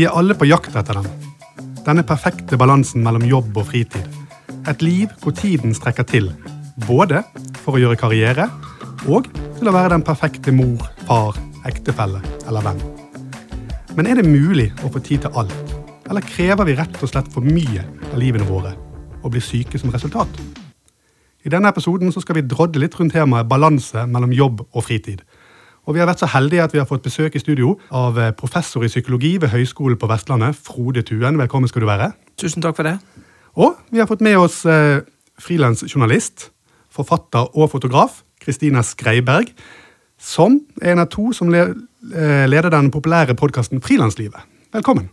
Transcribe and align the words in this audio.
Vi 0.00 0.06
er 0.08 0.14
alle 0.16 0.32
på 0.32 0.46
jakt 0.48 0.72
etter 0.80 0.96
den. 0.96 1.08
Denne 1.84 2.00
perfekte 2.08 2.56
balansen 2.56 3.02
mellom 3.04 3.26
jobb 3.28 3.58
og 3.60 3.66
fritid. 3.68 4.06
Et 4.70 4.80
liv 4.80 5.10
hvor 5.20 5.34
tiden 5.36 5.74
strekker 5.76 6.06
til. 6.08 6.30
Både 6.86 7.20
for 7.60 7.76
å 7.76 7.82
gjøre 7.82 7.98
karriere 8.00 8.46
og 9.12 9.28
til 9.58 9.68
å 9.68 9.74
være 9.76 9.90
den 9.92 10.04
perfekte 10.06 10.54
mor, 10.56 10.86
far, 11.04 11.36
ektefelle 11.68 12.22
eller 12.46 12.64
venn. 12.64 12.80
Men 13.98 14.08
er 14.08 14.22
det 14.22 14.24
mulig 14.24 14.70
å 14.80 14.88
få 14.88 15.04
tid 15.04 15.26
til 15.26 15.36
alt? 15.36 15.76
Eller 16.08 16.24
krever 16.24 16.70
vi 16.70 16.78
rett 16.80 16.96
og 16.96 17.12
slett 17.12 17.28
for 17.36 17.44
mye 17.44 17.84
av 18.08 18.16
livene 18.24 18.48
våre 18.48 18.72
og 19.20 19.34
blir 19.34 19.44
syke 19.44 19.76
som 19.82 19.92
resultat? 19.92 20.32
I 21.44 21.52
denne 21.52 21.68
episoden 21.76 22.08
skal 22.16 22.40
vi 22.40 22.48
drodle 22.48 22.86
litt 22.86 22.96
rundt 22.96 23.12
temaet 23.18 23.52
balanse 23.52 24.08
mellom 24.08 24.32
jobb 24.32 24.64
og 24.64 24.80
fritid. 24.88 25.20
Og 25.90 25.96
Vi 25.96 25.98
har 25.98 26.06
vært 26.06 26.20
så 26.22 26.28
heldige 26.30 26.62
at 26.62 26.70
vi 26.70 26.78
har 26.78 26.86
fått 26.86 27.02
besøk 27.02 27.34
i 27.34 27.40
studio 27.42 27.72
av 27.90 28.18
eh, 28.22 28.28
professor 28.38 28.84
i 28.86 28.88
psykologi 28.92 29.32
ved 29.42 29.50
Høgskolen 29.50 29.98
på 29.98 30.06
Vestlandet, 30.06 30.54
Frode 30.54 31.02
Tuen. 31.02 31.34
Velkommen 31.40 31.66
skal 31.66 31.82
du 31.82 31.88
være. 31.88 32.12
Tusen 32.38 32.62
takk 32.62 32.76
for 32.78 32.86
det. 32.86 32.92
Og 33.58 33.74
vi 33.90 33.98
har 33.98 34.06
fått 34.06 34.22
med 34.22 34.38
oss 34.38 34.60
eh, 34.70 35.02
frilansjournalist, 35.42 36.52
forfatter 36.94 37.58
og 37.58 37.72
fotograf 37.74 38.22
Kristina 38.38 38.86
Skreiberg, 38.86 39.50
som 40.14 40.60
er 40.78 40.94
en 40.94 41.02
av 41.02 41.10
to 41.10 41.32
som 41.34 41.50
le 41.50 41.66
eh, 41.66 42.46
leder 42.46 42.70
den 42.70 42.94
populære 42.94 43.34
podkasten 43.34 43.82
Frilanslivet. 43.82 44.46
Velkommen. 44.70 45.10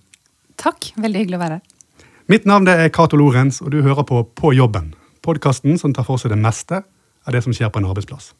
Takk. 0.61 0.91
Veldig 0.93 1.25
hyggelig 1.25 1.41
å 1.41 1.45
være 1.47 1.57
her. 1.57 2.07
Mitt 2.29 2.45
navn 2.45 2.69
er 2.69 2.91
Cato 2.93 3.17
Lorentz, 3.17 3.63
og 3.65 3.73
du 3.73 3.81
hører 3.81 4.05
på 4.05 4.27
På 4.29 4.53
jobben. 4.53 4.93
Podkasten 5.25 5.81
som 5.81 5.97
tar 5.97 6.05
for 6.05 6.21
seg 6.21 6.37
det 6.37 6.43
meste 6.45 6.85
av 7.25 7.33
det 7.33 7.41
som 7.41 7.49
skjer 7.49 7.73
på 7.73 7.81
en 7.81 7.89
arbeidsplass. 7.89 8.35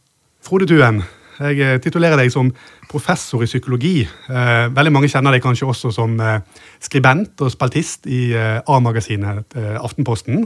Frode 0.46 0.70
Tuen, 0.70 1.02
jeg 1.38 1.62
eh, 1.62 1.80
titulerer 1.84 2.18
deg 2.20 2.32
som 2.34 2.50
professor 2.90 3.44
i 3.44 3.50
psykologi. 3.50 4.02
Eh, 4.04 4.68
veldig 4.74 4.94
mange 4.94 5.10
kjenner 5.12 5.36
deg 5.36 5.44
kanskje 5.44 5.70
også 5.70 5.92
som 5.94 6.18
eh, 6.20 6.40
skribent 6.84 7.44
og 7.46 7.52
spaltist 7.54 8.08
i 8.10 8.32
A-magasinet 8.38 9.58
Aftenposten, 9.78 10.46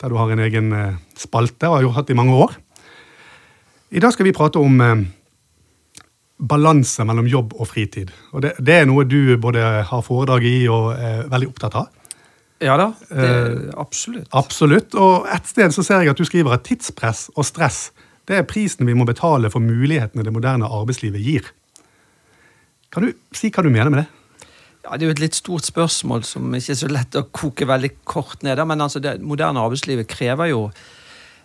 der 0.00 0.12
du 0.12 0.18
har 0.18 0.32
en 0.32 0.42
egen 0.42 0.70
spalte 1.18 1.70
og 1.70 1.80
har 1.80 1.96
hatt 2.00 2.12
i 2.12 2.18
mange 2.18 2.36
år. 2.36 2.54
I 3.92 4.00
dag 4.00 4.14
skal 4.14 4.26
vi 4.26 4.36
prate 4.36 4.60
om 4.60 4.78
balanse 6.42 7.04
mellom 7.06 7.28
jobb 7.30 7.52
og 7.60 7.68
fritid. 7.70 8.10
Og 8.32 8.42
det, 8.42 8.54
det, 8.58 8.80
er 8.80 8.86
noe 8.88 9.04
du 9.06 9.36
både 9.38 9.62
har 9.86 10.06
foredrag 10.06 10.46
i 10.48 10.56
og 10.72 10.94
er 10.96 11.28
veldig 11.30 11.50
opptatt 11.52 11.76
av. 11.78 11.90
Ja 12.62 12.76
da, 12.78 12.92
det, 13.10 13.28
absolutt. 13.78 14.28
Absolutt. 14.38 14.94
Og 14.94 15.28
et 15.34 15.46
sted 15.50 15.74
så 15.74 15.84
ser 15.86 16.02
jeg 16.02 16.14
at 16.14 16.18
du 16.18 16.26
skriver 16.26 16.54
at 16.56 16.64
tidspress 16.66 17.28
og 17.34 17.46
stress 17.46 17.90
det 18.32 18.40
er 18.40 18.48
prisen 18.48 18.88
vi 18.88 18.96
må 18.96 19.06
betale 19.08 19.50
for 19.52 19.62
mulighetene 19.62 20.24
det 20.24 20.32
moderne 20.34 20.70
arbeidslivet 20.70 21.22
gir. 21.22 21.52
Kan 22.92 23.06
du 23.06 23.12
si 23.36 23.50
hva 23.52 23.64
du 23.64 23.70
mener 23.72 23.92
med 23.92 24.02
det? 24.02 24.08
Ja, 24.82 24.96
Det 24.96 25.04
er 25.04 25.10
jo 25.10 25.14
et 25.14 25.22
litt 25.22 25.38
stort 25.38 25.68
spørsmål 25.68 26.24
som 26.26 26.54
ikke 26.56 26.74
er 26.74 26.80
så 26.80 26.90
lett 26.90 27.16
å 27.16 27.28
koke 27.30 27.68
veldig 27.68 27.92
kort 28.08 28.42
ned. 28.42 28.58
Men 28.66 28.82
altså, 28.82 29.00
det 29.00 29.20
moderne 29.22 29.62
arbeidslivet 29.62 30.10
krever 30.10 30.50
jo 30.50 30.62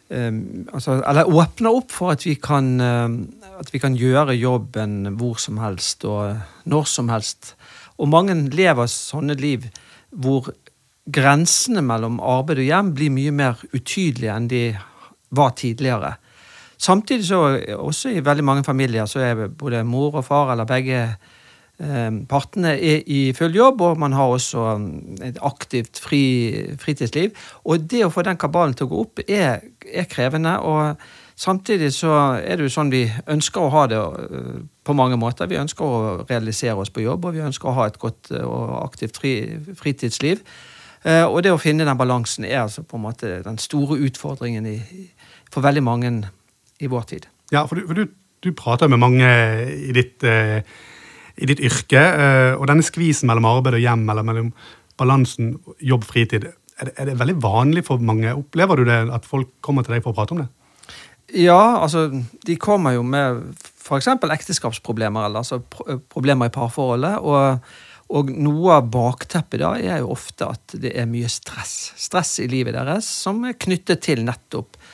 um, 0.09 0.39
altså, 0.73 0.97
Eller 1.03 1.29
åpner 1.29 1.77
opp 1.77 1.93
for 1.93 2.15
at 2.15 2.25
vi, 2.25 2.35
kan, 2.41 2.79
um, 2.81 3.19
at 3.61 3.69
vi 3.73 3.81
kan 3.83 3.95
gjøre 3.95 4.35
jobben 4.35 5.13
hvor 5.19 5.37
som 5.39 5.61
helst 5.61 6.07
og 6.09 6.39
når 6.65 6.89
som 6.89 7.13
helst. 7.13 7.53
Og 8.01 8.09
mange 8.09 8.35
lever 8.53 8.89
sånne 8.89 9.37
liv 9.37 9.69
hvor 10.09 10.49
grensene 11.07 11.83
mellom 11.85 12.19
arbeid 12.19 12.63
og 12.63 12.71
hjem 12.71 12.93
blir 12.97 13.13
mye 13.13 13.33
mer 13.35 13.61
utydelige 13.71 14.33
enn 14.33 14.49
de 14.51 14.63
var 15.37 15.53
tidligere. 15.59 16.17
Samtidig 16.77 17.25
så, 17.25 17.41
også 17.73 18.09
i 18.09 18.25
veldig 18.25 18.43
mange 18.45 18.63
familier, 18.63 19.05
så 19.05 19.19
er 19.19 19.47
både 19.47 19.83
mor 19.83 20.15
og 20.15 20.25
far 20.25 20.51
eller 20.53 20.65
begge 20.69 20.99
eh, 21.79 22.11
partene 22.29 22.75
er 22.77 23.01
i 23.09 23.33
full 23.33 23.55
jobb, 23.55 23.81
og 23.81 23.99
man 23.99 24.13
har 24.13 24.29
også 24.29 24.77
mm, 24.77 25.17
et 25.25 25.39
aktivt 25.41 25.99
fri, 26.03 26.21
fritidsliv. 26.77 27.33
Og 27.65 27.89
det 27.89 28.05
å 28.05 28.11
få 28.13 28.21
den 28.27 28.37
kabalen 28.37 28.77
til 28.77 28.85
å 28.85 28.91
gå 28.93 29.01
opp 29.07 29.23
er, 29.27 29.65
er, 29.93 30.05
krevende. 30.09 30.59
og 30.59 30.95
Samtidig 31.37 31.91
så 31.93 32.13
er 32.41 32.57
det 32.57 32.65
jo 32.65 32.73
sånn 32.73 32.93
vi 32.93 33.03
ønsker 33.29 33.61
å 33.61 33.73
ha 33.73 33.83
det 33.89 33.97
uh, 33.97 34.55
på 34.85 34.93
mange 34.97 35.19
måter. 35.21 35.49
Vi 35.49 35.59
ønsker 35.61 35.85
å 35.85 36.15
realisere 36.29 36.77
oss 36.81 36.89
på 36.89 37.03
jobb, 37.05 37.25
og 37.25 37.35
vi 37.35 37.45
ønsker 37.45 37.69
å 37.69 37.75
ha 37.77 37.85
et 37.89 37.99
godt 38.01 38.31
uh, 38.33 38.41
og 38.41 38.71
aktivt 38.79 39.17
fri, 39.21 39.35
fritidsliv. 39.77 40.41
Og 41.07 41.37
det 41.45 41.51
å 41.53 41.59
finne 41.61 41.85
den 41.85 41.95
balansen 41.95 42.43
er 42.43 42.63
altså 42.65 42.81
på 42.83 42.97
en 42.97 43.03
måte 43.05 43.29
den 43.45 43.59
store 43.61 43.95
utfordringen 44.09 44.65
for 45.53 45.63
veldig 45.63 45.83
mange 45.85 46.09
i 46.79 46.89
vår 46.91 47.07
tid. 47.09 47.27
Ja, 47.53 47.63
for 47.67 47.79
du, 47.79 47.87
for 47.87 47.97
du, 47.97 48.11
du 48.43 48.51
prater 48.57 48.91
med 48.91 49.01
mange 49.01 49.27
i 49.71 49.93
ditt, 49.95 50.23
uh, 50.27 50.59
i 51.37 51.49
ditt 51.49 51.63
yrke, 51.63 52.03
uh, 52.03 52.53
og 52.57 52.67
denne 52.69 52.85
skvisen 52.85 53.29
mellom 53.29 53.49
arbeid 53.49 53.79
og 53.79 53.83
hjem, 53.83 54.05
eller 54.13 54.27
mellom 54.27 54.51
balansen 54.99 55.55
jobb-fritid, 55.83 56.49
er, 56.77 56.93
er, 56.93 57.09
det 57.09 57.17
veldig 57.19 57.39
vanlig 57.41 57.85
for 57.87 58.03
mange? 58.03 58.35
Opplever 58.37 58.79
du 58.79 58.87
det 58.89 59.01
at 59.13 59.25
folk 59.25 59.55
kommer 59.65 59.85
til 59.85 59.97
deg 59.97 60.05
for 60.05 60.13
å 60.13 60.19
prate 60.19 60.35
om 60.35 60.43
det? 60.43 60.51
Ja, 61.35 61.81
altså 61.81 62.07
de 62.47 62.55
kommer 62.61 62.95
jo 62.95 63.01
med 63.03 63.41
f.eks. 63.59 64.07
ekteskapsproblemer, 64.15 65.27
eller 65.27 65.43
altså 65.43 65.59
problemer 66.11 66.49
i 66.49 66.55
parforholdet. 66.55 67.19
og 67.19 67.67
og 68.07 68.29
noe 68.31 68.77
av 68.77 68.85
bakteppet 68.91 69.59
da 69.59 69.73
er 69.75 69.99
jo 69.99 70.13
ofte 70.13 70.47
at 70.47 70.77
det 70.79 70.93
er 70.95 71.09
mye 71.09 71.27
stress. 71.31 71.91
Stress 71.99 72.37
i 72.39 72.47
livet 72.47 72.75
deres 72.77 73.07
som 73.25 73.41
er 73.47 73.57
knyttet 73.59 74.05
til 74.05 74.23
nettopp 74.23 74.77
eh, 74.79 74.86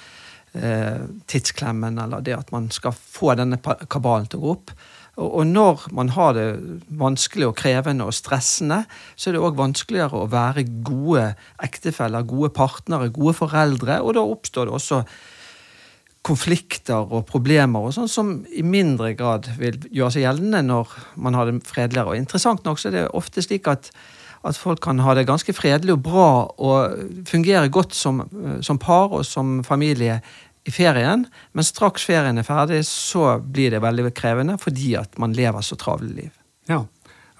tidsklemmen, 0.53 1.97
eller 1.97 2.21
det 2.21 2.35
at 2.37 2.51
man 2.53 2.67
skal 2.69 2.93
få 2.93 3.33
denne 3.39 3.57
kabalen 3.89 4.27
til 4.29 4.37
å 4.37 4.43
gå 4.43 4.51
opp. 4.53 4.73
Og, 5.21 5.43
når 5.45 5.83
man 5.93 6.09
har 6.15 6.33
det 6.33 6.47
vanskelig 6.97 7.51
og 7.51 7.57
krevende 7.59 8.07
og 8.09 8.15
stressende, 8.17 8.79
så 9.15 9.29
er 9.29 9.35
det 9.35 9.43
òg 9.45 9.59
vanskeligere 9.59 10.23
å 10.23 10.29
være 10.31 10.65
gode 10.85 11.27
ektefeller, 11.61 12.25
gode 12.25 12.49
partnere, 12.55 13.11
gode 13.13 13.35
foreldre, 13.37 13.99
og 14.01 14.17
da 14.17 14.25
oppstår 14.25 14.69
det 14.69 14.77
også 14.79 15.03
konflikter 16.23 17.03
og 17.03 17.25
problemer 17.27 17.83
og 17.83 17.91
sånn 17.93 18.09
som 18.09 18.29
i 18.47 18.63
mindre 18.63 19.11
grad 19.19 19.49
vil 19.59 19.81
gjøre 19.91 20.15
seg 20.15 20.23
gjeldende 20.23 20.61
når 20.69 20.93
man 21.19 21.35
har 21.35 21.49
det 21.49 21.59
fredeligere. 21.67 22.13
Og 22.13 22.21
interessant 22.21 22.63
nok 22.65 22.79
så 22.79 22.89
er 22.89 22.95
det 22.95 23.07
ofte 23.11 23.43
slik 23.43 23.67
at, 23.69 23.91
at 24.43 24.59
folk 24.59 24.81
kan 24.83 24.99
ha 24.99 25.13
det 25.15 25.27
ganske 25.27 25.55
fredelig 25.55 25.95
og 25.95 26.01
bra 26.03 26.29
og 26.59 26.97
fungere 27.29 27.71
godt 27.71 27.95
som, 27.95 28.23
som 28.61 28.79
par 28.81 29.13
og 29.15 29.23
som 29.27 29.61
familie 29.63 30.19
i 30.63 30.71
ferien, 30.71 31.25
men 31.51 31.67
straks 31.67 32.05
ferien 32.07 32.39
er 32.39 32.47
ferdig, 32.47 32.81
så 32.87 33.37
blir 33.39 33.73
det 33.73 33.83
veldig 33.83 34.11
krevende 34.15 34.57
fordi 34.61 34.93
at 34.99 35.17
man 35.19 35.35
lever 35.35 35.63
så 35.63 35.75
travle 35.79 36.11
liv. 36.11 36.31
Ja, 36.71 36.83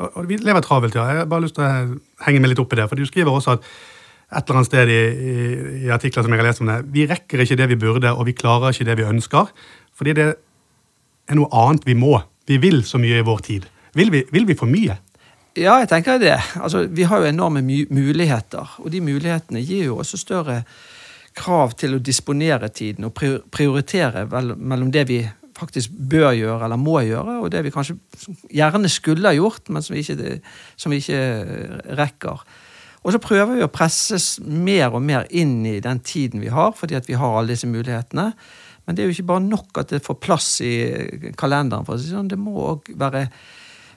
og 0.04 0.28
vi 0.28 0.38
lever 0.42 0.64
travelt, 0.64 0.96
ja. 0.98 1.06
Jeg 1.08 1.24
har 1.24 1.30
bare 1.32 1.46
lyst 1.46 1.56
til 1.56 1.64
å 1.64 1.98
henge 2.26 2.44
meg 2.44 2.52
litt 2.52 2.62
opp 2.64 2.74
i 2.74 2.80
det. 2.80 2.88
For 2.92 3.00
du 3.00 3.08
skriver 3.08 3.32
også 3.32 3.56
at 3.56 3.68
et 4.34 4.48
eller 4.48 4.60
annet 4.60 4.70
sted 4.72 4.90
i, 4.90 5.00
i, 5.00 5.36
i 5.86 5.92
artikler 5.94 6.26
som 6.26 6.34
jeg 6.34 6.42
har 6.42 6.48
lest 6.48 6.64
om 6.64 6.72
det, 6.72 6.80
vi 6.96 7.06
rekker 7.08 7.44
ikke 7.44 7.58
det 7.60 7.70
vi 7.70 7.80
burde, 7.80 8.12
og 8.12 8.26
vi 8.28 8.36
klarer 8.36 8.74
ikke 8.74 8.88
det 8.90 8.98
vi 9.00 9.08
ønsker. 9.08 9.52
Fordi 9.94 10.16
det 10.18 10.28
er 10.34 11.38
noe 11.38 11.52
annet 11.64 11.86
vi 11.88 11.96
må. 11.98 12.18
Vi 12.50 12.58
vil 12.60 12.82
så 12.88 13.00
mye 13.00 13.22
i 13.22 13.26
vår 13.26 13.44
tid. 13.46 13.68
Vil 13.96 14.10
vi, 14.12 14.24
vil 14.34 14.50
vi 14.50 14.58
for 14.58 14.72
mye? 14.72 14.98
Ja, 15.54 15.76
jeg 15.84 15.90
tenker 15.92 16.18
det. 16.18 16.34
Altså, 16.58 16.88
vi 16.90 17.06
har 17.06 17.22
jo 17.22 17.30
enorme 17.30 17.62
muligheter, 17.62 18.76
og 18.82 18.90
de 18.92 19.02
mulighetene 19.06 19.62
gir 19.62 19.86
jo 19.92 20.00
også 20.02 20.18
større 20.18 20.64
krav 21.38 21.76
til 21.78 21.94
å 21.94 22.02
disponere 22.02 22.70
tiden 22.74 23.06
og 23.06 23.14
prioritere 23.54 24.26
mellom 24.58 24.92
det 24.94 25.08
vi 25.10 25.20
faktisk 25.58 25.94
bør 26.10 26.32
gjøre 26.34 26.66
eller 26.66 26.82
må 26.82 27.00
gjøre, 27.06 27.38
og 27.44 27.52
det 27.54 27.62
vi 27.66 27.74
kanskje 27.74 27.98
gjerne 28.50 28.90
skulle 28.90 29.30
ha 29.30 29.38
gjort, 29.38 29.70
men 29.70 29.86
som 29.86 29.96
vi 29.96 30.02
ikke, 30.02 30.40
som 30.76 30.94
vi 30.94 31.02
ikke 31.04 31.22
rekker. 32.02 32.44
Og 33.04 33.14
så 33.14 33.22
prøver 33.22 33.58
vi 33.58 33.66
å 33.66 33.72
presses 33.72 34.38
mer 34.42 34.96
og 34.96 35.04
mer 35.06 35.28
inn 35.30 35.60
i 35.68 35.80
den 35.84 36.00
tiden 36.02 36.42
vi 36.42 36.52
har, 36.54 36.72
fordi 36.78 37.02
vi 37.08 37.18
har 37.20 37.38
alle 37.38 37.54
disse 37.54 37.70
mulighetene. 37.70 38.32
Men 38.86 38.96
det 38.96 39.04
er 39.04 39.10
jo 39.10 39.16
ikke 39.18 39.32
bare 39.36 39.44
nok 39.46 39.84
at 39.84 39.92
det 39.94 40.04
får 40.06 40.22
plass 40.24 40.48
i 40.64 40.74
kalenderen. 41.40 41.86
for 41.86 41.96
å 41.96 42.00
si 42.00 42.10
sånn, 42.10 42.28
Det 42.28 42.40
må 42.40 42.56
òg 42.72 42.90
være, 42.96 43.30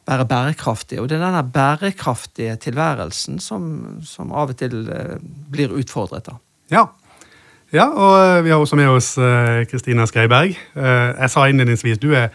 være, 0.07 0.27
bærekraftig. 0.27 1.01
Og 1.01 1.09
det 1.09 1.19
er 1.19 1.25
denne 1.27 1.43
bærekraftige 1.53 2.57
tilværelsen 2.63 3.41
som, 3.43 4.03
som 4.07 4.33
av 4.33 4.55
og 4.55 4.59
til 4.61 4.87
eh, 4.89 5.17
blir 5.53 5.75
utfordret. 5.75 6.27
da. 6.27 6.39
Ja, 6.71 6.87
ja, 7.75 7.89
og 7.91 8.15
eh, 8.39 8.45
vi 8.45 8.51
har 8.51 8.63
også 8.63 8.79
med 8.79 8.89
oss 8.89 9.17
eh, 9.19 9.65
Kristina 9.71 10.07
Skreiberg. 10.07 10.55
Jeg 10.75 11.31
sa 11.31 11.47
innledningsvis 11.47 11.99
du 11.99 12.13
er 12.15 12.29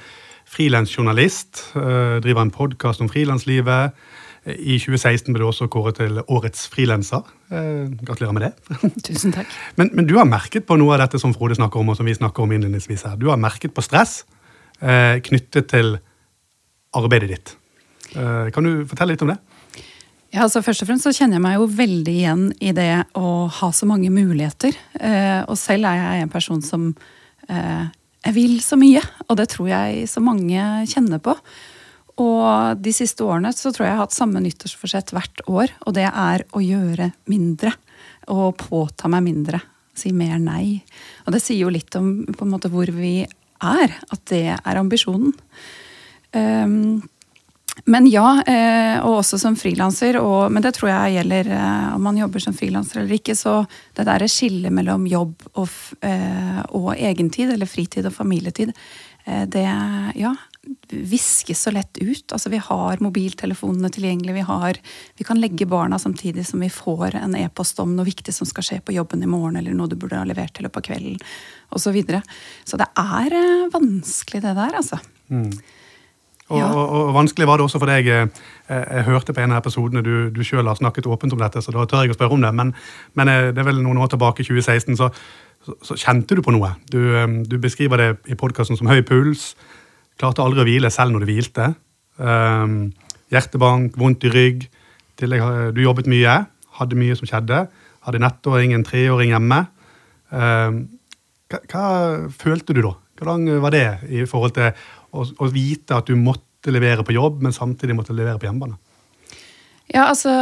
frilansjournalist. 0.52 1.70
Driver 1.74 2.42
en 2.42 2.52
podkast 2.52 3.02
om 3.02 3.10
frilanslivet. 3.10 3.96
I 4.42 4.80
2016 4.82 5.30
ble 5.32 5.44
du 5.44 5.48
også 5.48 5.70
kåret 5.72 6.00
til 6.02 6.18
Årets 6.28 6.66
frilanser. 6.68 7.22
gratulerer 7.48 8.34
med 8.34 8.42
det. 8.42 8.80
Tusen 9.08 9.32
takk. 9.32 9.48
Men, 9.78 9.92
men, 9.94 10.08
du 10.10 10.18
har 10.18 10.26
merket 10.28 10.66
på 10.68 10.76
noe 10.82 10.98
av 10.98 11.06
dette 11.06 11.22
som 11.22 11.32
Frode 11.32 11.56
snakker 11.56 11.80
om, 11.80 11.94
og 11.94 11.96
som 11.96 12.10
vi 12.10 12.18
snakker 12.18 12.44
om 12.44 12.52
innledningsvis 12.52 13.06
her. 13.08 13.16
Du 13.22 13.30
har 13.30 13.40
merket 13.40 13.72
på 13.72 13.86
stress 13.86 14.26
knyttet 14.82 15.70
til 15.70 15.96
arbeidet 16.98 17.30
ditt. 17.30 17.56
Kan 18.12 18.66
du 18.66 18.86
fortelle 18.90 19.14
litt 19.14 19.24
om 19.24 19.32
det? 19.32 19.38
Ja, 20.32 20.46
altså 20.46 20.62
Først 20.64 20.86
og 20.86 20.88
fremst 20.88 21.04
så 21.04 21.12
kjenner 21.12 21.38
jeg 21.38 21.44
meg 21.44 21.58
jo 21.58 21.68
veldig 21.76 22.14
igjen 22.14 22.46
i 22.64 22.72
det 22.76 23.04
å 23.20 23.50
ha 23.52 23.72
så 23.76 23.88
mange 23.90 24.08
muligheter. 24.14 24.78
Eh, 24.96 25.42
og 25.44 25.60
selv 25.60 25.90
er 25.90 26.00
jeg 26.00 26.24
en 26.24 26.32
person 26.32 26.62
som 26.64 26.86
eh, 27.52 27.90
jeg 28.22 28.36
vil 28.38 28.56
så 28.64 28.78
mye, 28.80 29.02
og 29.28 29.36
det 29.40 29.50
tror 29.52 29.68
jeg 29.74 30.08
så 30.08 30.24
mange 30.24 30.64
kjenner 30.88 31.20
på. 31.24 31.36
Og 32.22 32.80
de 32.80 32.94
siste 32.96 33.26
årene 33.28 33.52
så 33.56 33.74
tror 33.74 33.86
jeg 33.86 33.92
jeg 33.92 34.00
har 34.00 34.06
hatt 34.06 34.16
samme 34.16 34.44
nyttårsforsett 34.46 35.12
hvert 35.16 35.44
år, 35.52 35.76
og 35.84 36.00
det 36.00 36.08
er 36.08 36.46
å 36.56 36.64
gjøre 36.64 37.12
mindre. 37.32 37.76
Og 38.32 38.56
påta 38.62 39.12
meg 39.12 39.26
mindre. 39.26 39.60
Si 39.98 40.14
mer 40.16 40.38
nei. 40.40 40.80
Og 41.26 41.36
det 41.36 41.42
sier 41.44 41.66
jo 41.66 41.74
litt 41.74 41.96
om 42.00 42.22
på 42.30 42.46
en 42.46 42.54
måte 42.54 42.72
hvor 42.72 42.88
vi 42.96 43.26
er. 43.26 43.96
At 44.14 44.24
det 44.32 44.46
er 44.54 44.80
ambisjonen. 44.80 45.34
Um, 46.32 47.02
men 47.86 48.08
ja, 48.12 48.28
eh, 48.48 48.98
og 49.02 49.22
også 49.22 49.40
som 49.42 49.56
frilanser, 49.58 50.20
men 50.52 50.64
det 50.64 50.74
tror 50.78 50.92
jeg 50.92 51.16
gjelder 51.18 51.50
eh, 51.56 51.88
om 51.96 52.04
man 52.06 52.20
jobber 52.20 52.44
som 52.44 52.56
frilanser 52.58 53.02
eller 53.02 53.18
ikke, 53.18 53.36
så 53.38 53.62
det 53.98 54.06
der 54.10 54.28
skillet 54.30 54.74
mellom 54.74 55.08
jobb 55.10 55.48
og, 55.54 55.70
eh, 56.06 56.62
og 56.78 56.94
egentid, 56.98 57.54
eller 57.54 57.70
fritid 57.70 58.10
og 58.10 58.16
familietid, 58.16 58.74
det 59.22 59.68
ja, 60.18 60.32
viskes 60.90 61.60
så 61.62 61.72
lett 61.72 62.00
ut. 62.02 62.34
Altså, 62.34 62.50
vi 62.50 62.58
har 62.58 63.04
mobiltelefonene 63.06 63.92
tilgjengelig, 63.94 64.34
vi, 64.34 64.46
har, 64.48 64.80
vi 65.20 65.28
kan 65.28 65.38
legge 65.38 65.68
barna 65.70 66.00
samtidig 66.02 66.48
som 66.50 66.64
vi 66.66 66.72
får 66.74 67.20
en 67.20 67.36
e-post 67.38 67.78
om 67.84 67.94
noe 67.94 68.08
viktig 68.08 68.34
som 68.34 68.50
skal 68.50 68.66
skje 68.66 68.80
på 68.82 68.96
jobben 68.98 69.22
i 69.22 69.30
morgen, 69.30 69.60
eller 69.62 69.78
noe 69.78 69.92
du 69.92 69.94
burde 70.00 70.18
ha 70.18 70.26
levert 70.26 70.56
til 70.58 70.66
på 70.74 70.84
kvelden, 70.90 71.22
osv. 71.70 71.86
Så, 71.86 71.94
videre. 71.94 72.24
så 72.66 72.82
det 72.82 72.90
er 72.98 73.38
vanskelig, 73.78 74.42
det 74.42 74.56
der, 74.58 74.82
altså. 74.82 74.98
Mm. 75.30 75.54
Og, 76.52 76.60
ja. 76.60 76.68
og, 76.76 76.90
og, 76.98 77.12
vanskelig 77.16 77.48
var 77.48 77.60
det 77.60 77.66
også 77.66 77.80
for 77.80 77.92
deg. 77.92 78.08
Jeg, 78.10 78.30
eh, 78.68 78.82
jeg 78.98 79.08
hørte 79.08 79.36
på 79.36 79.44
en 79.44 79.54
av 79.56 79.62
episodene 79.62 80.04
du, 80.04 80.14
du 80.34 80.42
sjøl 80.46 80.68
har 80.68 80.80
snakket 80.80 81.08
åpent 81.08 81.36
om 81.36 81.40
dette, 81.40 81.64
så 81.64 81.74
da 81.76 81.86
tør 81.88 82.06
jeg 82.06 82.16
å 82.16 82.18
spørre 82.18 82.36
om 82.36 82.44
det. 82.44 82.52
Men, 82.58 82.74
men 83.20 83.32
eh, 83.32 83.52
det 83.56 83.64
er 83.64 83.70
vel 83.70 83.80
noen 83.84 84.02
år 84.04 84.12
tilbake, 84.12 84.44
i 84.44 84.50
2016, 84.50 85.00
så, 85.00 85.12
så, 85.66 85.78
så, 85.88 86.00
kjente 86.04 86.36
du 86.36 86.44
på 86.46 86.54
noe. 86.56 86.74
Du, 86.92 87.00
eh, 87.16 87.38
du 87.48 87.56
beskriver 87.64 88.04
det 88.04 88.10
i 88.32 88.38
podkasten 88.40 88.80
som 88.80 88.92
høy 88.92 89.00
puls. 89.08 89.54
Klarte 90.20 90.44
aldri 90.44 90.64
å 90.64 90.68
hvile 90.68 90.92
selv 90.94 91.16
når 91.16 91.24
du 91.24 91.32
hvilte. 91.32 91.72
Um, 92.22 92.92
hjertebank, 93.34 93.96
vondt 93.98 94.28
i 94.28 94.34
rygg. 94.34 94.66
Tillegg, 95.18 95.46
du 95.74 95.80
jobbet 95.82 96.10
mye, 96.12 96.42
hadde 96.78 96.98
mye 97.00 97.16
som 97.18 97.30
skjedde. 97.30 97.64
Hadde 98.06 98.22
nettåring, 98.22 98.76
en 98.76 98.86
treåring 98.86 99.32
hjemme. 99.34 99.64
Um, 100.30 100.84
hva, 101.50 101.62
hva 101.72 101.86
følte 102.36 102.76
du 102.76 102.84
da? 102.84 102.94
Hvordan 103.22 103.62
var 103.62 103.74
det 103.74 103.86
i 104.10 104.24
forhold 104.26 104.56
til 104.58 104.72
å, 105.12 105.50
vite 105.52 105.98
at 105.98 106.10
du 106.10 106.16
måtte 106.20 106.74
levere 106.74 107.06
på 107.06 107.16
jobb, 107.16 107.42
men 107.44 107.56
samtidig 107.56 107.96
måtte 107.98 108.16
levere 108.16 108.40
på 108.40 108.48
hjemmebane? 108.48 108.78
Ja, 109.92 110.08
altså, 110.08 110.34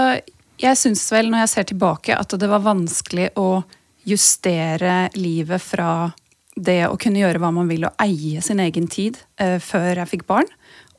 jeg 0.62 0.78
syns 0.78 1.06
vel, 1.14 1.32
når 1.32 1.46
jeg 1.46 1.54
ser 1.54 1.70
tilbake, 1.72 2.18
at 2.18 2.36
det 2.38 2.50
var 2.52 2.66
vanskelig 2.66 3.32
å 3.40 3.64
justere 4.08 5.10
livet 5.18 5.64
fra 5.64 6.12
det 6.60 6.84
å 6.90 6.98
kunne 7.00 7.22
gjøre 7.22 7.40
hva 7.42 7.52
man 7.56 7.70
vil 7.70 7.88
og 7.88 8.04
eie 8.04 8.42
sin 8.44 8.60
egen 8.60 8.90
tid 8.92 9.20
eh, 9.40 9.58
før 9.64 10.02
jeg 10.02 10.12
fikk 10.12 10.28
barn, 10.30 10.50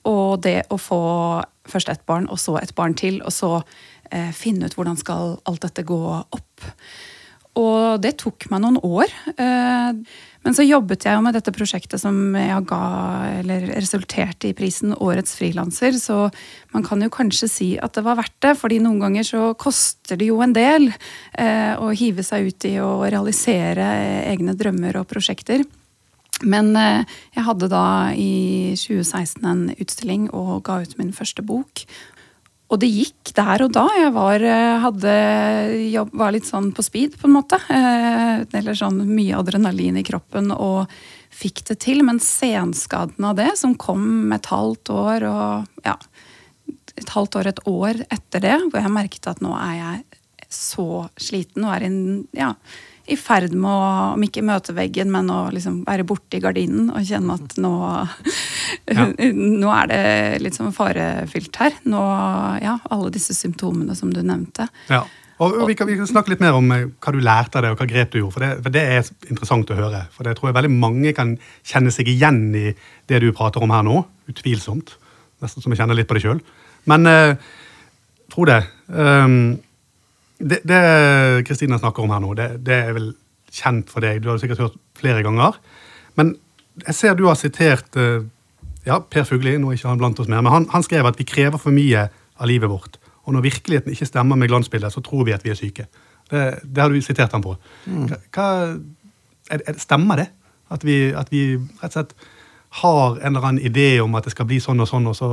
og 0.08 0.40
det 0.46 0.62
å 0.72 0.78
få 0.80 1.02
først 1.68 1.90
ett 1.92 2.04
barn, 2.08 2.28
og 2.32 2.40
så 2.40 2.56
et 2.60 2.74
barn 2.76 2.96
til, 2.96 3.20
og 3.20 3.34
så 3.34 3.52
eh, 4.10 4.30
finne 4.36 4.66
ut 4.66 4.76
hvordan 4.78 4.98
skal 4.98 5.36
alt 5.48 5.66
dette 5.66 5.84
gå 5.86 6.00
opp. 6.16 6.70
Og 7.58 7.98
det 8.02 8.12
tok 8.22 8.46
meg 8.52 8.62
noen 8.62 8.78
år. 8.86 9.10
Eh, 9.34 9.96
men 10.40 10.56
så 10.56 10.64
jobbet 10.64 11.04
jeg 11.04 11.16
jo 11.16 11.24
med 11.24 11.34
dette 11.34 11.52
prosjektet 11.52 12.00
som 12.00 12.36
jeg 12.38 12.66
ga, 12.70 12.84
eller 13.40 13.66
resulterte 13.74 14.48
i 14.48 14.54
prisen 14.56 14.94
Årets 14.94 15.34
frilanser, 15.36 15.98
så 15.98 16.28
man 16.72 16.86
kan 16.86 17.02
jo 17.02 17.10
kanskje 17.12 17.48
si 17.50 17.68
at 17.82 17.98
det 17.98 18.04
var 18.06 18.20
verdt 18.20 18.38
det, 18.46 18.54
fordi 18.60 18.78
noen 18.84 19.02
ganger 19.02 19.26
så 19.26 19.42
koster 19.58 20.20
det 20.20 20.30
jo 20.30 20.38
en 20.44 20.54
del 20.56 20.88
eh, 21.34 21.74
å 21.74 21.90
hive 21.90 22.24
seg 22.24 22.52
ut 22.52 22.68
i 22.70 22.76
å 22.80 23.02
realisere 23.02 23.90
egne 24.30 24.54
drømmer 24.56 25.02
og 25.02 25.10
prosjekter. 25.10 25.66
Men 26.46 26.72
eh, 26.78 27.02
jeg 27.36 27.44
hadde 27.50 27.68
da 27.72 27.84
i 28.16 28.72
2016 28.78 29.44
en 29.44 29.66
utstilling 29.76 30.30
og 30.30 30.62
ga 30.70 30.80
ut 30.86 30.96
min 31.02 31.12
første 31.12 31.44
bok. 31.44 31.84
Og 32.70 32.78
det 32.78 32.90
gikk 32.90 33.32
der 33.34 33.64
og 33.64 33.72
da. 33.74 33.86
Jeg 33.98 34.12
var, 34.14 34.42
eh, 34.46 34.78
hadde, 34.84 35.14
jobb, 35.90 36.12
var 36.14 36.34
litt 36.34 36.46
sånn 36.46 36.70
på 36.74 36.84
speed, 36.86 37.16
på 37.18 37.26
en 37.26 37.34
måte. 37.34 37.58
Eh, 37.66 38.44
eller 38.46 38.78
sånn 38.78 39.02
mye 39.10 39.38
adrenalin 39.38 39.98
i 39.98 40.06
kroppen 40.06 40.52
og 40.54 40.86
fikk 41.34 41.64
det 41.66 41.80
til. 41.82 42.04
Men 42.06 42.22
senskaden 42.22 43.26
av 43.26 43.34
det, 43.36 43.50
som 43.58 43.74
kom 43.74 44.30
et 44.32 44.46
halvt 44.46 44.94
år 44.94 45.26
og 45.26 45.84
ja, 45.86 45.96
et 46.96 47.10
halvt 47.10 47.40
år, 47.40 47.50
et 47.50 47.64
år 47.66 48.04
etter 48.06 48.46
det, 48.46 48.56
hvor 48.70 48.80
jeg 48.80 48.94
merket 48.94 49.26
at 49.26 49.42
nå 49.42 49.50
er 49.58 49.74
jeg 49.80 50.04
så 50.50 51.08
sliten 51.18 51.66
og 51.66 51.74
er 51.76 51.86
i 51.86 51.90
ja, 52.38 52.54
i 53.10 53.16
ferd 53.18 53.54
med 53.54 53.70
å, 53.70 53.92
om 54.14 54.24
ikke 54.24 54.44
møte 54.46 54.74
veggen, 54.76 55.10
men 55.12 55.30
å 55.32 55.40
liksom 55.54 55.82
være 55.86 56.06
borti 56.08 56.40
gardinen 56.42 56.90
og 56.94 57.06
kjenne 57.06 57.36
at 57.36 57.56
nå, 57.60 57.72
ja. 58.98 59.06
nå 59.34 59.72
er 59.76 59.90
det 59.90 60.02
litt 60.44 60.58
sånn 60.58 60.74
farefylt 60.76 61.62
her. 61.62 61.80
Nå, 61.90 62.02
ja, 62.62 62.76
alle 62.90 63.14
disse 63.14 63.36
symptomene 63.36 63.96
som 63.98 64.12
du 64.14 64.22
nevnte. 64.22 64.68
Ja. 64.90 65.04
Og 65.40 65.54
vi 65.70 65.74
kan, 65.76 65.88
vi 65.88 65.96
kan, 65.96 66.08
snakke 66.08 66.34
litt 66.34 66.42
mer 66.42 66.56
om 66.58 66.66
eh, 66.74 66.88
hva 67.00 67.12
du 67.16 67.20
lærte 67.24 67.56
av 67.58 67.64
det, 67.64 67.70
og 67.72 67.80
hva 67.80 67.88
grep 67.88 68.12
du 68.12 68.18
gjorde. 68.20 68.34
For 68.34 68.44
det, 68.44 68.50
for 68.66 68.74
det, 68.74 68.82
er 68.84 69.30
interessant 69.32 69.72
å 69.72 69.78
høre. 69.78 70.02
For 70.12 70.28
det 70.28 70.34
tror 70.36 70.50
jeg 70.50 70.58
veldig 70.58 70.72
mange 70.74 71.14
kan 71.16 71.32
kjenne 71.64 71.92
seg 71.94 72.10
igjen 72.12 72.42
i 72.52 72.66
det 73.08 73.22
du 73.24 73.30
prater 73.36 73.64
om 73.64 73.72
her 73.72 73.86
nå. 73.86 74.02
Utvilsomt. 74.28 74.92
Nesten 75.40 75.64
som 75.64 75.72
jeg 75.72 75.80
kjenner 75.80 75.96
litt 75.96 76.10
på 76.10 76.18
det 76.18 76.24
sjøl. 76.26 76.42
Men 76.92 77.08
eh, 77.08 77.48
tro 78.32 78.44
det. 78.48 78.60
Um, 78.92 79.56
det 80.40 80.82
Kristina 81.48 81.78
snakker 81.78 82.04
om 82.04 82.12
her 82.14 82.22
nå, 82.24 82.32
det, 82.38 82.48
det, 82.64 82.76
er 82.88 82.94
vel 82.96 83.10
kjent 83.52 83.90
for 83.92 84.04
deg. 84.04 84.22
Du 84.22 84.30
har 84.30 84.38
det 84.38 84.44
sikkert 84.44 84.62
hørt 84.64 84.78
flere 84.98 85.24
ganger. 85.26 85.58
Men 86.18 86.34
jeg 86.86 86.96
ser 86.96 87.18
du 87.18 87.26
har 87.28 87.36
sitert 87.38 87.96
eh, 88.00 88.24
ja, 88.86 89.00
Per 89.00 89.26
Fugli, 89.28 89.56
nå 89.60 89.70
er 89.70 89.78
ikke 89.78 89.90
han 89.90 90.00
blant 90.00 90.20
oss 90.22 90.30
mer, 90.30 90.40
men 90.44 90.54
han, 90.54 90.66
han, 90.72 90.84
skrev 90.86 91.08
at 91.08 91.18
vi 91.20 91.28
krever 91.28 91.60
for 91.60 91.74
mye 91.74 92.06
av 92.40 92.48
livet 92.48 92.72
vårt. 92.72 92.96
Og 93.28 93.36
når 93.36 93.44
virkeligheten 93.50 93.92
ikke 93.92 94.08
stemmer 94.08 94.38
med 94.40 94.48
glansbildet, 94.48 94.94
så 94.94 95.02
tror 95.04 95.26
vi 95.28 95.36
at 95.36 95.44
vi 95.44 95.52
er 95.52 95.58
syke. 95.58 95.86
Det, 96.30 96.44
det 96.64 96.82
har 96.82 96.92
du 96.92 97.00
sitert 97.04 97.34
han 97.36 97.44
på. 97.44 97.56
Mm. 97.84 98.06
Hva, 98.32 98.46
er, 99.50 99.60
er, 99.60 99.80
stemmer 99.82 100.22
det? 100.22 100.30
At 100.70 100.86
vi, 100.86 101.10
at 101.16 101.32
vi 101.32 101.42
rett 101.82 101.90
og 101.90 101.96
slett 101.98 102.14
har 102.80 103.18
en 103.18 103.34
eller 103.34 103.46
annen 103.48 103.66
idé 103.66 103.98
om 104.00 104.14
at 104.14 104.24
det 104.24 104.32
skal 104.32 104.46
bli 104.48 104.60
sånn 104.62 104.80
og 104.80 104.88
sånn, 104.88 105.08
og 105.10 105.16
så 105.18 105.30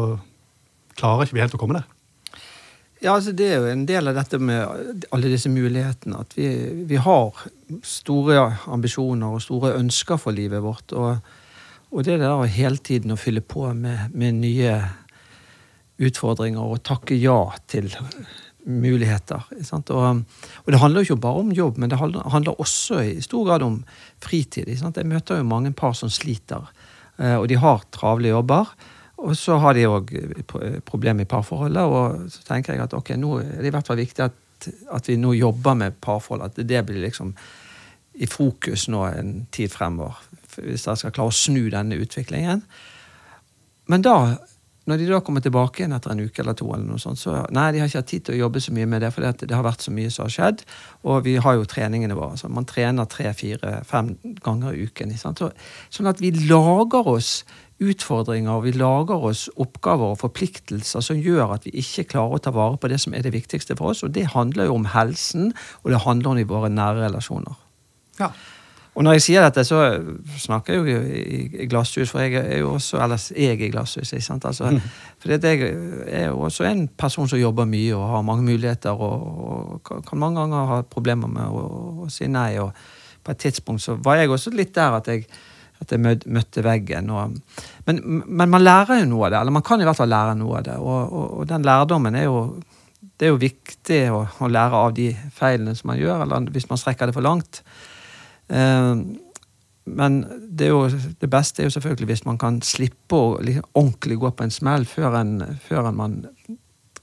klarer 0.97 1.27
ikke 1.27 1.37
vi 1.37 1.43
helt 1.45 1.55
å 1.55 1.61
komme 1.61 1.77
der? 1.77 1.85
Ja, 2.99 3.13
altså 3.13 3.31
Det 3.31 3.45
er 3.45 3.59
jo 3.61 3.69
en 3.69 3.85
del 3.85 4.09
av 4.09 4.17
dette 4.17 4.39
med 4.41 5.03
alle 5.13 5.29
disse 5.29 5.51
mulighetene. 5.53 6.23
At 6.23 6.33
vi, 6.37 6.49
vi 6.89 6.97
har 7.01 7.43
store 7.85 8.39
ambisjoner 8.73 9.37
og 9.37 9.43
store 9.43 9.75
ønsker 9.77 10.17
for 10.21 10.33
livet 10.33 10.63
vårt. 10.65 10.95
Og, 10.97 11.19
og 11.91 12.07
det 12.07 12.17
der 12.23 12.47
hele 12.49 12.81
tiden 12.81 13.13
å 13.13 13.19
fylle 13.19 13.43
på 13.45 13.67
med, 13.77 14.15
med, 14.17 14.41
nye 14.41 14.79
utfordringer 16.01 16.61
og 16.61 16.81
takke 16.85 17.17
ja 17.17 17.37
til 17.69 17.91
muligheter. 18.67 19.45
Og, 19.53 19.93
og, 19.93 20.73
det 20.73 20.81
handler 20.81 21.01
jo 21.01 21.11
ikke 21.11 21.25
bare 21.29 21.45
om 21.45 21.53
jobb, 21.55 21.77
men 21.77 21.93
det 21.93 22.01
handler, 22.01 22.57
også 22.57 23.01
i 23.05 23.15
stor 23.21 23.45
grad 23.47 23.65
om 23.65 23.79
fritid. 24.23 24.67
Jeg 24.73 25.09
møter 25.09 25.39
jo 25.39 25.47
mange 25.47 25.71
par 25.73 25.93
som 25.97 26.09
sliter, 26.09 26.65
eh, 27.21 27.37
og 27.37 27.47
de 27.49 27.61
har 27.61 27.85
travle 27.93 28.33
jobber. 28.33 28.73
Og 29.17 29.33
så 29.37 29.57
har 29.57 29.73
de 29.73 29.87
òg 29.89 30.11
problemer 30.85 31.25
i 31.25 31.29
parforholdet, 31.29 31.83
og 31.83 32.27
så 32.31 32.43
tenker 32.45 32.75
jeg 32.75 32.83
at 32.85 32.93
ok, 32.93 33.15
nå 33.17 33.39
er 33.41 33.55
det 33.63 33.71
i 33.71 33.73
hvert 33.73 33.87
fall 33.89 33.97
viktig 33.97 34.27
at, 34.27 34.67
at 34.93 35.09
vi 35.09 35.17
nå 35.17 35.33
jobber 35.33 35.77
med 35.79 35.97
parforhold. 36.01 36.45
At 36.45 36.59
det 36.69 36.83
blir 36.85 37.01
liksom 37.01 37.33
i 38.17 38.27
fokus 38.29 38.87
nå 38.89 39.05
en 39.09 39.33
tid 39.53 39.73
fremover. 39.73 40.19
Hvis 40.57 40.85
dere 40.85 40.97
skal 40.97 41.13
klare 41.13 41.33
å 41.33 41.37
snu 41.37 41.67
denne 41.73 41.97
utviklingen. 42.01 42.63
Men 43.87 44.05
da, 44.05 44.15
når 44.89 45.01
de 45.01 45.09
da 45.09 45.19
kommer 45.23 45.43
tilbake 45.43 45.81
igjen 45.81 45.93
etter 45.95 46.13
en 46.13 46.23
uke 46.25 46.41
eller 46.41 46.57
to, 46.57 46.69
eller 46.73 46.87
noe 46.87 47.01
sånt, 47.01 47.19
så 47.21 47.43
nei, 47.53 47.67
de 47.73 47.81
har 47.81 47.89
ikke 47.89 48.01
hatt 48.01 48.09
tid 48.09 48.25
til 48.25 48.37
å 48.37 48.41
jobbe 48.45 48.63
så 48.63 48.73
mye 48.75 48.89
med 48.89 49.05
det, 49.05 49.11
for 49.13 49.25
det 49.27 49.53
har 49.53 49.65
vært 49.67 49.85
så 49.85 49.93
mye 49.93 50.11
som 50.13 50.25
har 50.25 50.33
skjedd. 50.33 50.65
Og 51.05 51.21
vi 51.27 51.37
har 51.43 51.57
jo 51.57 51.69
treningene 51.69 52.17
våre. 52.17 52.39
Så 52.41 52.49
man 52.49 52.67
trener 52.69 53.09
tre, 53.11 53.29
fire, 53.37 53.79
fem 53.87 54.15
ganger 54.45 54.73
i 54.73 54.87
uken. 54.89 55.13
Så, 55.19 55.51
sånn 55.93 56.09
at 56.09 56.23
vi 56.23 56.33
lager 56.49 57.09
oss 57.13 57.41
utfordringer, 57.83 58.51
og 58.51 58.65
vi 58.65 58.73
lager 58.73 59.23
oss 59.29 59.47
oppgaver 59.55 60.15
og 60.15 60.19
forpliktelser 60.23 61.03
som 61.05 61.19
gjør 61.21 61.55
at 61.57 61.67
vi 61.67 61.75
ikke 61.81 62.07
klarer 62.15 62.37
å 62.37 62.41
ta 62.41 62.53
vare 62.55 62.79
på 62.81 62.89
det 62.89 62.99
som 63.03 63.13
er 63.13 63.25
det 63.25 63.35
viktigste 63.35 63.77
for 63.77 63.93
oss. 63.93 64.03
Og 64.05 64.13
det 64.15 64.31
handler 64.33 64.69
jo 64.69 64.77
om 64.79 64.89
helsen, 64.93 65.51
og 65.83 65.93
det 65.93 66.03
handler 66.05 66.33
om 66.33 66.41
i 66.41 66.47
våre 66.49 66.71
nære 66.73 67.05
relasjoner. 67.05 67.57
Ja. 68.19 68.31
Og 68.97 69.03
når 69.05 69.19
jeg 69.19 69.25
sier 69.27 69.43
dette, 69.45 69.61
så 69.61 69.79
snakker 70.41 70.73
jeg 70.73 70.95
jo 70.95 71.01
i, 71.05 71.65
glasshus, 71.69 72.09
for 72.09 72.23
jeg 72.25 72.39
er 72.41 72.63
jo 72.63 72.71
også 72.79 72.97
Eller 73.03 73.21
jeg 73.37 73.61
i 73.61 73.69
glasshus, 73.69 74.09
ikke 74.09 74.25
sant. 74.25 74.45
Altså, 74.49 74.71
mm. 74.73 74.79
For 75.21 75.35
jeg 75.35 75.67
er 76.07 76.31
jo 76.31 76.39
også 76.47 76.65
en 76.65 76.87
person 76.87 77.29
som 77.29 77.37
jobber 77.37 77.69
mye 77.69 77.93
og 77.93 78.07
har 78.15 78.25
mange 78.25 78.47
muligheter, 78.47 78.97
og, 78.97 79.83
og 79.85 80.01
kan 80.07 80.17
mange 80.17 80.41
ganger 80.41 80.71
ha 80.71 80.81
problemer 80.81 81.29
med 81.29 81.45
å, 81.45 81.67
å 82.07 82.09
si 82.09 82.25
nei. 82.25 82.55
og 82.57 82.73
på 83.27 83.35
et 83.35 83.43
tidspunkt 83.43 83.83
så 83.83 83.97
var 83.99 84.21
jeg 84.21 84.31
også 84.31 84.53
litt 84.55 84.73
der 84.75 84.97
at 85.01 85.07
jeg 85.11 85.25
at 85.81 85.93
jeg 85.93 86.01
møtte 86.01 86.63
veggen. 86.65 87.11
Og, 87.13 87.35
men, 87.87 88.01
men, 88.25 88.49
man 88.49 88.63
lærer 88.63 89.01
jo 89.01 89.11
noe 89.11 89.27
av 89.27 89.33
det, 89.33 89.41
eller 89.41 89.57
man 89.59 89.65
kan 89.67 89.81
i 89.81 89.87
hvert 89.87 89.99
fall 89.99 90.11
lære 90.11 90.37
noe 90.39 90.59
av 90.59 90.65
det. 90.67 90.79
Og, 90.81 90.97
og, 91.05 91.29
og 91.39 91.47
den 91.51 91.67
lærdommen 91.67 92.17
er 92.17 92.27
jo 92.27 92.41
det 93.17 93.25
er 93.25 93.31
jo 93.31 93.41
viktig 93.41 94.01
å, 94.13 94.19
å, 94.45 94.47
lære 94.49 94.77
av 94.77 94.91
de 94.97 95.07
feilene 95.33 95.73
som 95.77 95.89
man 95.89 95.97
gjør, 95.97 96.21
eller 96.21 96.51
hvis 96.53 96.67
man 96.69 96.77
strekker 96.81 97.09
det 97.09 97.15
for 97.15 97.25
langt. 97.25 97.63
Eh, 98.53 98.93
men 99.87 100.19
det, 100.49 100.69
jo, 100.69 100.83
det, 100.89 101.29
beste 101.31 101.63
er 101.63 101.69
jo 101.69 101.73
selvfølgelig 101.77 102.11
hvis 102.11 102.25
man 102.27 102.37
kan 102.41 102.59
slippe 102.65 103.17
å 103.17 103.35
liksom, 103.41 103.65
ordentlig 103.79 104.19
gå 104.21 104.31
på 104.35 104.45
en 104.45 104.53
smell 104.53 104.85
før, 104.89 105.17
en, 105.21 105.35
før 105.63 105.89
en 105.89 105.97
man 105.97 106.17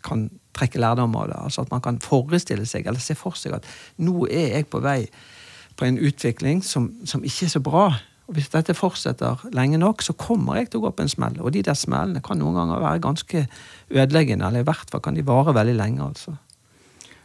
kan 0.04 0.28
trekke 0.54 0.82
lærdom 0.82 1.16
av 1.18 1.30
det. 1.30 1.38
Altså 1.48 1.64
At 1.64 1.72
man 1.72 1.82
kan 1.84 2.00
forestille 2.02 2.66
seg 2.68 2.86
eller 2.86 3.02
se 3.02 3.16
for 3.18 3.38
seg 3.38 3.56
at 3.56 3.68
nå 4.04 4.26
er 4.28 4.58
jeg 4.58 4.68
på 4.70 4.82
vei 4.84 5.00
på 5.74 5.88
en 5.88 5.98
utvikling 5.98 6.62
som, 6.62 6.92
som 7.08 7.24
ikke 7.26 7.48
er 7.48 7.54
så 7.56 7.62
bra. 7.64 7.88
Og 8.24 8.38
Hvis 8.38 8.48
dette 8.48 8.72
fortsetter 8.74 9.42
lenge 9.52 9.78
nok, 9.78 10.02
så 10.02 10.14
kommer 10.16 10.56
jeg 10.56 10.70
til 10.70 10.80
å 10.80 10.86
gå 10.86 10.94
på 10.96 11.04
en 11.04 11.12
smell. 11.12 11.36
Og 11.44 11.52
de 11.52 11.60
der 11.66 11.76
smellene 11.76 12.22
kan 12.24 12.40
noen 12.40 12.56
ganger 12.56 12.80
være 12.80 13.02
ganske 13.04 13.44
ødeleggende, 13.90 14.46
eller 14.48 14.64
i 14.64 14.68
hvert 14.68 14.90
fall 14.90 15.02
kan 15.04 15.16
de 15.16 15.26
vare 15.26 15.52
veldig 15.54 15.76
lenge. 15.76 16.06
altså. 16.06 16.36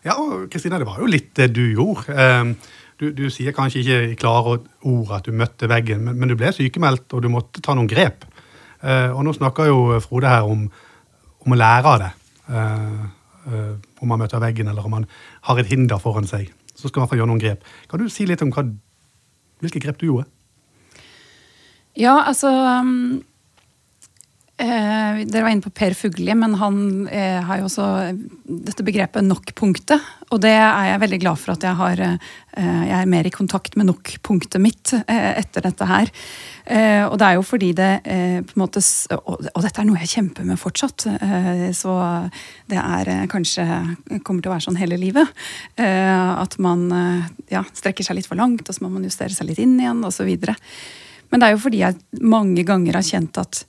Ja, 0.04 0.18
og 0.20 0.50
Kristina, 0.52 0.80
det 0.80 0.88
var 0.88 1.00
jo 1.00 1.08
litt 1.08 1.32
det 1.40 1.50
du 1.56 1.64
gjorde. 1.72 2.12
Ehm, 2.12 2.54
du, 3.00 3.10
du, 3.16 3.30
sier 3.32 3.56
kanskje 3.56 3.80
ikke 3.80 4.00
i 4.12 4.18
klare 4.20 4.58
ord 4.88 5.14
at 5.16 5.28
du 5.28 5.36
møtte 5.36 5.70
veggen, 5.72 6.04
men, 6.04 6.20
men, 6.20 6.32
du 6.32 6.36
ble 6.40 6.52
sykemeldt, 6.56 7.08
og 7.16 7.24
du 7.24 7.30
måtte 7.32 7.64
ta 7.64 7.76
noen 7.76 7.88
grep. 7.88 8.26
Uh, 8.80 9.12
og 9.12 9.24
nå 9.28 9.34
snakker 9.36 9.68
jo 9.68 9.80
Frode 10.04 10.32
her 10.32 10.48
om, 10.48 10.66
om 11.44 11.56
å 11.56 11.60
lære 11.60 11.94
av 11.94 11.98
det. 12.04 12.12
Uh, 12.48 13.08
uh, 13.48 13.74
om 14.04 14.12
man 14.12 14.20
møter 14.24 14.44
veggen, 14.44 14.72
eller 14.72 14.88
om 14.88 15.00
man 15.00 15.08
har 15.48 15.60
et 15.60 15.72
hinder 15.72 16.00
foran 16.00 16.28
seg. 16.28 16.52
Så 16.76 16.92
skal 16.92 17.04
man 17.04 17.12
få 17.12 17.20
gjøre 17.20 17.32
noen 17.32 17.44
grep. 17.44 17.64
Kan 17.92 18.04
du 18.04 18.12
si 18.12 18.28
litt 18.28 18.44
om 18.44 18.52
hva, 18.56 18.66
hvilke 19.64 19.84
grep 19.84 20.00
du 20.00 20.10
gjorde? 20.10 20.28
Ja, 21.98 22.22
altså 22.28 22.52
um 22.52 23.24
Eh, 24.60 25.20
dere 25.24 25.46
var 25.46 25.54
inne 25.54 25.64
på 25.64 25.72
Per 25.72 25.94
Fugli, 25.96 26.34
men 26.36 26.58
han 26.60 26.80
eh, 27.08 27.38
har 27.48 27.62
jo 27.62 27.70
også 27.70 27.86
dette 28.44 28.84
begrepet 28.84 29.24
nok-punktet. 29.24 30.04
Og 30.36 30.42
det 30.44 30.52
er 30.52 30.90
jeg 30.90 31.02
veldig 31.06 31.20
glad 31.24 31.40
for 31.40 31.54
at 31.54 31.64
jeg 31.64 31.80
har. 31.80 32.02
Eh, 32.04 32.82
jeg 32.90 32.96
er 32.98 33.08
mer 33.08 33.30
i 33.30 33.32
kontakt 33.32 33.78
med 33.80 33.88
nok-punktet 33.88 34.60
mitt 34.60 34.92
eh, 34.98 35.30
etter 35.40 35.64
dette 35.64 35.88
her. 35.88 36.12
Eh, 36.68 37.06
og 37.06 37.16
det 37.22 37.30
er 37.30 37.38
jo 37.38 37.46
fordi 37.48 37.70
det 37.78 37.90
eh, 38.04 38.42
på 38.44 38.58
en 38.58 38.66
måte 38.66 38.84
og, 39.16 39.48
og, 39.48 39.62
dette 39.64 39.80
er 39.80 39.88
noe 39.88 40.04
jeg 40.04 40.12
kjemper 40.18 40.50
med 40.50 40.60
fortsatt. 40.60 41.08
så 41.80 41.94
det 42.70 42.82
er 42.82 43.30
kanskje 43.32 43.64
kommer 44.28 44.44
til 44.44 44.52
å 44.52 44.58
være 44.58 44.66
sånn 44.68 44.82
hele 44.82 45.00
livet. 45.00 45.40
at 45.80 46.60
man 46.60 46.84
ja, 47.48 47.64
strekker 47.74 48.04
seg 48.04 48.20
litt 48.20 48.28
for 48.28 48.40
langt, 48.40 48.68
og 48.68 48.76
så 48.76 48.84
må 48.84 48.92
man 48.92 49.08
justere 49.08 49.32
seg 49.32 49.48
litt 49.48 49.62
inn 49.64 49.80
igjen, 49.80 50.04
osv. 50.04 50.36
Men 51.30 51.42
det 51.42 51.48
er 51.48 51.56
jo 51.56 51.64
fordi 51.64 51.82
jeg 51.84 52.22
mange 52.26 52.64
ganger 52.68 53.00
har 53.00 53.06
kjent 53.06 53.38
at 53.42 53.66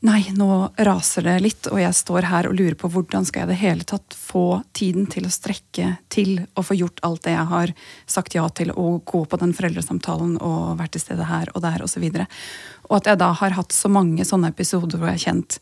Nei, 0.00 0.28
nå 0.30 0.68
raser 0.86 1.24
det 1.26 1.40
litt, 1.42 1.66
og 1.72 1.80
jeg 1.82 1.94
står 1.98 2.28
her 2.30 2.46
og 2.46 2.54
lurer 2.54 2.76
på 2.78 2.86
hvordan 2.92 3.24
skal 3.26 3.42
jeg 3.42 3.50
det 3.50 3.56
hele 3.58 3.86
tatt 3.88 4.14
få 4.14 4.60
tiden 4.70 5.08
til 5.10 5.26
å 5.26 5.32
strekke 5.32 5.88
til 6.06 6.36
å 6.54 6.62
få 6.62 6.76
gjort 6.78 7.02
alt 7.06 7.24
det 7.26 7.34
jeg 7.34 7.50
har 7.50 7.72
sagt 8.06 8.36
ja 8.38 8.44
til, 8.54 8.70
å 8.70 9.00
gå 9.02 9.24
på 9.26 9.40
den 9.42 9.56
foreldresamtalen 9.58 10.36
og 10.38 10.78
vært 10.78 10.94
til 10.94 11.02
stede 11.02 11.26
her 11.26 11.50
og 11.50 11.64
der 11.66 11.82
osv. 11.82 12.04
Og, 12.06 12.14
så 12.14 12.86
og 12.86 12.94
at 13.00 13.10
jeg 13.10 13.20
da 13.24 13.32
har 13.40 13.58
hatt 13.58 13.74
så 13.74 13.90
mange 13.90 14.26
sånne 14.28 14.52
episoder 14.54 15.02
hvor 15.02 15.10
jeg 15.10 15.18
har 15.18 15.26
kjent 15.32 15.58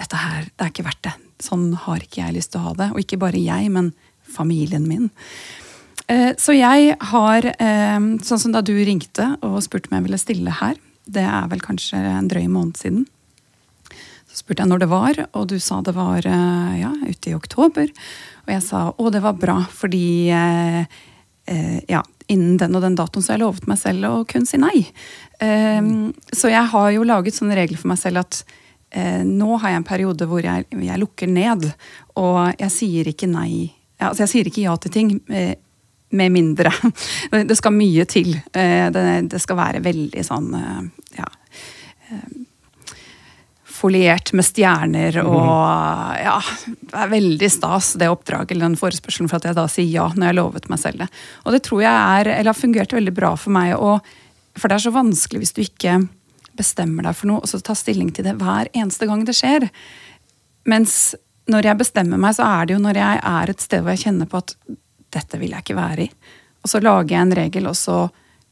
dette 0.00 0.22
her, 0.24 0.48
det 0.48 0.64
er 0.64 0.72
ikke 0.72 0.88
verdt 0.88 1.04
det. 1.10 1.14
Sånn 1.44 1.68
har 1.84 2.00
ikke 2.00 2.22
jeg 2.22 2.38
lyst 2.38 2.54
til 2.54 2.62
å 2.62 2.70
ha 2.70 2.76
det. 2.78 2.88
Og 2.94 3.04
ikke 3.04 3.20
bare 3.20 3.44
jeg, 3.44 3.68
men 3.76 3.92
familien 4.24 4.88
min. 4.88 5.10
Eh, 6.10 6.32
så 6.38 6.54
jeg 6.56 6.96
har, 7.12 7.46
eh, 7.46 7.98
sånn 8.24 8.42
som 8.42 8.52
da 8.52 8.62
du 8.62 8.74
ringte 8.74 9.36
og 9.46 9.62
spurte 9.62 9.90
om 9.90 9.98
jeg 9.98 10.08
ville 10.08 10.18
stille 10.18 10.58
her, 10.60 10.78
det 11.06 11.22
er 11.22 11.48
vel 11.50 11.62
kanskje 11.62 11.98
en 11.98 12.28
drøy 12.30 12.46
måned 12.50 12.78
siden 12.78 13.06
så 14.30 14.44
spurte 14.44 14.62
jeg 14.62 14.70
når 14.70 14.78
det 14.78 14.86
var, 14.92 15.16
og 15.34 15.48
du 15.50 15.56
sa 15.58 15.80
det 15.82 15.90
var 15.96 16.22
eh, 16.22 16.74
ja, 16.78 16.92
ute 17.02 17.32
i 17.32 17.34
oktober. 17.34 17.88
Og 18.46 18.52
jeg 18.54 18.62
sa 18.62 18.82
å, 18.94 19.10
det 19.10 19.24
var 19.24 19.34
bra, 19.34 19.56
fordi 19.66 20.30
ja, 20.30 22.02
innen 22.30 22.60
den 22.60 22.76
og 22.78 22.84
den 22.84 22.94
datoen 22.94 23.24
så 23.24 23.32
har 23.32 23.40
jeg 23.40 23.42
lovet 23.42 23.66
meg 23.66 23.80
selv 23.80 24.06
å 24.06 24.20
kun 24.30 24.46
si 24.46 24.60
nei. 24.62 24.84
Så 26.30 26.52
jeg 26.52 26.62
har 26.70 26.92
jo 26.94 27.08
laget 27.08 27.34
sånne 27.34 27.56
regler 27.58 27.80
for 27.80 27.90
meg 27.90 27.98
selv 27.98 28.22
at 28.22 28.38
nå 29.26 29.56
har 29.58 29.74
jeg 29.74 29.80
en 29.80 29.88
periode 29.88 30.28
hvor 30.30 30.46
jeg, 30.46 30.68
jeg, 30.70 31.00
lukker 31.02 31.26
ned, 31.26 31.66
og 32.22 32.38
jeg 32.54 32.70
sier 32.70 33.10
ikke 33.10 33.26
nei. 33.32 33.72
Altså 33.98 34.28
jeg 34.28 34.32
sier 34.36 34.52
ikke 34.52 34.68
ja 34.68 34.78
til 34.78 34.94
ting. 34.94 35.10
Eh, 36.10 36.16
med 36.16 36.32
mindre. 36.32 36.72
Det 37.48 37.56
skal 37.56 37.72
mye 37.72 38.04
til. 38.04 38.34
Det, 38.50 38.66
det 39.30 39.40
skal 39.40 39.56
være 39.56 39.82
veldig 39.84 40.24
sånn 40.26 40.54
ja 41.16 41.28
foliert 43.80 44.32
med 44.36 44.44
stjerner 44.44 45.20
mhm. 45.22 45.28
og 45.30 46.20
ja, 46.20 46.36
det 46.66 46.96
er 47.04 47.12
veldig 47.14 47.50
stas, 47.52 47.94
det 48.00 48.10
oppdraget 48.12 48.54
eller 48.54 48.68
den 48.68 48.80
forespørselen 48.80 49.30
for 49.30 49.40
at 49.40 49.48
jeg 49.48 49.56
da 49.56 49.66
sier 49.70 49.88
ja 49.88 50.08
når 50.12 50.30
jeg 50.30 50.38
lovet 50.40 50.68
meg 50.72 50.82
selv 50.82 51.04
det. 51.04 51.08
Og 51.44 51.54
det 51.54 51.62
tror 51.66 51.84
jeg 51.84 51.94
er, 51.94 52.32
eller 52.34 52.52
har 52.52 52.58
fungert 52.58 52.92
veldig 52.96 53.14
bra 53.16 53.32
for 53.40 53.54
meg. 53.56 53.72
Og, 53.78 54.04
for 54.58 54.68
det 54.68 54.76
er 54.76 54.84
så 54.84 54.94
vanskelig 54.94 55.42
hvis 55.44 55.56
du 55.56 55.62
ikke 55.64 55.96
bestemmer 56.58 57.06
deg 57.06 57.16
for 57.16 57.30
noe 57.30 57.40
og 57.40 57.48
så 57.48 57.62
tar 57.64 57.78
stilling 57.78 58.10
til 58.12 58.26
det 58.26 58.36
hver 58.40 58.68
eneste 58.74 59.08
gang 59.08 59.24
det 59.24 59.38
skjer. 59.38 59.70
Mens 60.68 61.14
når 61.50 61.70
jeg 61.70 61.80
bestemmer 61.80 62.20
meg, 62.20 62.36
så 62.36 62.46
er 62.46 62.68
det 62.68 62.76
jo 62.76 62.84
når 62.84 63.00
jeg 63.00 63.24
er 63.32 63.52
et 63.52 63.64
sted 63.64 63.82
hvor 63.82 63.96
jeg 63.96 64.04
kjenner 64.04 64.28
på 64.30 64.42
at 64.42 64.54
dette 65.14 65.40
vil 65.40 65.54
jeg 65.54 65.64
ikke 65.64 65.78
være 65.78 66.06
i. 66.06 66.10
Og 66.60 66.72
så 66.72 66.80
lager 66.82 67.14
jeg 67.14 67.24
en 67.24 67.36
regel, 67.38 67.68
og 67.70 67.76
så 67.78 68.02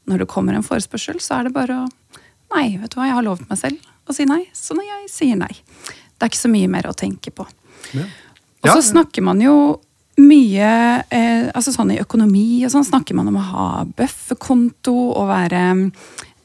når 0.09 0.23
det 0.25 0.31
kommer 0.33 0.57
en 0.57 0.65
forespørsel, 0.65 1.21
så 1.21 1.39
er 1.39 1.49
det 1.49 1.57
bare 1.57 1.85
å 1.85 1.89
Nei, 2.49 2.79
vet 2.81 2.89
du 2.89 2.97
hva, 2.97 3.05
jeg 3.05 3.13
har 3.13 3.25
lovet 3.27 3.51
meg 3.51 3.59
selv 3.61 3.89
å 4.09 4.15
si 4.17 4.25
nei, 4.25 4.47
så 4.57 4.73
når 4.73 4.87
jeg 4.87 5.11
sier 5.13 5.37
nei. 5.37 5.51
Det 5.53 6.25
er 6.25 6.31
ikke 6.31 6.41
så 6.41 6.49
mye 6.49 6.71
mer 6.73 6.87
å 6.89 6.95
tenke 6.97 7.29
på. 7.29 7.45
Ja. 7.93 8.07
Og 8.65 8.71
så 8.71 8.81
snakker 8.87 9.27
man 9.27 9.43
jo 9.43 9.53
mye 10.19 10.71
eh, 11.15 11.45
altså 11.55 11.71
sånn 11.71 11.93
I 11.95 12.01
økonomi 12.03 12.65
og 12.67 12.73
sånn 12.73 12.87
snakker 12.89 13.15
man 13.15 13.29
om 13.31 13.37
å 13.39 13.45
ha 13.53 13.67
bufferkonto 13.87 14.97
og 15.13 15.29
være 15.31 15.61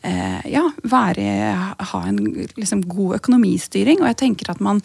eh, 0.05 0.43
Ja, 0.51 0.67
være, 0.91 1.25
ha 1.79 2.03
en 2.05 2.20
liksom, 2.60 2.84
god 2.86 3.17
økonomistyring. 3.22 4.03
Og 4.03 4.12
jeg 4.12 4.20
tenker 4.25 4.51
at 4.53 4.62
man 4.63 4.84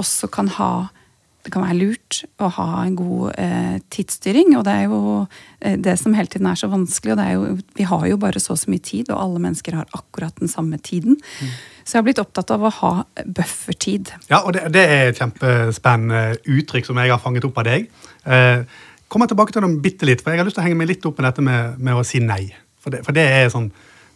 også 0.00 0.30
kan 0.32 0.52
ha 0.60 0.72
det 1.40 1.52
kan 1.54 1.64
være 1.64 1.78
lurt 1.78 2.18
å 2.42 2.50
ha 2.52 2.66
en 2.84 2.96
god 2.98 3.32
eh, 3.40 3.78
tidsstyring. 3.92 4.52
Og 4.58 4.64
det 4.66 4.74
er 4.76 4.90
jo 4.90 5.00
eh, 5.64 5.78
det 5.80 5.94
som 6.00 6.14
hele 6.16 6.28
tiden 6.28 6.48
er 6.50 6.58
så 6.60 6.68
vanskelig. 6.68 7.16
og 7.16 7.46
jo, 7.48 7.56
Vi 7.78 7.86
har 7.88 8.06
jo 8.10 8.18
bare 8.20 8.42
så 8.42 8.52
og 8.52 8.60
så 8.60 8.72
mye 8.72 8.84
tid, 8.84 9.08
og 9.08 9.22
alle 9.22 9.40
mennesker 9.46 9.78
har 9.78 9.88
akkurat 9.96 10.36
den 10.42 10.52
samme 10.52 10.78
tiden. 10.78 11.16
Mm. 11.40 11.54
Så 11.84 11.96
jeg 11.96 12.00
har 12.02 12.08
blitt 12.10 12.22
opptatt 12.22 12.52
av 12.52 12.66
å 12.66 12.74
ha 12.80 12.92
buffertid. 13.24 14.12
Ja, 14.28 14.42
og 14.44 14.52
det, 14.56 14.66
det 14.74 14.84
er 14.84 15.08
et 15.08 15.20
kjempespennende 15.20 16.40
uttrykk 16.44 16.90
som 16.90 17.00
jeg 17.00 17.14
har 17.14 17.22
fanget 17.22 17.48
opp 17.48 17.62
av 17.62 17.70
deg. 17.70 17.88
Eh, 18.28 18.64
kommer 19.10 19.30
tilbake 19.30 19.56
til 19.56 19.64
dem 19.64 19.80
bitte 19.82 20.08
litt, 20.08 20.20
for 20.20 20.34
jeg 20.34 20.42
har 20.42 20.48
lyst 20.48 20.60
til 20.60 20.64
å 20.64 20.68
henge 20.68 20.82
meg 20.82 20.92
litt 20.92 21.06
opp 21.08 21.18
med 21.18 21.30
dette 21.30 21.44
med, 21.46 21.80
med 21.80 21.96
å 21.96 22.04
si 22.06 22.20
nei. 22.22 22.44
For 22.80 22.92
det, 22.92 23.02
for 23.06 23.16
det, 23.16 23.24
er 23.24 23.48
sånn, 23.52 23.70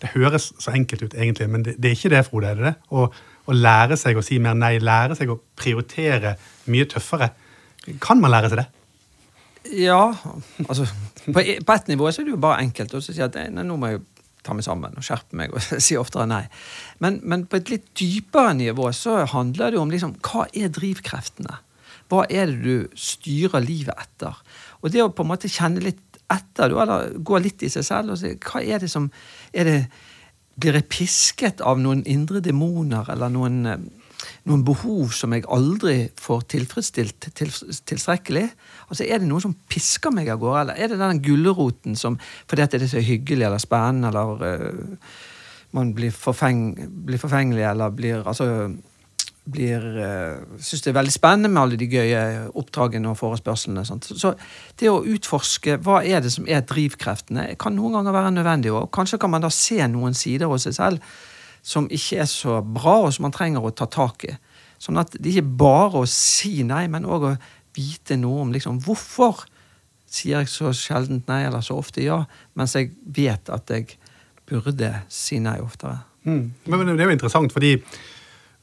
det 0.05 0.13
høres 0.13 0.51
så 0.61 0.75
enkelt 0.77 1.07
ut, 1.07 1.17
egentlig, 1.17 1.49
men 1.51 1.65
det, 1.65 1.79
det 1.81 1.91
er 1.91 1.97
ikke 1.97 2.13
det, 2.13 2.25
Frode. 2.29 2.51
er 2.51 2.61
det 2.61 2.67
det? 2.69 2.75
Å, 2.93 3.09
å 3.45 3.57
lære 3.57 3.97
seg 4.01 4.19
å 4.19 4.25
si 4.25 4.39
mer 4.43 4.57
nei, 4.59 4.77
lære 4.83 5.17
seg 5.19 5.33
å 5.33 5.41
prioritere 5.57 6.37
mye 6.73 6.89
tøffere. 6.91 7.31
Kan 8.05 8.21
man 8.21 8.33
lære 8.35 8.53
seg 8.53 8.63
det? 8.63 8.69
Ja, 9.81 10.13
altså 10.69 10.85
På, 11.25 11.41
på 11.41 11.73
ett 11.73 11.87
nivå 11.89 12.11
så 12.13 12.21
er 12.21 12.27
det 12.27 12.35
jo 12.35 12.41
bare 12.41 12.61
enkelt 12.61 12.93
å 12.93 13.01
si 13.01 13.17
at 13.25 13.37
nei, 13.41 13.65
nå 13.65 13.79
må 13.81 13.95
jeg 13.95 14.03
ta 14.45 14.53
meg 14.53 14.67
sammen 14.67 14.93
og 14.93 15.05
skjerpe 15.07 15.39
meg 15.41 15.55
og 15.57 15.65
si 15.87 15.97
oftere 15.97 16.29
nei. 16.29 16.43
Men, 17.01 17.21
men, 17.25 17.47
på 17.49 17.61
et 17.61 17.73
litt 17.73 17.87
dypere 17.97 18.53
nivå 18.59 18.91
så 18.97 19.23
handler 19.33 19.73
det 19.73 19.81
jo 19.81 19.85
om 19.87 19.95
liksom, 19.95 20.19
hva 20.29 20.45
er 20.53 20.73
drivkreftene? 20.75 21.63
Hva 22.13 22.27
er 22.29 22.53
det 22.53 22.61
du 22.61 22.99
styrer 23.01 23.65
livet 23.65 23.97
etter? 23.97 24.37
Og 24.85 24.93
det 24.93 25.01
å 25.01 25.13
på 25.17 25.25
en 25.25 25.33
måte 25.33 25.49
kjenne 25.49 25.81
litt 25.81 26.03
etter, 26.33 26.73
eller 26.73 27.17
gå 27.25 27.41
litt 27.41 27.65
i 27.65 27.71
seg 27.73 27.85
selv 27.87 28.15
og 28.15 28.21
si 28.21 28.35
hva 28.37 28.61
er 28.61 28.85
det 28.85 28.91
som 28.93 29.11
det 29.63 29.79
blir 30.61 30.79
jeg 30.79 30.89
pisket 30.91 31.63
av 31.67 31.81
noen 31.83 32.05
indre 32.11 32.43
demoner 32.45 33.09
eller 33.11 33.31
noen, 33.33 33.67
eh, 33.67 33.85
noen 34.49 34.65
behov 34.65 35.13
som 35.13 35.35
jeg 35.35 35.47
aldri 35.53 36.09
får 36.21 36.47
tilfredsstilt 36.55 37.29
til, 37.35 37.51
tilstrekkelig? 37.87 38.49
Altså, 38.89 39.05
Er 39.05 39.19
det 39.19 39.29
noe 39.29 39.41
som 39.41 39.55
pisker 39.69 40.11
meg 40.11 40.29
av 40.29 40.39
gårde, 40.39 40.61
eller 40.61 40.75
er 40.75 40.89
det 40.89 40.99
den 40.99 41.23
gulroten 41.23 41.97
som 41.97 42.19
fordi 42.47 42.63
at 42.63 42.71
det 42.71 42.83
er 42.83 42.87
så 42.87 43.05
hyggelig 43.05 43.47
eller 43.47 43.59
spennende, 43.59 44.09
eller 44.09 44.43
uh, 44.43 44.97
man 45.73 45.93
blir, 45.95 46.11
forfeng, 46.11 46.77
blir, 47.05 47.19
forfengelig, 47.19 47.65
eller 47.71 47.91
blir 47.91 48.23
altså 48.23 48.77
blir 49.45 49.83
uh, 49.99 50.61
Syns 50.63 50.85
det 50.85 50.93
er 50.93 50.97
veldig 50.97 51.13
spennende 51.13 51.51
med 51.53 51.63
alle 51.63 51.79
de 51.81 51.89
gøye 51.91 52.23
oppdragene 52.57 53.11
og 53.11 53.19
forespørslene. 53.21 53.85
Så 53.85 54.33
det 54.81 54.89
å 54.89 55.03
utforske 55.05 55.77
hva 55.85 56.01
er 56.05 56.25
det 56.25 56.33
som 56.33 56.49
er 56.49 56.65
drivkreftene, 56.65 57.51
kan 57.61 57.77
noen 57.77 57.99
ganger 57.99 58.17
være 58.17 58.35
nødvendig. 58.39 58.73
Og 58.73 58.91
kanskje 58.95 59.21
kan 59.21 59.35
man 59.35 59.45
da 59.45 59.53
se 59.53 59.79
noen 59.91 60.17
sider 60.17 60.51
hos 60.53 60.69
seg 60.69 60.79
selv 60.79 61.15
som 61.65 61.89
ikke 61.93 62.21
er 62.21 62.29
så 62.29 62.59
bra, 62.61 62.99
og 63.07 63.13
som 63.17 63.25
man 63.25 63.33
trenger 63.33 63.65
å 63.65 63.73
ta 63.73 63.89
tak 63.89 64.27
i. 64.29 64.35
Sånn 64.81 65.01
at 65.01 65.15
det 65.17 65.33
ikke 65.33 65.57
bare 65.65 66.03
å 66.03 66.09
si 66.09 66.59
nei, 66.67 66.85
men 66.93 67.07
òg 67.09 67.29
å 67.31 67.37
vite 67.75 68.19
noe 68.21 68.43
om 68.45 68.53
liksom, 68.53 68.83
hvorfor 68.85 69.47
sier 70.05 70.43
jeg 70.43 70.51
så 70.53 70.73
sjeldent 70.77 71.31
nei, 71.31 71.43
eller 71.49 71.65
så 71.65 71.79
ofte 71.81 72.05
ja, 72.05 72.21
mens 72.59 72.77
jeg 72.77 72.93
vet 73.05 73.49
at 73.53 73.73
jeg 73.73 73.97
burde 74.49 74.91
si 75.09 75.41
nei 75.43 75.57
oftere. 75.65 76.03
Mm. 76.29 76.45
Men 76.69 76.85
det 76.93 76.99
er 77.01 77.11
jo 77.11 77.17
interessant, 77.17 77.53
fordi 77.53 77.79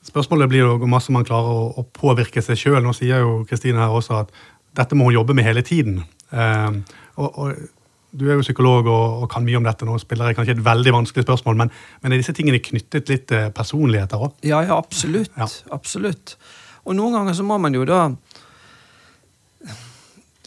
Spørsmålet 0.05 0.49
blir 0.49 0.63
jo 0.63 0.77
hvor 0.81 0.89
masse 0.89 1.13
man 1.13 1.25
klarer 1.27 1.51
å, 1.51 1.67
å 1.77 1.85
påvirke 1.93 2.41
seg 2.41 2.57
sjøl. 2.57 2.79
Nå 2.83 2.93
sier 2.97 3.21
jo 3.21 3.43
Kristine 3.49 3.83
her 3.83 3.93
også 3.93 4.23
at 4.23 4.33
dette 4.77 4.97
må 4.97 5.09
hun 5.09 5.19
jobbe 5.19 5.35
med 5.37 5.45
hele 5.45 5.63
tiden. 5.65 6.01
Um, 6.31 6.81
og, 7.19 7.29
og, 7.29 7.69
Du 8.11 8.25
er 8.27 8.35
jo 8.35 8.43
psykolog 8.43 8.89
og, 8.91 9.21
og 9.23 9.29
kan 9.31 9.45
mye 9.45 9.59
om 9.59 9.67
dette. 9.67 9.85
Nå 9.87 9.93
spiller 10.01 10.31
jeg 10.31 10.39
kanskje 10.39 10.57
et 10.57 10.65
veldig 10.65 10.91
vanskelig 10.97 11.23
spørsmål, 11.23 11.61
men, 11.61 11.69
men 12.01 12.11
er 12.11 12.19
disse 12.19 12.33
tingene 12.35 12.59
knyttet 12.59 13.07
litt 13.07 13.29
til 13.29 13.53
personligheter 13.55 14.25
òg? 14.25 14.33
Ja, 14.43 14.59
ja, 14.65 14.75
absolutt. 14.75 15.31
Ja. 15.37 15.47
Absolutt. 15.71 16.35
Og 16.83 16.97
noen 16.97 17.15
ganger 17.15 17.37
så 17.37 17.45
må 17.47 17.59
man 17.61 17.77
jo 17.77 17.85
da 17.87 18.09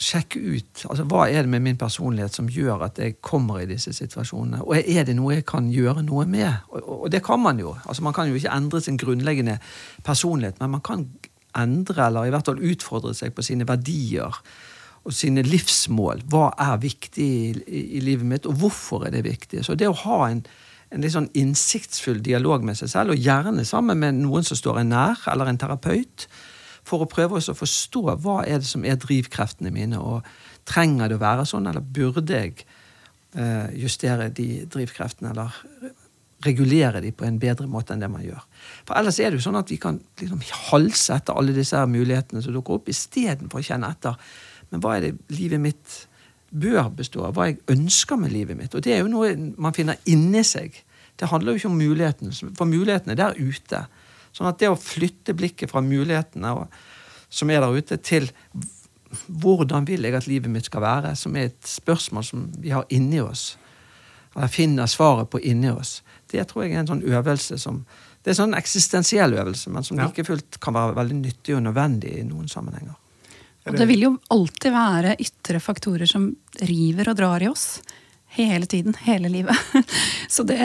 sjekke 0.00 0.40
ut 0.42 0.84
altså 0.90 1.04
hva 1.06 1.28
er 1.30 1.44
det 1.44 1.52
med 1.52 1.62
min 1.62 1.78
personlighet 1.78 2.34
som 2.34 2.48
gjør 2.50 2.82
at 2.88 2.98
jeg 2.98 3.20
kommer 3.22 3.60
i 3.62 3.68
disse 3.70 3.92
situasjonene. 3.94 4.64
Og 4.66 4.76
er 4.80 5.06
det 5.06 5.14
noe 5.14 5.36
jeg 5.36 5.46
kan 5.46 5.68
gjøre 5.70 6.02
noe 6.06 6.26
med? 6.26 6.66
Og, 6.74 7.04
og 7.04 7.12
det 7.14 7.22
kan 7.24 7.40
man 7.42 7.60
jo. 7.62 7.76
Altså 7.84 8.02
Man 8.02 8.16
kan 8.16 8.28
jo 8.28 8.34
ikke 8.34 8.54
endre 8.54 8.80
sin 8.82 8.98
grunnleggende 8.98 9.58
personlighet, 10.04 10.58
men 10.60 10.74
man 10.76 10.84
kan 10.84 11.06
endre, 11.54 12.06
eller 12.06 12.26
i 12.26 12.34
hvert 12.34 12.48
fall 12.50 12.62
utfordre 12.62 13.14
seg 13.14 13.34
på 13.34 13.44
sine 13.46 13.66
verdier 13.68 14.34
og 15.04 15.12
sine 15.14 15.44
livsmål. 15.46 16.24
Hva 16.32 16.48
er 16.60 16.80
viktig 16.82 17.24
i, 17.24 17.84
i, 17.98 18.00
livet 18.02 18.26
mitt, 18.26 18.48
og 18.48 18.58
hvorfor 18.60 19.06
er 19.06 19.14
det 19.14 19.24
viktig? 19.26 19.62
Så 19.64 19.76
det 19.78 19.90
å 19.90 19.98
ha 20.04 20.24
en, 20.30 20.42
en 20.90 21.04
litt 21.04 21.14
sånn 21.14 21.30
innsiktsfull 21.38 22.22
dialog 22.24 22.64
med 22.66 22.78
seg 22.80 22.90
selv, 22.90 23.14
og 23.14 23.20
gjerne 23.20 23.66
sammen 23.68 24.00
med 24.00 24.22
noen 24.24 24.46
som 24.46 24.58
står 24.58 24.80
en 24.80 24.94
nær, 24.94 25.22
eller 25.30 25.50
en 25.50 25.60
terapeut, 25.60 26.26
for 26.84 27.04
å 27.04 27.10
prøve 27.10 27.40
å 27.40 27.56
forstå 27.56 28.02
hva 28.22 28.42
er 28.44 28.60
det 28.60 28.68
som 28.68 28.84
er 28.84 29.00
drivkreftene 29.00 29.72
mine, 29.74 30.00
og 30.00 30.24
trenger 30.68 31.10
det 31.10 31.18
å 31.18 31.24
være 31.24 31.46
sånn, 31.48 31.68
eller 31.70 31.84
burde 31.84 32.40
jeg 32.40 32.64
eh, 33.36 33.70
justere 33.80 34.30
de 34.34 34.64
drivkreftene, 34.70 35.32
eller 35.32 35.94
regulere 36.44 37.00
de 37.00 37.12
på 37.16 37.24
en 37.24 37.38
bedre 37.40 37.66
måte 37.70 37.94
enn 37.94 38.02
det 38.02 38.10
man 38.12 38.24
gjør. 38.24 38.42
For 38.84 38.98
ellers 38.98 39.18
er 39.20 39.32
det 39.32 39.40
jo 39.40 39.46
sånn 39.46 39.60
at 39.60 39.70
vi 39.72 39.78
kan 39.80 40.00
liksom 40.20 40.42
halse 40.70 41.16
etter 41.16 41.38
alle 41.40 41.54
disse 41.56 41.78
her 41.78 41.88
mulighetene 41.90 42.42
som 42.44 42.54
dukker 42.56 42.78
opp, 42.78 42.90
istedenfor 42.92 43.62
å 43.62 43.64
kjenne 43.64 43.90
etter. 43.94 44.18
Men 44.70 44.82
hva 44.84 44.96
er 44.96 45.06
det 45.06 45.38
livet 45.38 45.62
mitt 45.62 46.00
bør 46.54 46.90
bestå 46.98 47.24
av? 47.28 47.36
Hva 47.36 47.48
jeg 47.48 47.62
ønsker 47.72 48.20
med 48.20 48.34
livet 48.34 48.58
mitt? 48.58 48.74
Og 48.76 48.84
det 48.84 48.96
er 48.96 49.02
jo 49.02 49.12
noe 49.12 49.32
man 49.56 49.76
finner 49.76 50.00
inni 50.10 50.44
seg. 50.46 50.76
Det 51.16 51.30
handler 51.30 51.54
jo 51.54 51.62
ikke 51.62 51.72
om 51.72 51.80
mulighetene, 51.80 52.52
for 52.58 52.68
mulighetene 52.68 53.14
er 53.14 53.22
der 53.22 53.40
ute. 53.40 53.84
Sånn 54.34 54.50
at 54.50 54.58
det 54.58 54.70
å 54.72 54.78
flytte 54.78 55.34
blikket 55.38 55.70
fra 55.70 55.82
mulighetene 55.84 56.54
og, 56.58 56.78
som 57.30 57.50
er 57.50 57.62
der 57.62 57.76
ute, 57.76 57.98
til 58.02 58.26
hvordan 59.28 59.86
vil 59.86 60.02
jeg 60.06 60.16
at 60.18 60.26
livet 60.26 60.50
mitt 60.50 60.66
skal 60.66 60.82
være, 60.82 61.14
som 61.18 61.36
er 61.38 61.52
et 61.52 61.68
spørsmål 61.68 62.24
som 62.26 62.48
vi 62.58 62.72
har 62.74 62.86
inni 62.94 63.20
oss, 63.22 63.52
eller 64.34 64.50
finner 64.50 64.90
svaret 64.90 65.30
på 65.30 65.38
inni 65.46 65.70
oss, 65.70 66.00
det 66.32 66.48
tror 66.50 66.64
jeg 66.64 66.74
er 66.74 66.82
en 66.82 66.90
sånn 66.90 67.06
øvelse 67.06 67.60
som 67.62 67.84
Det 68.24 68.30
er 68.30 68.38
en 68.38 68.46
sånn 68.48 68.56
eksistensiell 68.56 69.34
øvelse, 69.36 69.68
men 69.68 69.84
som 69.84 69.98
Ja. 69.98 70.06
like 70.06 70.24
fullt 70.24 70.56
kan 70.58 70.72
være 70.72 70.94
veldig 70.96 71.16
nyttig 71.18 71.56
og 71.58 71.62
nødvendig 71.62 72.18
i 72.18 72.22
noen 72.24 72.48
sammenhenger. 72.48 72.94
Og 73.66 73.76
det 73.76 73.86
vil 73.86 74.00
jo 74.00 74.18
alltid 74.30 74.72
være 74.72 75.16
ytre 75.20 75.60
faktorer 75.60 76.08
som 76.08 76.30
river 76.62 77.10
og 77.10 77.16
drar 77.16 77.42
i 77.42 77.48
oss. 77.48 77.82
Hele 78.28 78.64
tiden. 78.64 78.94
Hele 79.04 79.28
livet. 79.28 79.54
Så 80.28 80.42
det 80.42 80.56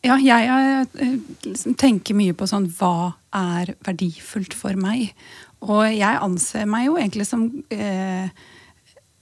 Ja, 0.00 0.16
jeg 0.16 0.86
eh, 0.96 1.18
liksom 1.44 1.74
tenker 1.80 2.16
mye 2.16 2.32
på 2.36 2.48
sånn 2.48 2.70
Hva 2.78 3.12
er 3.36 3.74
verdifullt 3.84 4.56
for 4.56 4.78
meg? 4.80 5.12
Og 5.60 5.84
jeg 5.92 6.22
anser 6.24 6.64
meg 6.70 6.86
jo 6.86 6.96
egentlig 6.96 7.26
som 7.28 7.44
eh, 7.74 8.30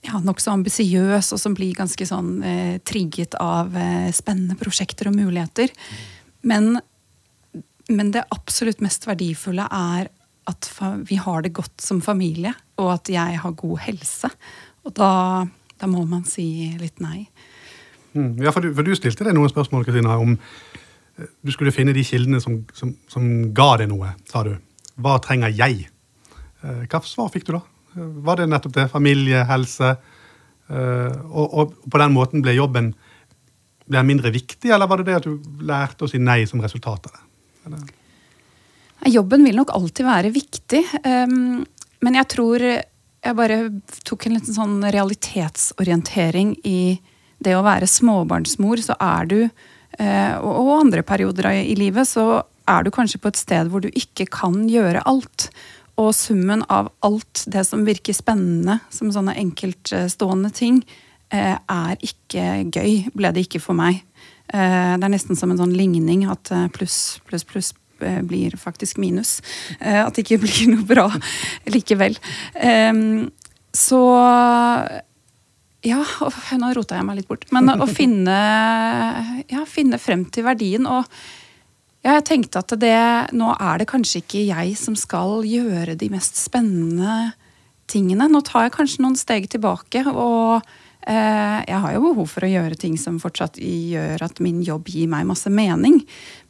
ja, 0.07 0.21
nokså 0.23 0.53
ambisiøs, 0.55 1.33
og 1.35 1.41
som 1.41 1.55
blir 1.57 1.75
ganske 1.75 2.07
sånn 2.07 2.37
eh, 2.47 2.77
trigget 2.87 3.35
av 3.43 3.75
eh, 3.75 4.07
spennende 4.15 4.55
prosjekter 4.59 5.11
og 5.11 5.17
muligheter. 5.19 5.73
Men, 6.47 6.77
men 7.91 8.15
det 8.15 8.23
absolutt 8.31 8.79
mest 8.85 9.07
verdifulle 9.09 9.67
er 9.67 10.07
at 10.49 10.71
vi 11.05 11.19
har 11.19 11.43
det 11.45 11.53
godt 11.53 11.83
som 11.83 11.99
familie, 12.01 12.55
og 12.79 12.95
at 12.95 13.11
jeg 13.11 13.43
har 13.43 13.59
god 13.59 13.83
helse. 13.83 14.31
Og 14.87 14.95
da, 14.97 15.11
da 15.77 15.91
må 15.91 16.07
man 16.07 16.23
si 16.25 16.71
litt 16.79 17.03
nei. 17.03 17.27
Mm. 18.15 18.39
Ja, 18.41 18.53
for 18.55 18.63
du, 18.63 18.71
for 18.73 18.87
du 18.87 18.95
stilte 18.97 19.27
deg 19.27 19.35
noen 19.37 19.51
spørsmål 19.51 19.85
Kristina, 19.85 20.15
om 20.17 20.39
du 21.41 21.51
skulle 21.51 21.73
finne 21.75 21.93
de 21.95 22.03
kildene 22.05 22.39
som, 22.43 22.61
som, 22.73 22.93
som 23.11 23.25
ga 23.55 23.77
deg 23.81 23.89
noe, 23.91 24.13
sa 24.29 24.43
du. 24.47 24.53
Hva 24.99 25.17
trenger 25.23 25.53
jeg? 25.55 25.89
Eh, 26.63 26.81
Hva 26.91 27.01
svar 27.07 27.29
fikk 27.33 27.47
du 27.47 27.53
da? 27.57 27.61
Eh, 27.95 28.09
Var 28.27 28.41
det 28.41 28.49
nettopp 28.51 28.75
det? 28.75 28.87
Familie, 28.91 29.43
helse? 29.49 29.93
Eh, 30.69 31.15
Og, 31.29 31.45
og 31.63 31.77
på 31.89 32.01
den 32.01 32.13
måten 32.15 32.43
ble 32.45 32.53
jobben 32.57 32.93
ble 33.89 34.03
mindre 34.05 34.29
viktig, 34.29 34.69
eller 34.69 34.85
var 34.85 35.01
det 35.01 35.07
det 35.09 35.15
at 35.17 35.25
du 35.25 35.63
lærte 35.65 36.05
å 36.05 36.09
si 36.11 36.19
nei 36.21 36.43
som 36.45 36.61
resultat 36.61 37.07
av 37.09 37.15
det? 37.15 37.23
Eller? 37.65 37.87
Jobben 39.09 39.45
vil 39.47 39.57
nok 39.57 39.71
alltid 39.73 40.05
være 40.05 40.29
viktig, 40.35 40.83
ehm, 41.07 41.63
men 42.05 42.17
jeg 42.19 42.27
tror 42.29 42.61
jeg 42.61 43.35
bare 43.35 43.57
tok 44.05 44.27
en 44.27 44.35
liten 44.37 44.53
sånn 44.55 44.75
realitetsorientering 44.93 46.53
i 46.69 46.99
det 47.41 47.55
å 47.57 47.63
være 47.65 47.87
småbarnsmor. 47.89 48.79
Så 48.83 48.95
er 48.99 49.25
du, 49.27 49.39
og 49.99 50.55
og 50.63 50.79
andre 50.79 51.03
perioder 51.03 51.49
i 51.59 51.75
livet, 51.75 52.07
så 52.07 52.43
er 52.69 52.83
du 52.85 52.91
kanskje 52.93 53.19
på 53.19 53.27
et 53.31 53.39
sted 53.39 53.67
hvor 53.71 53.81
du 53.83 53.89
ikke 53.89 54.27
kan 54.31 54.67
gjøre 54.69 55.01
alt. 55.09 55.49
Og 55.99 56.13
summen 56.15 56.61
av 56.71 56.91
alt 57.03 57.43
det 57.51 57.65
som 57.67 57.81
virker 57.83 58.15
spennende 58.15 58.77
som 58.93 59.09
sånne 59.11 59.33
enkeltstående 59.41 60.51
ting, 60.55 60.77
eh, 61.31 61.57
er 61.59 61.97
ikke 61.99 62.45
gøy, 62.71 63.09
ble 63.13 63.33
det 63.35 63.47
ikke 63.47 63.59
for 63.59 63.75
meg. 63.75 64.03
Eh, 64.53 64.95
Det 64.97 65.03
er 65.03 65.11
nesten 65.11 65.35
som 65.35 65.51
en 65.51 65.57
sånn 65.59 65.75
ligning 65.75 66.23
at 66.29 66.51
eh, 66.51 66.67
pluss, 66.69 67.19
pluss, 67.27 67.43
pluss 67.43 67.73
eh, 68.01 68.21
blir 68.21 68.55
faktisk 68.55 68.97
minus. 68.97 69.41
Eh, 69.81 70.05
At 70.05 70.15
det 70.15 70.23
ikke 70.23 70.39
blir 70.45 70.71
noe 70.71 70.87
bra 70.87 71.09
likevel. 71.67 72.15
Så 73.75 73.99
ja, 75.85 75.99
nå 76.59 76.71
rota 76.75 76.97
jeg 76.97 77.07
meg 77.07 77.21
litt 77.21 77.29
bort. 77.29 77.45
Men 77.55 77.71
å 77.71 77.87
finne, 77.87 78.39
ja, 79.47 79.63
finne 79.69 79.99
frem 80.01 80.25
til 80.27 80.47
verdien. 80.47 80.87
Og 80.89 81.05
ja, 82.03 82.17
jeg 82.17 82.25
tenkte 82.27 82.63
at 82.63 82.75
det, 82.79 82.97
nå 83.35 83.53
er 83.55 83.81
det 83.81 83.89
kanskje 83.91 84.23
ikke 84.23 84.43
jeg 84.47 84.75
som 84.79 84.97
skal 84.99 85.47
gjøre 85.47 85.97
de 85.99 86.11
mest 86.11 86.39
spennende 86.39 87.31
tingene. 87.89 88.29
Nå 88.31 88.43
tar 88.47 88.67
jeg 88.67 88.75
kanskje 88.75 89.03
noen 89.05 89.17
steg 89.19 89.49
tilbake. 89.51 90.03
Og 90.11 90.59
eh, 90.59 91.59
jeg 91.63 91.81
har 91.85 91.95
jo 91.95 92.05
behov 92.09 92.31
for 92.31 92.47
å 92.47 92.51
gjøre 92.51 92.79
ting 92.79 92.99
som 92.99 93.19
fortsatt 93.21 93.59
gjør 93.63 94.27
at 94.27 94.43
min 94.43 94.61
jobb 94.65 94.91
gir 94.91 95.11
meg 95.11 95.27
masse 95.29 95.51
mening. 95.51 96.01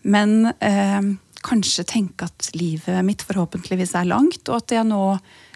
Men 0.10 0.56
eh, 0.58 1.14
kanskje 1.46 1.88
tenke 1.88 2.28
at 2.28 2.50
livet 2.58 3.06
mitt 3.06 3.24
forhåpentligvis 3.26 3.96
er 3.98 4.10
langt, 4.10 4.42
og 4.50 4.58
at 4.60 4.76
jeg 4.76 4.90
nå 4.90 5.04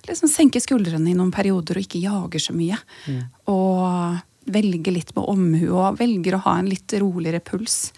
liksom 0.08 0.30
senker 0.32 0.64
skuldrene 0.64 1.12
i 1.12 1.18
noen 1.18 1.32
perioder 1.34 1.80
og 1.80 1.86
ikke 1.86 2.02
jager 2.04 2.44
så 2.44 2.56
mye. 2.56 2.78
Og 3.52 4.22
velger 4.54 4.96
litt 4.96 5.14
med 5.16 5.28
omhu 5.32 5.68
og 5.72 6.00
velger 6.00 6.36
å 6.36 6.44
ha 6.48 6.58
en 6.60 6.72
litt 6.72 6.94
roligere 7.00 7.40
puls. 7.44 7.94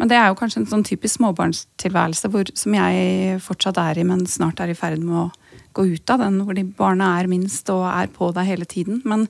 Men 0.00 0.10
det 0.10 0.16
er 0.18 0.30
jo 0.30 0.38
kanskje 0.38 0.62
en 0.62 0.70
sånn 0.70 0.86
typisk 0.86 1.20
småbarnstilværelse 1.20 2.30
hvor, 2.32 2.48
som 2.58 2.74
jeg 2.74 3.36
fortsatt 3.44 3.78
er 3.78 4.00
i, 4.00 4.06
men 4.08 4.24
snart 4.30 4.62
er 4.62 4.72
i 4.72 4.78
ferd 4.78 5.04
med 5.04 5.26
å 5.26 5.60
gå 5.74 5.84
ut 5.92 6.10
av 6.10 6.24
den, 6.24 6.40
hvor 6.46 6.56
de 6.56 6.64
barna 6.66 7.12
er 7.20 7.30
minst 7.30 7.70
og 7.70 7.84
er 7.90 8.10
på 8.14 8.30
deg 8.34 8.48
hele 8.48 8.66
tiden. 8.70 9.02
Men 9.06 9.28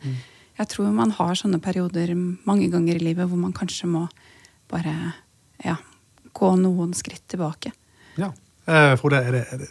jeg 0.59 0.71
tror 0.73 0.95
man 0.95 1.13
har 1.19 1.37
sånne 1.37 1.61
perioder 1.65 2.15
mange 2.15 2.71
ganger 2.73 2.97
i 2.97 3.05
livet 3.11 3.29
hvor 3.29 3.41
man 3.41 3.57
kanskje 3.57 3.91
må 3.91 4.07
bare 4.73 4.95
ja, 5.65 5.77
gå 6.33 6.55
noen 6.61 6.95
skritt 6.97 7.27
tilbake. 7.31 7.75
Ja. 8.21 8.31
Eh, 8.65 8.95
Frode, 9.01 9.21
er 9.21 9.37
det, 9.37 9.45
er, 9.53 9.65
det, 9.65 9.69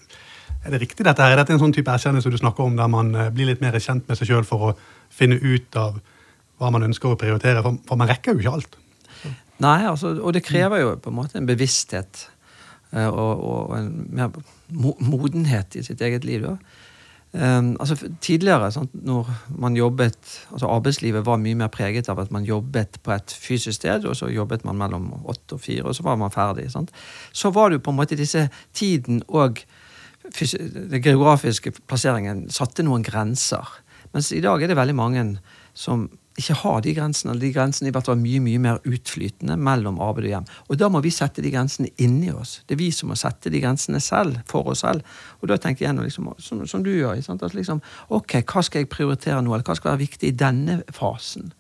er 0.64 0.74
det 0.74 0.82
riktig 0.82 1.06
dette 1.06 1.24
her? 1.24 1.34
Er 1.34 1.42
dette 1.42 1.56
en 1.56 1.62
sånn 1.62 1.76
type 1.76 1.92
erkjennelse 1.92 2.32
du 2.32 2.40
snakker 2.40 2.68
om, 2.68 2.78
der 2.80 2.92
man 2.92 3.14
eh, 3.16 3.32
blir 3.36 3.50
litt 3.52 3.64
mer 3.64 3.76
kjent 3.84 4.08
med 4.08 4.20
seg 4.20 4.30
sjøl 4.30 4.48
for 4.48 4.70
å 4.70 4.76
finne 5.14 5.40
ut 5.42 5.80
av 5.80 6.00
hva 6.62 6.72
man 6.74 6.86
ønsker 6.88 7.12
å 7.12 7.20
prioritere? 7.20 7.64
For, 7.66 8.00
man 8.00 8.12
rekker 8.12 8.34
jo 8.34 8.44
ikke 8.44 8.56
alt. 8.60 8.80
Nei, 9.64 9.80
altså, 9.88 10.16
og 10.20 10.34
det 10.36 10.46
krever 10.46 10.82
jo 10.82 10.96
på 11.00 11.12
en 11.12 11.20
måte 11.20 11.38
en 11.40 11.50
bevissthet 11.50 12.26
eh, 12.96 13.08
og, 13.08 13.44
og 13.44 13.76
en 13.78 13.92
mer 14.16 14.34
modenhet 14.74 15.78
i 15.78 15.84
sitt 15.86 16.02
eget 16.04 16.26
liv. 16.28 16.48
Da. 16.48 16.58
Um, 17.34 17.72
altså, 17.82 17.98
tidligere, 18.22 18.72
sant, 18.72 18.92
når 18.94 19.30
man 19.58 19.78
jobbet 19.78 20.18
altså 20.52 20.68
Arbeidslivet 20.70 21.26
var 21.26 21.40
mye 21.42 21.58
mer 21.58 21.72
preget 21.74 22.10
av 22.10 22.20
at 22.22 22.32
man 22.32 22.46
jobbet 22.46 23.00
på 23.04 23.12
et 23.12 23.34
fysisk 23.34 23.80
sted, 23.80 24.06
og 24.06 24.16
så 24.16 24.30
jobbet 24.30 24.66
man 24.66 24.78
mellom 24.78 25.08
åtte 25.26 25.58
og 25.58 25.64
fire, 25.64 25.88
og 25.90 25.96
så 25.98 26.06
var 26.06 26.20
man 26.22 26.32
ferdig. 26.32 26.68
Sant? 26.72 26.92
Så 27.34 27.50
var 27.50 27.70
det 27.70 27.80
jo 27.80 27.86
på 27.88 27.92
en 27.92 27.98
måte 27.98 28.20
disse 28.20 28.50
tiden 28.74 29.24
og 29.28 29.64
den 30.24 31.04
geografiske 31.04 31.74
plasseringen 31.88 32.48
satte 32.54 32.86
noen 32.86 33.04
grenser. 33.06 33.68
Mens 34.14 34.32
i 34.32 34.42
dag 34.44 34.62
er 34.62 34.72
det 34.72 34.78
veldig 34.78 34.96
mange 34.96 35.24
som 35.74 36.08
ikke 36.38 36.56
har 36.64 36.80
de 36.82 36.94
grensene, 36.98 37.36
de 37.38 37.52
grensene 37.54 37.92
hvert 37.94 38.08
fall 38.10 38.18
mye 38.18 38.42
mye 38.42 38.62
mer 38.62 38.80
utflytende 38.90 39.54
mellom 39.62 40.00
arbeid 40.02 40.26
og 40.26 40.32
hjem. 40.32 40.48
Og 40.70 40.80
da 40.82 40.90
må 40.90 41.02
vi 41.06 41.12
sette 41.14 41.44
de 41.46 41.52
grensene 41.54 41.92
inni 42.02 42.32
oss. 42.34 42.56
Det 42.66 42.74
er 42.74 42.82
vi 42.82 42.90
som 42.96 43.12
må 43.12 43.18
sette 43.20 43.52
de 43.54 43.62
grensene 43.62 44.02
selv, 44.02 44.40
for 44.50 44.72
oss 44.74 44.82
selv. 44.82 45.06
Og 45.42 45.52
da 45.52 45.60
tenker 45.62 45.86
jeg 45.86 45.94
nå 45.94 46.06
liksom, 46.08 46.32
som, 46.42 46.64
som 46.70 46.86
du 46.86 46.90
gjør, 46.94 47.22
sant? 47.26 47.46
at 47.46 47.54
liksom, 47.54 47.84
ok, 48.10 48.40
hva 48.50 48.66
skal 48.66 48.82
jeg 48.82 48.90
prioritere 48.94 49.42
nå, 49.42 49.54
eller 49.54 49.68
hva 49.68 49.78
skal 49.78 49.94
være 49.94 50.06
viktig 50.08 50.32
i 50.32 50.38
denne 50.38 50.80
fasen? 50.94 51.54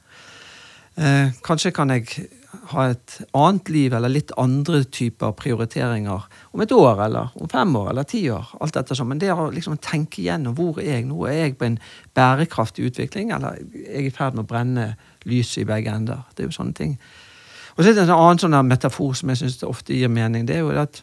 Eh, 0.97 1.37
kanskje 1.45 1.73
kan 1.73 1.93
jeg 1.93 2.29
ha 2.73 2.85
et 2.91 3.15
annet 3.33 3.69
liv 3.73 3.93
eller 3.93 4.11
litt 4.11 4.31
andre 4.39 4.83
typer 4.83 5.33
prioriteringer 5.37 6.25
om 6.53 6.63
et 6.63 6.73
år 6.75 7.01
eller 7.07 7.33
om 7.39 7.49
fem 7.49 7.75
år 7.79 7.89
eller 7.91 8.07
ti 8.09 8.23
år. 8.31 8.53
alt 8.61 8.75
dette 8.77 8.97
sånn. 8.97 9.09
Men 9.09 9.21
det 9.21 9.31
å 9.33 9.49
liksom 9.53 9.79
tenke 9.81 10.21
igjennom 10.21 10.55
hvor 10.57 10.79
er 10.81 10.99
jeg 10.99 11.07
nå? 11.09 11.19
Er 11.29 11.39
jeg 11.39 11.57
på 11.57 11.67
en 11.67 11.79
bærekraftig 12.15 12.91
utvikling, 12.91 13.31
eller 13.35 13.57
er 13.57 14.03
jeg 14.03 14.11
i 14.11 14.15
ferd 14.15 14.37
med 14.37 14.45
å 14.45 14.51
brenne 14.51 14.87
lyset 15.29 15.63
i 15.63 15.69
begge 15.69 15.93
ender? 15.93 16.25
Det 16.33 16.45
er 16.45 16.51
jo 16.51 16.57
sånne 16.59 16.77
ting. 16.77 16.97
Og 17.73 17.81
så 17.81 17.89
er 17.89 17.97
det 17.97 18.05
en 18.05 18.15
annen 18.15 18.41
sånn 18.41 18.59
metafor 18.69 19.17
som 19.17 19.33
jeg 19.33 19.41
syns 19.41 19.63
ofte 19.65 19.97
gir 19.97 20.11
mening. 20.13 20.45
det 20.45 20.59
er 20.59 20.65
jo 20.65 20.75
at 20.77 21.01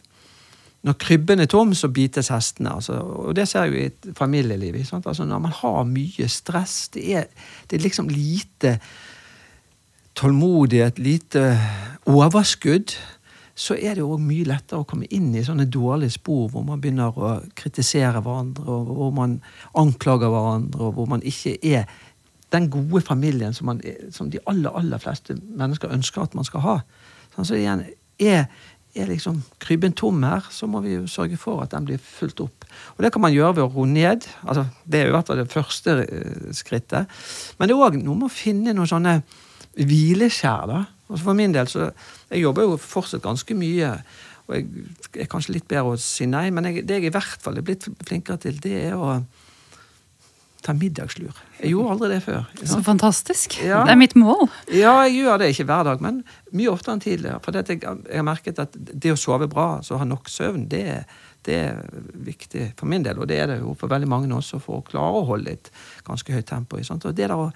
når 0.81 0.97
krybben 0.97 1.43
er 1.43 1.49
tom, 1.49 1.75
så 1.77 1.91
bites 1.93 2.31
hestene. 2.33 2.71
Altså, 2.79 2.95
og 2.97 3.35
det 3.37 3.45
ser 3.49 3.67
jeg 3.67 3.71
jo 3.71 3.77
i 3.77 3.89
et 3.91 4.17
familieliv. 4.17 4.79
Altså, 4.97 5.25
når 5.29 5.43
man 5.43 5.53
har 5.53 5.83
mye 5.85 6.27
stress, 6.31 6.87
det 6.95 7.03
er, 7.19 7.27
det 7.69 7.77
er 7.77 7.83
liksom 7.85 8.09
lite 8.09 8.79
tålmodighet, 10.17 10.99
lite 10.99 11.45
overskudd, 12.09 12.95
så 13.55 13.75
er 13.75 13.95
det 13.95 14.01
jo 14.01 14.15
mye 14.17 14.47
lettere 14.47 14.81
å 14.81 14.87
komme 14.87 15.09
inn 15.13 15.33
i 15.35 15.43
sånne 15.45 15.67
dårlige 15.69 16.15
spor 16.15 16.47
hvor 16.49 16.63
man 16.65 16.81
begynner 16.81 17.13
å 17.13 17.33
kritisere 17.57 18.21
hverandre, 18.23 18.65
og 18.65 18.93
hvor 18.97 19.11
man 19.15 19.37
anklager 19.77 20.31
hverandre, 20.31 20.87
og 20.87 20.95
hvor 20.97 21.09
man 21.11 21.23
ikke 21.27 21.57
er 21.61 21.85
den 22.51 22.67
gode 22.71 23.03
familien 23.05 23.53
som, 23.55 23.69
man, 23.69 23.81
som 24.11 24.31
de 24.31 24.41
aller, 24.49 24.71
aller 24.75 24.99
fleste 24.99 25.37
mennesker 25.39 25.93
ønsker 25.93 26.25
at 26.25 26.35
man 26.35 26.47
skal 26.47 26.65
ha. 26.65 26.77
Sånn, 27.35 27.47
så 27.47 27.59
igjen, 27.59 27.85
er, 28.19 28.49
er 28.95 29.11
liksom 29.11 29.39
krybben 29.63 29.95
tom 29.95 30.23
her, 30.27 30.47
så 30.51 30.67
må 30.67 30.81
vi 30.83 30.97
jo 30.97 31.05
sørge 31.11 31.39
for 31.39 31.63
at 31.63 31.71
den 31.75 31.87
blir 31.87 32.01
fulgt 32.01 32.43
opp. 32.43 32.67
Og 32.95 33.05
det 33.05 33.13
kan 33.13 33.23
man 33.23 33.35
gjøre 33.35 33.59
ved 33.59 33.67
å 33.67 33.71
roe 33.71 33.87
ned. 33.87 34.27
altså 34.41 34.65
Det 34.83 34.99
er 34.99 35.07
jo 35.07 35.13
i 35.13 35.15
hvert 35.15 35.31
fall 35.31 35.39
det 35.43 35.53
første 35.53 35.95
eh, 36.03 36.51
skrittet. 36.55 37.21
Men 37.59 37.69
det 37.69 37.77
er 37.77 37.85
òg 37.87 38.01
noe 38.01 38.19
med 38.19 38.27
å 38.27 38.35
finne 38.35 38.75
noen 38.75 38.89
sånne 38.89 39.21
hvileskjær. 39.77 40.67
da. 40.67 40.83
Altså 41.09 41.23
For 41.23 41.37
min 41.37 41.53
del 41.53 41.67
så 41.67 41.91
Jeg 42.31 42.41
jobber 42.41 42.67
jo 42.67 42.77
fortsatt 42.77 43.23
ganske 43.23 43.55
mye. 43.55 43.93
Og 44.47 44.55
jeg 44.55 44.67
er 45.23 45.29
kanskje 45.31 45.55
litt 45.57 45.67
bedre 45.67 45.93
å 45.93 45.99
si 45.99 46.25
nei, 46.25 46.49
men 46.51 46.65
jeg, 46.67 46.87
det 46.87 46.99
jeg 46.99 47.11
i 47.11 47.13
hvert 47.13 47.43
fall 47.43 47.59
er 47.59 47.65
blitt 47.65 47.87
flinkere 48.07 48.41
til, 48.41 48.57
det 48.63 48.73
er 48.89 48.99
å 48.99 49.21
ta 50.61 50.73
middagslur. 50.77 51.37
Jeg 51.61 51.73
gjorde 51.73 51.93
aldri 51.95 52.09
det 52.11 52.19
før. 52.25 52.43
Så 52.69 52.81
fantastisk. 52.85 53.57
Ja. 53.63 53.81
Det 53.87 53.95
er 53.95 53.99
mitt 53.99 54.15
mål. 54.19 54.45
Ja, 54.69 54.93
jeg 55.07 55.21
gjør 55.21 55.41
det 55.41 55.51
ikke 55.53 55.65
hver 55.71 55.87
dag, 55.87 56.03
men 56.05 56.21
mye 56.53 56.69
oftere 56.73 56.97
enn 56.97 57.03
tidligere. 57.03 57.41
For 57.45 57.57
jeg, 57.57 57.79
jeg, 57.81 58.17
har 58.19 58.27
merket 58.27 58.61
at 58.61 58.77
det 58.77 59.13
å 59.13 59.19
sove 59.19 59.49
bra, 59.51 59.67
så 59.85 59.97
ha 60.01 60.07
nok 60.07 60.29
søvn, 60.29 60.67
det, 60.69 60.83
det, 61.47 61.57
er 61.71 62.01
viktig 62.27 62.71
for 62.77 62.91
min 62.91 63.05
del. 63.05 63.21
Og 63.21 63.29
det 63.31 63.39
er 63.41 63.53
det 63.53 63.61
jo 63.61 63.73
for 63.79 63.91
veldig 63.91 64.09
mange 64.11 64.29
også, 64.37 64.61
for 64.61 64.81
å 64.81 64.85
klare 64.85 65.23
å 65.23 65.27
holde 65.31 65.55
et 65.57 65.71
ganske 66.07 66.35
høyt 66.35 66.49
tempo. 66.51 66.81
Sant? 66.85 67.09
Og 67.09 67.17
det 67.17 67.31
der 67.31 67.37
å 67.37 67.49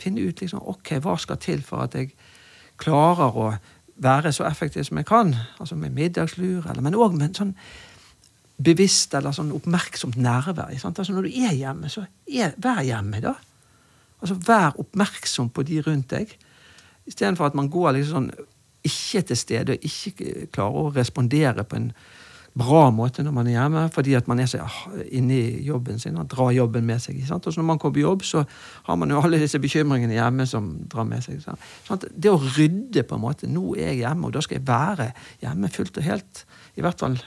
finne 0.00 0.24
ut 0.24 0.40
liksom, 0.40 0.62
ok, 0.72 0.96
hva 1.04 1.16
skal 1.20 1.40
til 1.42 1.62
for 1.66 1.84
at 1.86 1.96
jeg 1.98 2.12
klarer 2.80 3.38
å 3.38 3.48
være 4.02 4.32
så 4.34 4.46
effektiv 4.48 4.86
som 4.88 4.98
jeg 4.98 5.08
kan. 5.08 5.34
Altså 5.60 5.76
med 5.78 5.94
middagslur, 5.96 6.66
eller, 6.66 6.82
men 6.84 6.98
òg 6.98 7.16
med 7.18 7.38
sånn 7.38 7.54
bevisst 8.62 9.14
eller 9.18 9.34
sånn 9.34 9.52
oppmerksomt 9.54 10.18
nærvær. 10.20 10.70
Altså 10.72 11.12
Når 11.12 11.28
du 11.28 11.40
er 11.42 11.54
hjemme, 11.56 11.90
så 11.90 12.04
er, 12.26 12.54
vær 12.62 12.82
hjemme, 12.86 13.20
da. 13.24 13.34
Altså 14.22 14.38
Vær 14.46 14.78
oppmerksom 14.78 15.50
på 15.50 15.64
de 15.66 15.80
rundt 15.82 16.10
deg. 16.14 16.34
Istedenfor 17.06 17.50
at 17.50 17.58
man 17.58 17.70
går 17.72 17.96
liksom 17.98 18.28
sånn 18.28 18.48
ikke 18.82 19.22
til 19.28 19.38
stede 19.38 19.74
og 19.76 19.84
ikke 19.86 20.46
klarer 20.54 20.88
å 20.88 20.92
respondere 20.94 21.64
på 21.66 21.78
en 21.78 21.90
bra 22.58 22.82
måte 22.92 23.24
når 23.24 23.32
man 23.32 23.48
er 23.48 23.54
hjemme, 23.56 23.82
fordi 23.94 24.14
at 24.18 24.26
man 24.28 24.42
er 24.42 24.48
så 24.50 24.60
ah, 24.64 24.78
inne 25.14 25.38
i 25.38 25.62
jobben 25.64 26.00
sin 26.00 26.18
og 26.20 26.28
drar 26.32 26.52
jobben 26.52 26.84
med 26.86 27.00
seg. 27.00 27.20
Sant? 27.28 27.46
Og 27.46 27.54
så 27.54 27.62
når 27.62 27.68
man 27.70 27.80
kommer 27.80 27.96
på 27.96 28.04
jobb, 28.04 28.24
så 28.28 28.44
har 28.88 28.98
man 29.00 29.12
jo 29.12 29.22
alle 29.24 29.40
disse 29.40 29.60
bekymringene 29.62 30.18
hjemme 30.18 30.46
som 30.48 30.68
drar 30.92 31.08
med 31.08 31.24
seg. 31.24 31.40
Sant? 31.86 32.04
Det 32.12 32.32
å 32.32 32.40
rydde 32.40 33.06
på 33.08 33.16
en 33.16 33.24
måte 33.24 33.48
Nå 33.48 33.74
er 33.76 33.92
jeg 33.92 34.02
hjemme, 34.02 34.28
og 34.28 34.36
da 34.36 34.44
skal 34.44 34.58
jeg 34.58 34.68
være 34.68 35.08
hjemme 35.44 35.72
fullt 35.72 36.02
og 36.02 36.08
helt. 36.08 36.44
I 36.76 36.84
hvert 36.84 37.04
fall 37.04 37.18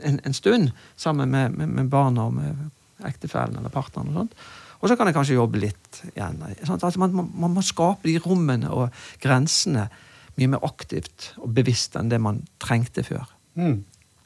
en, 0.00 0.20
en 0.24 0.36
stund 0.36 0.72
sammen 0.96 1.30
med, 1.32 1.56
med, 1.58 1.68
med, 1.68 1.92
barna 1.92 2.28
og 2.28 2.36
med 2.38 3.04
ektefellen 3.04 3.60
eller 3.60 3.72
partneren. 3.72 4.12
Og 4.12 4.22
sånt. 4.22 4.36
Og 4.80 4.90
så 4.90 4.96
kan 4.96 5.08
jeg 5.08 5.16
kanskje 5.16 5.38
jobbe 5.38 5.60
litt 5.60 6.02
igjen. 6.12 6.40
Altså 6.44 7.00
man, 7.00 7.14
man, 7.16 7.30
man, 7.46 7.54
må 7.56 7.64
skape 7.64 8.08
de 8.08 8.18
rommene 8.20 8.72
og 8.72 8.92
grensene 9.22 9.88
mye 10.34 10.50
mer 10.50 10.64
aktivt 10.66 11.32
og 11.38 11.52
bevisst 11.56 11.94
enn 11.96 12.10
det 12.10 12.18
man 12.20 12.42
trengte 12.62 13.04
før. 13.06 13.28
Mm. 13.56 13.82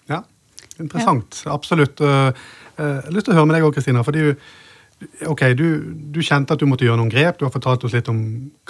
Ja, 0.08 0.22
interessant. 0.78 1.42
Ja. 1.44 1.52
Absolutt. 1.54 2.00
Eh, 2.00 2.30
eh, 2.78 2.84
jeg 2.84 3.04
har 3.04 3.14
lyst 3.14 3.28
til 3.28 3.36
å 3.36 3.38
høre 3.40 3.50
med 3.50 3.58
deg 3.58 3.68
òg, 3.68 3.76
Kristina. 3.76 4.04
fordi 4.06 4.32
ok, 5.30 5.42
du, 5.54 5.66
du, 6.10 6.20
kjente 6.24 6.54
at 6.54 6.60
du 6.60 6.66
måtte 6.66 6.86
gjøre 6.86 6.98
noen 7.00 7.12
grep. 7.12 7.38
Du 7.38 7.46
har 7.46 7.54
fortalt 7.54 7.84
oss 7.86 7.94
litt 7.94 8.08
om 8.10 8.20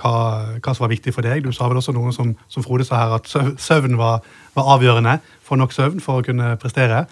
hva, 0.01 0.15
hva 0.59 0.75
som 0.75 0.85
var 0.85 0.93
viktig 0.93 1.15
for 1.17 1.25
deg. 1.25 1.45
Du 1.45 1.55
sa 1.57 1.69
vel 1.71 1.81
også 1.81 1.95
noe 1.97 2.13
som, 2.17 2.35
som 2.53 2.65
Frode 2.67 2.87
sa 2.89 3.03
her, 3.05 3.19
at 3.19 3.61
søvn 3.63 3.97
var, 4.01 4.25
var, 4.57 4.73
avgjørende. 4.77 5.19
Få 5.47 5.59
nok 5.61 5.77
søvn 5.77 6.03
for 6.05 6.21
å 6.21 6.27
kunne 6.27 6.55
prestere. 6.61 7.07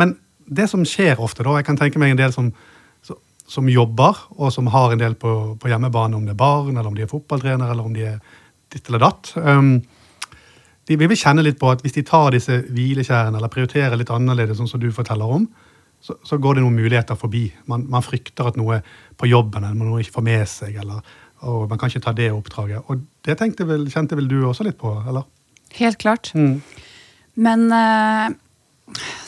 Men 0.00 0.16
det 0.46 0.68
som 0.70 0.84
skjer 0.86 1.20
ofte, 1.22 1.44
da 1.46 1.58
Jeg 1.58 1.68
kan 1.68 1.78
tenke 1.78 2.00
meg 2.02 2.14
en 2.14 2.22
del 2.22 2.34
som, 2.34 2.50
som 3.46 3.68
jobber, 3.70 4.26
og 4.36 4.52
som 4.54 4.70
har 4.74 4.92
en 4.92 5.02
del 5.02 5.14
på, 5.18 5.56
på 5.60 5.70
hjemmebane, 5.70 6.18
om 6.18 6.26
det 6.26 6.34
er 6.34 6.42
barn, 6.42 6.74
eller 6.74 6.90
om 6.90 6.96
de 6.96 7.06
er 7.06 7.10
fotballtrener, 7.10 7.70
eller 7.70 7.86
om 7.86 7.94
de 7.94 8.08
er 8.14 8.18
ditt 8.72 8.88
eller 8.90 9.02
datt. 9.06 9.32
Um, 9.38 9.78
de 10.86 10.96
vil 11.00 11.18
kjenne 11.18 11.42
litt 11.42 11.58
på 11.58 11.70
at 11.72 11.82
hvis 11.82 11.96
de 11.96 12.04
tar 12.06 12.30
disse 12.34 12.60
hvileskjærene 12.70 13.40
eller 13.40 13.50
prioriterer 13.52 13.98
litt 13.98 14.12
annerledes, 14.14 14.60
sånn 14.60 14.70
som 14.70 14.82
du 14.82 14.88
forteller 14.94 15.38
om, 15.38 15.46
så, 16.02 16.14
så 16.22 16.38
går 16.38 16.56
det 16.56 16.62
noen 16.62 16.76
muligheter 16.76 17.18
forbi. 17.18 17.48
Man, 17.70 17.86
man, 17.90 18.04
frykter 18.04 18.46
at 18.50 18.58
noe 18.60 18.78
på 19.18 19.28
jobben 19.30 19.64
eller 19.64 19.88
noe 19.88 20.02
ikke 20.04 20.18
får 20.20 20.26
med 20.28 20.44
seg, 20.50 20.76
eller 20.82 21.00
og 21.46 21.66
man 21.68 21.78
kan 21.78 21.90
ikke 21.90 22.04
ta 22.06 22.14
det 22.16 22.30
oppdraget. 22.32 22.86
Og 22.88 23.02
det 23.26 23.36
vel, 23.68 23.84
kjente 23.92 24.16
vel 24.16 24.28
du 24.30 24.38
også 24.46 24.64
litt 24.64 24.78
på, 24.80 24.94
eller? 25.06 25.26
Helt 25.76 25.98
klart. 26.00 26.30
Mm. 26.34 26.62
Men 27.44 27.66
uh, 27.68 28.30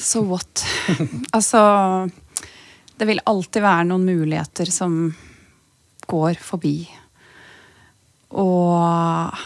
so 0.01 0.23
what? 0.25 0.65
altså 1.37 2.09
Det 2.99 3.07
vil 3.07 3.21
alltid 3.29 3.63
være 3.63 3.85
noen 3.91 4.07
muligheter 4.09 4.73
som 4.73 5.13
går 6.09 6.41
forbi. 6.41 6.89
Og 8.41 9.37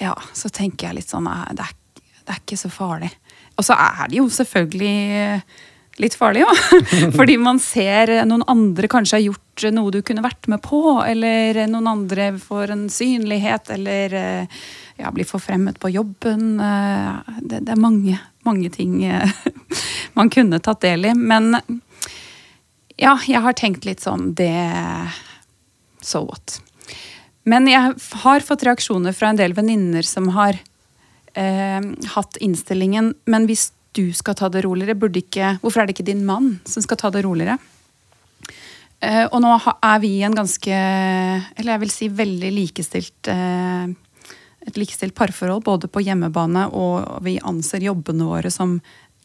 ja, 0.00 0.14
så 0.32 0.50
tenker 0.52 0.88
jeg 0.88 1.00
litt 1.00 1.12
sånn 1.12 1.28
det 1.28 1.64
er, 1.66 1.76
det 2.24 2.34
er 2.34 2.40
ikke 2.40 2.58
så 2.58 2.70
farlig. 2.72 3.12
Og 3.54 3.66
så 3.66 3.76
er 3.78 4.10
det 4.10 4.18
jo 4.18 4.26
selvfølgelig 4.32 4.94
litt 6.02 6.16
farlig, 6.18 6.42
ja. 6.42 6.54
Fordi 7.18 7.36
man 7.38 7.60
ser 7.62 8.10
noen 8.26 8.42
andre 8.50 8.90
kanskje 8.90 9.20
har 9.20 9.26
gjort 9.28 9.66
noe 9.76 9.92
du 9.94 10.00
kunne 10.02 10.24
vært 10.24 10.48
med 10.50 10.62
på, 10.64 10.80
eller 11.06 11.60
noen 11.70 11.90
andre 11.92 12.32
får 12.42 12.74
en 12.74 12.88
synlighet, 12.90 13.70
eller 13.76 14.16
ja, 14.98 15.12
blir 15.14 15.28
forfremmet 15.28 15.78
på 15.82 15.92
jobben. 15.94 16.56
Det, 16.58 17.60
det 17.60 17.76
er 17.76 17.80
mange, 17.80 18.18
mange 18.46 18.72
ting 18.74 18.98
man 20.18 20.32
kunne 20.34 20.62
tatt 20.62 20.82
del 20.82 21.06
i. 21.06 21.14
Men 21.14 21.54
ja, 22.98 23.16
jeg 23.26 23.42
har 23.42 23.56
tenkt 23.58 23.86
litt 23.86 24.02
sånn 24.04 24.32
Det 24.38 24.54
So 26.04 26.20
what? 26.26 26.58
Men 27.44 27.68
jeg 27.68 27.94
har 28.24 28.46
fått 28.46 28.64
reaksjoner 28.64 29.14
fra 29.16 29.32
en 29.32 29.40
del 29.40 29.54
venninner 29.56 30.06
som 30.06 30.30
har 30.36 30.56
eh, 31.36 31.80
hatt 32.14 32.38
innstillingen 32.40 33.12
Men 33.28 33.48
hvis 33.50 33.70
du 33.94 34.08
skal 34.16 34.36
ta 34.38 34.48
det 34.50 34.64
roligere, 34.64 34.96
burde 34.98 35.20
ikke 35.20 35.58
Hvorfor 35.62 35.82
er 35.82 35.86
det 35.88 35.96
ikke 35.98 36.08
din 36.08 36.24
mann 36.26 36.58
som 36.64 36.84
skal 36.84 36.98
ta 37.00 37.12
det 37.14 37.24
roligere? 37.26 37.58
Eh, 39.04 39.26
og 39.26 39.38
nå 39.44 39.52
er 39.60 40.00
vi 40.02 40.16
i 40.18 40.24
en 40.26 40.36
ganske 40.36 40.72
Eller 40.72 41.74
jeg 41.74 41.84
vil 41.84 41.94
si 41.94 42.10
veldig 42.22 42.54
likestilt 42.56 43.30
eh, 43.32 43.92
et 44.64 44.78
likestilt 44.80 45.12
parforhold 45.12 45.64
både 45.66 45.90
på 45.92 46.00
hjemmebane, 46.06 46.62
og 46.72 47.20
vi 47.24 47.36
anser 47.44 47.84
jobbene 47.84 48.24
våre 48.24 48.48
som 48.48 48.78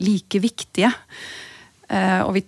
like 0.03 0.41
viktige. 0.43 0.91
Eh, 1.87 2.19
og 2.25 2.33
vi 2.35 2.43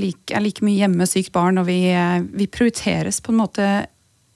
like, 0.00 0.34
er 0.34 0.42
like 0.42 0.64
mye 0.64 0.80
hjemme 0.80 1.06
sykt 1.06 1.32
barn, 1.34 1.60
og 1.60 1.68
vi, 1.68 1.84
eh, 1.92 2.18
vi 2.22 2.48
prioriteres 2.50 3.20
på 3.22 3.32
en 3.32 3.38
måte 3.38 3.68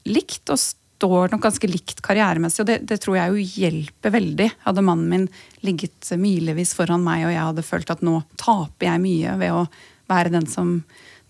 likt 0.09 0.51
og 0.53 0.61
står 1.03 1.33
nok 1.33 1.43
ganske 1.43 1.71
likt 1.71 2.03
karrieremessig. 2.05 2.63
Og 2.63 2.69
det, 2.69 2.79
det, 2.89 3.01
tror 3.03 3.19
jeg 3.19 3.33
jo 3.33 3.47
hjelper 3.63 4.15
veldig. 4.15 4.49
Hadde 4.67 4.85
mannen 4.87 5.11
min 5.11 5.29
ligget 5.67 6.13
milevis 6.21 6.75
foran 6.79 7.03
meg 7.05 7.27
og 7.27 7.35
jeg 7.35 7.43
hadde 7.43 7.67
følt 7.67 7.91
at 7.95 8.05
nå 8.07 8.21
taper 8.41 8.91
jeg 8.91 9.03
mye 9.03 9.39
ved 9.41 9.57
å 9.57 9.65
være 10.11 10.35
den 10.35 10.47
som 10.51 10.81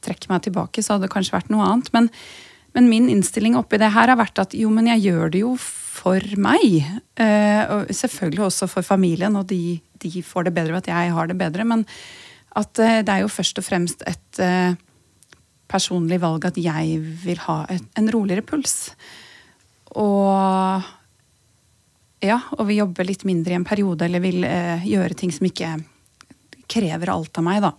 trekker 0.02 0.32
meg 0.32 0.42
tilbake, 0.46 0.82
så 0.82 0.96
hadde 0.96 1.06
det 1.06 1.12
kanskje 1.14 1.36
vært 1.36 1.52
noe 1.52 1.66
annet. 1.68 1.92
Men, 1.94 2.08
men 2.76 2.90
min 2.90 3.08
innstilling 3.12 3.56
oppi 3.58 3.78
det 3.80 3.92
her 3.94 4.10
har 4.10 4.18
vært 4.18 4.42
at 4.42 4.56
jo, 4.58 4.72
men 4.74 4.90
jeg 4.90 5.06
gjør 5.06 5.32
det 5.32 5.44
jo 5.44 5.54
for 5.60 6.34
meg. 6.40 6.82
Uh, 7.20 7.62
og 7.76 7.92
selvfølgelig 7.94 8.46
også 8.48 8.68
for 8.72 8.86
familien, 8.86 9.36
og 9.38 9.46
de, 9.52 9.78
de, 10.02 10.12
får 10.26 10.48
det 10.48 10.56
bedre 10.56 10.74
ved 10.74 10.84
at 10.84 10.92
jeg 10.92 11.14
har 11.16 11.30
det 11.30 11.38
bedre. 11.38 11.68
Men 11.68 11.86
at 12.58 12.82
uh, 12.82 12.98
det 13.04 13.14
er 13.14 13.22
jo 13.22 13.32
først 13.32 13.62
og 13.62 13.68
fremst 13.68 14.02
et 14.10 14.42
uh, 14.42 14.74
personlig 15.72 16.20
valg 16.22 16.44
at 16.48 16.58
jeg 16.60 16.98
vil 17.24 17.40
ha 17.46 17.62
et, 17.72 17.84
en 17.98 18.10
roligere 18.12 18.44
puls. 18.46 18.92
Og 19.96 20.90
ja, 22.22 22.38
og 22.54 22.68
vil 22.68 22.84
jobbe 22.84 23.06
litt 23.06 23.24
mindre 23.26 23.54
i 23.54 23.58
en 23.58 23.66
periode, 23.66 24.06
eller 24.06 24.22
vil 24.22 24.44
eh, 24.46 24.84
gjøre 24.86 25.18
ting 25.18 25.32
som 25.34 25.48
ikke 25.48 25.74
krever 26.70 27.10
alt 27.12 27.38
av 27.40 27.46
meg, 27.46 27.62
da. 27.64 27.72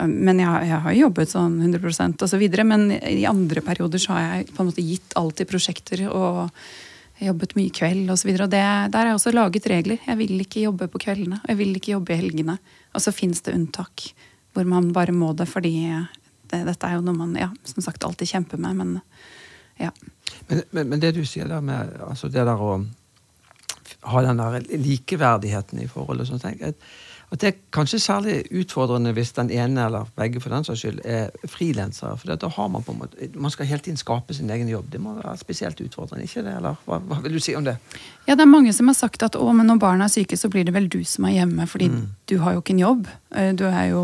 Men 0.00 0.40
jeg, 0.40 0.68
jeg 0.70 0.82
har 0.84 0.96
jobbet 0.96 1.32
sånn 1.32 1.58
100% 1.60 2.22
og 2.24 2.30
så 2.30 2.38
men 2.64 2.86
i 2.94 3.26
andre 3.28 3.60
perioder 3.60 4.00
så 4.00 4.14
har 4.14 4.22
jeg 4.22 4.54
på 4.54 4.62
en 4.62 4.70
måte 4.70 4.84
gitt 4.84 5.16
alt 5.18 5.42
i 5.42 5.48
prosjekter 5.48 6.06
og 6.08 6.48
jobbet 7.20 7.52
mye 7.58 7.72
kveld 7.74 8.08
osv. 8.12 8.30
Der 8.48 8.94
har 8.94 9.10
jeg 9.10 9.18
også 9.18 9.34
laget 9.34 9.68
regler. 9.68 10.00
Jeg 10.06 10.16
vil 10.16 10.40
ikke 10.40 10.64
jobbe 10.64 10.88
på 10.88 11.02
kveldene. 11.04 11.40
og 11.42 11.52
Jeg 11.52 11.58
vil 11.58 11.76
ikke 11.76 11.92
jobbe 11.92 12.14
i 12.14 12.20
helgene. 12.22 12.56
Og 12.94 13.04
så 13.04 13.12
fins 13.12 13.44
det 13.44 13.54
unntak 13.58 14.08
hvor 14.54 14.66
man 14.66 14.88
bare 14.94 15.12
må 15.14 15.34
det 15.36 15.46
fordi 15.46 15.74
det, 16.52 16.64
dette 16.68 16.88
er 16.88 16.98
jo 16.98 17.04
noe 17.06 17.16
man 17.16 17.36
ja, 17.38 17.50
som 17.64 17.84
sagt 17.84 18.04
alltid 18.06 18.32
kjemper 18.34 18.60
med, 18.62 18.80
men 18.80 18.96
ja. 19.80 19.92
Men, 20.48 20.64
men, 20.70 20.88
men 20.92 21.02
det 21.02 21.14
du 21.16 21.22
sier 21.26 21.48
der 21.48 21.62
med 21.64 21.96
altså 22.04 22.28
det 22.28 22.44
der 22.46 22.60
å 22.60 22.74
ha 24.10 24.22
den 24.24 24.40
der 24.40 24.60
likeverdigheten 24.80 25.80
i 25.82 25.88
forholdet 25.90 26.28
sånn, 26.28 26.40
tenker 26.42 26.70
jeg, 26.70 26.76
at 27.30 27.42
det 27.42 27.46
er 27.46 27.58
kanskje 27.70 28.00
særlig 28.02 28.36
utfordrende 28.58 29.12
hvis 29.14 29.30
den 29.36 29.52
ene 29.54 29.84
eller 29.86 30.08
begge 30.18 30.40
for 30.42 30.50
den 30.50 30.64
saks 30.66 30.80
skyld 30.82 31.02
er 31.06 31.28
frilansere. 31.46 32.16
For 32.18 32.32
da 32.34 32.48
har 32.56 32.70
man 32.74 32.82
på 32.82 32.90
en 32.90 32.98
måte, 33.04 33.28
man 33.38 33.52
skal 33.54 33.68
hele 33.70 33.84
tiden 33.84 34.00
skape 34.00 34.34
sin 34.34 34.50
egen 34.50 34.68
jobb. 34.68 34.88
Det 34.90 34.98
må 35.02 35.14
være 35.14 35.36
spesielt 35.38 35.78
utfordrende, 35.84 36.26
ikke 36.26 36.42
det? 36.42 36.56
Eller 36.58 36.80
hva, 36.88 36.98
hva 36.98 37.20
vil 37.22 37.38
du 37.38 37.42
si 37.42 37.54
om 37.54 37.68
det? 37.68 37.76
Ja, 38.26 38.34
det 38.34 38.42
er 38.42 38.50
mange 38.50 38.74
som 38.74 38.90
har 38.90 38.98
sagt 38.98 39.22
at 39.22 39.38
å, 39.38 39.46
men 39.54 39.70
når 39.70 39.78
barna 39.84 40.08
er 40.08 40.14
syke, 40.16 40.38
så 40.40 40.50
blir 40.50 40.66
det 40.66 40.74
vel 40.74 40.90
du 40.90 41.04
som 41.06 41.28
er 41.28 41.36
hjemme, 41.38 41.68
fordi 41.70 41.92
mm. 41.92 42.02
du 42.32 42.36
har 42.42 42.56
jo 42.56 42.64
ikke 42.64 42.74
en 42.74 42.82
jobb. 42.82 43.06
Eh, 43.30 43.52
du 43.54 43.66
er 43.70 43.92
jo 43.92 44.02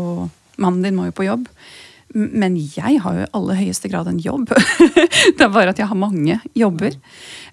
Mannen 0.57 0.81
din 0.87 0.95
må 0.97 1.03
jo 1.05 1.13
på 1.13 1.27
jobb. 1.27 1.43
Men 2.15 2.55
jeg 2.55 3.01
har 3.03 3.15
jo 3.15 3.25
i 3.25 3.31
aller 3.35 3.59
høyeste 3.59 3.89
grad 3.91 4.07
en 4.07 4.19
jobb. 4.21 4.51
det 5.37 5.43
er 5.43 5.51
bare 5.51 5.73
at 5.73 5.81
jeg 5.81 5.89
har 5.89 5.99
mange 5.99 6.39
jobber. 6.57 6.95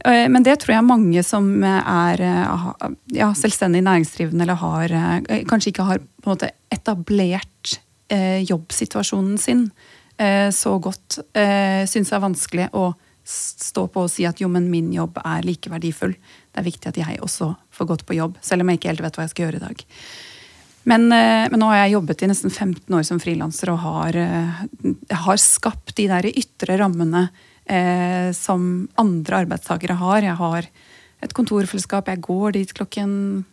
Eh, 0.04 0.26
men 0.30 0.46
det 0.46 0.60
tror 0.62 0.76
jeg 0.76 0.86
mange 0.86 1.24
som 1.26 1.48
er 1.66 2.22
eh, 2.22 2.84
ja, 3.18 3.32
selvstendig 3.34 3.82
næringsdrivende 3.84 4.46
eller 4.46 4.60
har 4.62 4.94
eh, 4.94 5.42
Kanskje 5.50 5.72
ikke 5.72 5.88
har 5.90 6.04
måte 6.26 6.52
etablert 6.72 7.80
jobbsituasjonen 8.14 9.38
sin 9.40 9.62
så 10.54 10.74
godt, 10.78 11.16
syns 11.88 12.12
er 12.12 12.20
vanskelig 12.22 12.66
å 12.76 12.84
stå 13.24 13.86
på 13.90 14.04
og 14.04 14.12
si 14.12 14.26
at 14.28 14.38
jo, 14.42 14.50
men 14.52 14.68
min 14.70 14.92
jobb 14.94 15.16
er 15.24 15.42
like 15.42 15.72
verdifull. 15.72 16.12
Det 16.52 16.60
er 16.60 16.66
viktig 16.68 16.92
at 16.92 17.00
jeg 17.00 17.22
også 17.24 17.48
får 17.74 17.88
gått 17.88 18.04
på 18.06 18.18
jobb, 18.18 18.36
selv 18.44 18.62
om 18.62 18.70
jeg 18.70 18.78
ikke 18.78 18.92
helt 18.92 19.02
vet 19.06 19.18
hva 19.18 19.24
jeg 19.24 19.32
skal 19.32 19.46
gjøre 19.46 19.58
i 19.58 19.64
dag. 19.64 19.84
Men, 20.84 21.06
eh, 21.12 21.48
men, 21.50 21.60
nå 21.60 21.70
har 21.70 21.84
jeg 21.84 21.94
jobbet 21.96 22.22
i 22.22 22.28
nesten 22.28 22.52
15 22.52 22.96
år 22.96 23.04
som 23.08 23.20
frilanser 23.20 23.72
og 23.72 23.80
har, 23.84 24.16
eh, 24.20 24.62
har, 25.16 25.40
skapt 25.40 25.94
de 25.96 26.08
der 26.10 26.28
ytre 26.28 26.76
rammene 26.80 27.28
eh, 27.64 28.30
som 28.36 28.86
andre 29.00 29.44
arbeidstakere 29.44 29.96
har. 29.96 30.20
Jeg 30.22 30.36
har 30.40 30.68
et 31.24 31.32
kontorfellesskap. 31.32 32.08
Jeg 32.12 32.20
går 32.20 32.52
dit 32.58 32.74
klokken 32.76 33.44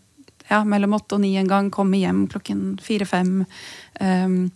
ja, 0.50 0.64
mellom 0.68 0.98
åtte 1.00 1.16
og 1.16 1.24
ni 1.24 1.38
en 1.40 1.48
gang. 1.48 1.72
Kommer 1.72 2.02
hjem 2.02 2.26
klokken 2.28 2.76
fire-fem. 2.84 3.46
Um, 4.02 4.52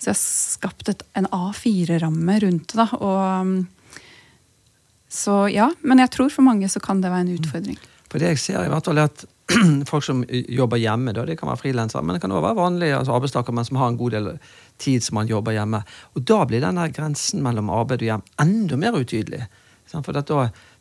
så 0.00 0.08
jeg 0.08 0.14
har 0.14 0.22
skapt 0.22 0.88
et, 0.88 1.02
en 1.16 1.28
A4-ramme 1.28 2.38
rundt 2.40 2.72
det. 2.72 2.88
og 2.96 3.66
så 5.14 5.44
ja, 5.52 5.68
Men 5.82 6.00
jeg 6.02 6.10
tror 6.10 6.32
for 6.32 6.46
mange 6.46 6.68
så 6.72 6.80
kan 6.80 7.04
det 7.04 7.12
være 7.12 7.26
en 7.28 7.36
utfordring. 7.36 7.78
For 8.08 8.22
det 8.22 8.32
jeg 8.32 8.40
ser 8.42 8.64
i 8.64 8.72
hvert 8.72 8.88
fall 8.88 8.98
er 9.02 9.12
at 9.12 9.26
folk 9.90 10.04
som 10.04 10.22
jobber 10.30 10.80
hjemme. 10.80 11.12
Da. 11.12 11.24
Det 11.28 11.36
kan 11.40 11.50
være 11.50 11.60
frilansere, 11.60 12.02
men 12.02 12.16
det 12.16 12.22
kan 12.22 12.32
også 12.32 12.46
være 12.46 12.60
vanlige 12.60 12.96
altså 12.98 13.16
arbeidstakere 13.16 13.54
men 13.54 13.66
som 13.68 13.76
har 13.80 13.92
en 13.92 14.00
god 14.00 14.16
del 14.16 14.30
tid 14.78 15.04
som 15.04 15.18
man 15.20 15.28
jobber 15.28 15.56
hjemme. 15.56 15.82
Og 16.14 16.24
Da 16.24 16.44
blir 16.48 16.64
denne 16.64 16.88
grensen 16.92 17.44
mellom 17.44 17.70
arbeid 17.70 18.02
og 18.02 18.10
hjem 18.10 18.26
enda 18.40 18.80
mer 18.80 18.98
utydelig. 18.98 19.44
For 19.94 20.16
da, 20.16 20.22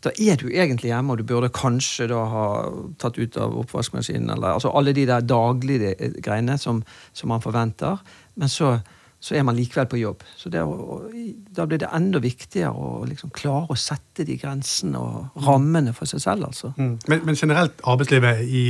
da, 0.01 0.11
er 0.15 0.39
du 0.39 0.47
egentlig 0.47 0.89
hjemme, 0.89 1.13
og 1.13 1.19
du 1.19 1.27
burde 1.27 1.51
kanskje 1.53 2.07
da 2.09 2.23
ha 2.31 2.45
tatt 3.01 3.19
ut 3.19 3.37
av 3.37 3.53
oppvaskmaskinen. 3.61 4.31
Eller, 4.33 4.55
altså 4.55 4.71
alle 4.73 4.93
de 4.95 5.05
der 5.05 5.25
daglige 5.27 5.93
greiene 6.23 6.57
som, 6.57 6.81
som 7.13 7.29
man 7.29 7.43
forventer. 7.43 7.99
Men 8.39 8.49
så 8.49 8.77
så 9.23 9.37
er 9.39 9.45
man 9.47 9.55
likevel 9.55 9.87
på 9.87 10.01
jobb. 10.01 10.23
Så 10.35 10.49
det, 10.51 10.61
Da 11.55 11.65
blir 11.65 11.79
det 11.79 11.91
enda 11.95 12.19
viktigere 12.19 12.73
å 12.75 13.05
liksom 13.07 13.31
klare 13.31 13.71
å 13.71 13.79
sette 13.79 14.25
de 14.27 14.35
grensene 14.37 14.99
og 14.99 15.45
rammene 15.45 15.93
for 15.95 16.09
seg 16.09 16.19
selv. 16.19 16.49
altså. 16.49 16.73
Mm. 16.75 16.97
Men, 17.07 17.21
men, 17.29 17.35
generelt 17.39 17.79
arbeidslivet 17.87 18.41
i 18.43 18.65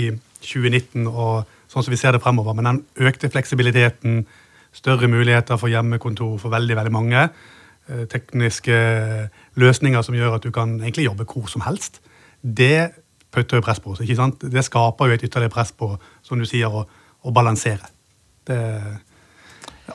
2019 0.45 1.07
og 1.07 1.49
sånn 1.71 1.85
som 1.85 1.93
vi 1.93 1.97
ser 1.97 2.13
det 2.13 2.21
fremover, 2.21 2.53
med 2.53 2.67
den 2.69 3.07
økte 3.07 3.31
fleksibiliteten, 3.33 4.27
større 4.73 5.09
muligheter 5.09 5.57
for 5.57 5.73
hjemmekontor 5.73 6.35
for 6.41 6.53
veldig 6.53 6.75
veldig 6.77 6.93
mange, 6.93 7.23
eh, 7.89 8.03
tekniske 8.09 8.77
løsninger 9.57 10.05
som 10.05 10.17
gjør 10.17 10.37
at 10.37 10.45
du 10.45 10.51
kan 10.53 10.75
egentlig 10.81 11.07
jobbe 11.07 11.25
hvor 11.29 11.49
som 11.49 11.65
helst, 11.65 11.97
det 12.43 12.91
putter 13.33 13.57
jo 13.57 13.65
press 13.65 13.81
på 13.81 13.93
oss. 13.93 14.03
ikke 14.05 14.19
sant? 14.19 14.45
Det 14.45 14.65
skaper 14.65 15.09
jo 15.09 15.17
et 15.17 15.25
ytterligere 15.25 15.53
press 15.53 15.73
på, 15.73 15.95
som 16.21 16.37
du 16.37 16.45
sier, 16.45 16.69
å, 16.69 16.85
å 17.25 17.33
balansere. 17.33 17.89
Det 18.45 18.59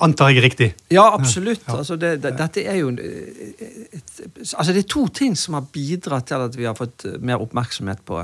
Antar 0.04 0.34
jeg 0.34 0.44
riktig? 0.44 0.68
Ja, 0.92 1.06
absolutt. 1.14 1.62
Ja. 1.66 1.78
Altså, 1.80 1.96
det, 1.96 2.18
det, 2.22 2.34
dette 2.36 2.64
er 2.68 2.76
jo 2.82 2.90
et, 2.92 4.10
altså, 4.52 4.72
Det 4.72 4.82
er 4.82 4.88
to 4.88 5.06
ting 5.08 5.36
som 5.38 5.56
har 5.56 5.68
bidratt 5.72 6.28
til 6.28 6.44
at 6.44 6.58
vi 6.58 6.66
har 6.68 6.76
fått 6.76 7.06
mer 7.24 7.40
oppmerksomhet 7.40 8.02
på, 8.04 8.20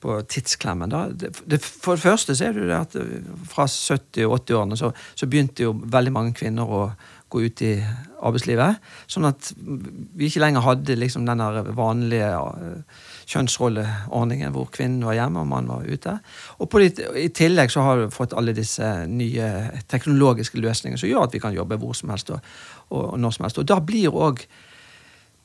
på 0.00 0.16
tidsklemmen. 0.32 0.94
Det, 1.20 1.60
for 1.60 1.98
det 1.98 2.04
første 2.06 2.36
så 2.36 2.48
er 2.48 2.56
det 2.56 2.78
at 2.78 2.96
fra 3.50 3.68
70- 3.68 4.24
og 4.24 4.38
80-årene 4.40 4.80
så, 4.80 4.94
så 5.14 5.28
begynte 5.28 5.66
jo 5.68 5.76
veldig 5.76 6.14
mange 6.14 6.34
kvinner 6.40 6.64
å 6.64 6.86
gå 7.32 7.42
ut 7.42 7.62
i 7.66 7.72
arbeidslivet. 8.24 8.82
Sånn 9.10 9.26
at 9.28 9.50
vi 9.56 10.28
ikke 10.28 10.42
lenger 10.42 10.64
hadde 10.64 10.96
liksom 10.98 11.26
den 11.26 11.42
vanlige 11.76 12.28
kjønnsrolleordningen 13.30 14.52
hvor 14.54 14.68
kvinnen 14.74 15.06
var 15.08 15.16
hjemme 15.18 15.42
og 15.42 15.50
mannen 15.50 15.72
var 15.72 15.88
ute. 15.88 16.18
Og 16.62 16.76
litt, 16.80 17.00
I 17.00 17.30
tillegg 17.34 17.72
så 17.74 17.86
har 17.86 18.02
vi 18.02 18.12
fått 18.14 18.36
alle 18.36 18.54
disse 18.56 18.92
nye 19.10 19.48
teknologiske 19.90 20.60
løsningene 20.62 21.00
som 21.00 21.10
gjør 21.10 21.26
at 21.28 21.34
vi 21.34 21.42
kan 21.42 21.56
jobbe 21.56 21.80
hvor 21.80 21.96
som 21.98 22.14
helst 22.14 22.30
og, 22.34 22.54
og 22.94 23.18
når 23.20 23.36
som 23.36 23.48
helst. 23.48 23.60
Og 23.62 23.68
da 23.68 23.80
blir 23.82 24.14
òg 24.14 24.44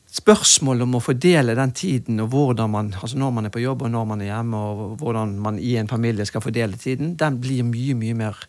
spørsmålet 0.09 0.87
om 0.87 0.97
å 0.97 1.03
fordele 1.03 1.53
den 1.57 1.71
tiden 1.77 2.21
og 2.23 2.31
hvordan 2.33 2.71
man, 2.73 2.87
altså 2.97 3.19
når 3.21 3.33
man 3.35 3.45
er 3.45 3.53
på 3.53 3.61
jobb 3.61 3.83
og 3.85 3.91
når 3.93 4.07
man 4.09 4.23
er 4.23 4.31
hjemme, 4.31 4.57
og 4.57 4.95
hvordan 5.01 5.35
man 5.41 5.59
i 5.61 5.75
en 5.77 5.89
familie 5.91 6.25
skal 6.25 6.41
fordele 6.41 6.79
tiden, 6.81 7.13
den 7.19 7.37
blir 7.41 7.67
mye, 7.67 7.97
mye 7.97 8.17
mer 8.17 8.39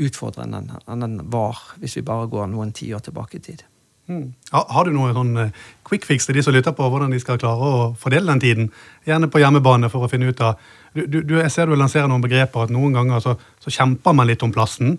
utfordrende 0.00 0.62
enn 0.86 1.04
den 1.04 1.20
var 1.32 1.58
hvis 1.80 1.98
vi 1.98 2.06
bare 2.06 2.30
går 2.30 2.50
noen 2.52 2.72
tiår 2.76 3.04
tilbake 3.04 3.38
i 3.38 3.44
tid. 3.50 3.64
Mm. 4.10 4.32
Har 4.50 4.86
du 4.86 4.90
noen 4.94 5.14
sånn 5.14 5.36
eh, 5.38 5.58
quick 5.86 6.06
fix 6.08 6.26
til 6.26 6.34
de 6.34 6.42
som 6.42 6.54
lytter 6.54 6.74
på 6.74 6.86
hvordan 6.90 7.12
de 7.14 7.20
skal 7.22 7.38
klare 7.38 7.66
å 7.66 7.84
fordele 7.98 8.32
den 8.32 8.42
tiden? 8.42 8.70
Gjerne 9.06 9.30
på 9.30 9.38
hjemmebane 9.42 9.90
for 9.92 10.02
å 10.02 10.10
finne 10.10 10.32
ut 10.32 10.42
av 10.42 10.58
du, 10.96 11.20
du, 11.22 11.36
Jeg 11.38 11.52
ser 11.54 11.70
du 11.70 11.76
lanserer 11.78 12.10
noen 12.10 12.24
begreper 12.24 12.66
at 12.66 12.74
noen 12.74 12.96
ganger 12.96 13.22
så, 13.22 13.36
så 13.62 13.70
kjemper 13.70 14.16
man 14.16 14.26
litt 14.26 14.42
om 14.42 14.50
plassen 14.50 14.96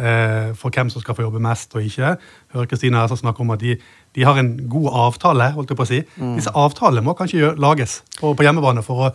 eh, 0.00 0.54
for 0.56 0.72
hvem 0.72 0.88
som 0.92 1.04
skal 1.04 1.18
få 1.18 1.26
jobbe 1.26 1.42
mest 1.44 1.76
og 1.76 1.84
ikke. 1.84 2.14
Hører 2.54 2.70
Kristine 2.70 3.02
her 3.02 3.20
snakke 3.20 3.44
om 3.44 3.52
at 3.52 3.60
de, 3.60 3.76
de, 4.16 4.24
har 4.24 4.40
en 4.40 4.54
god 4.70 4.88
avtale. 5.08 5.50
holdt 5.58 5.74
jeg 5.74 5.80
på 5.80 5.84
å 5.84 5.90
si. 5.90 6.00
Mm. 6.16 6.38
Disse 6.38 6.54
avtalene 6.56 7.04
må 7.04 7.16
kanskje 7.18 7.52
lages 7.60 8.00
på, 8.16 8.32
på 8.32 8.46
hjemmebane 8.46 8.86
for 8.86 9.10
å 9.10 9.12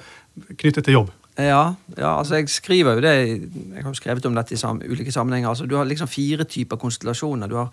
knytte 0.59 0.85
til 0.85 0.99
jobb. 0.99 1.15
Ja, 1.39 1.75
ja, 1.95 2.17
altså 2.17 2.35
jeg 2.35 2.49
skriver 2.51 2.97
jo 2.97 3.03
det 3.03 3.13
Jeg 3.15 3.83
har 3.83 3.87
jo 3.87 3.95
skrevet 3.95 4.25
om 4.27 4.35
dette 4.35 4.53
i 4.53 4.59
sam, 4.59 4.81
ulike 4.83 5.11
sammenhenger. 5.11 5.49
altså 5.49 5.65
Du 5.65 5.77
har 5.77 5.87
liksom 5.87 6.07
fire 6.11 6.43
typer 6.43 6.75
konstellasjoner. 6.75 7.47
Du 7.47 7.55
har 7.55 7.71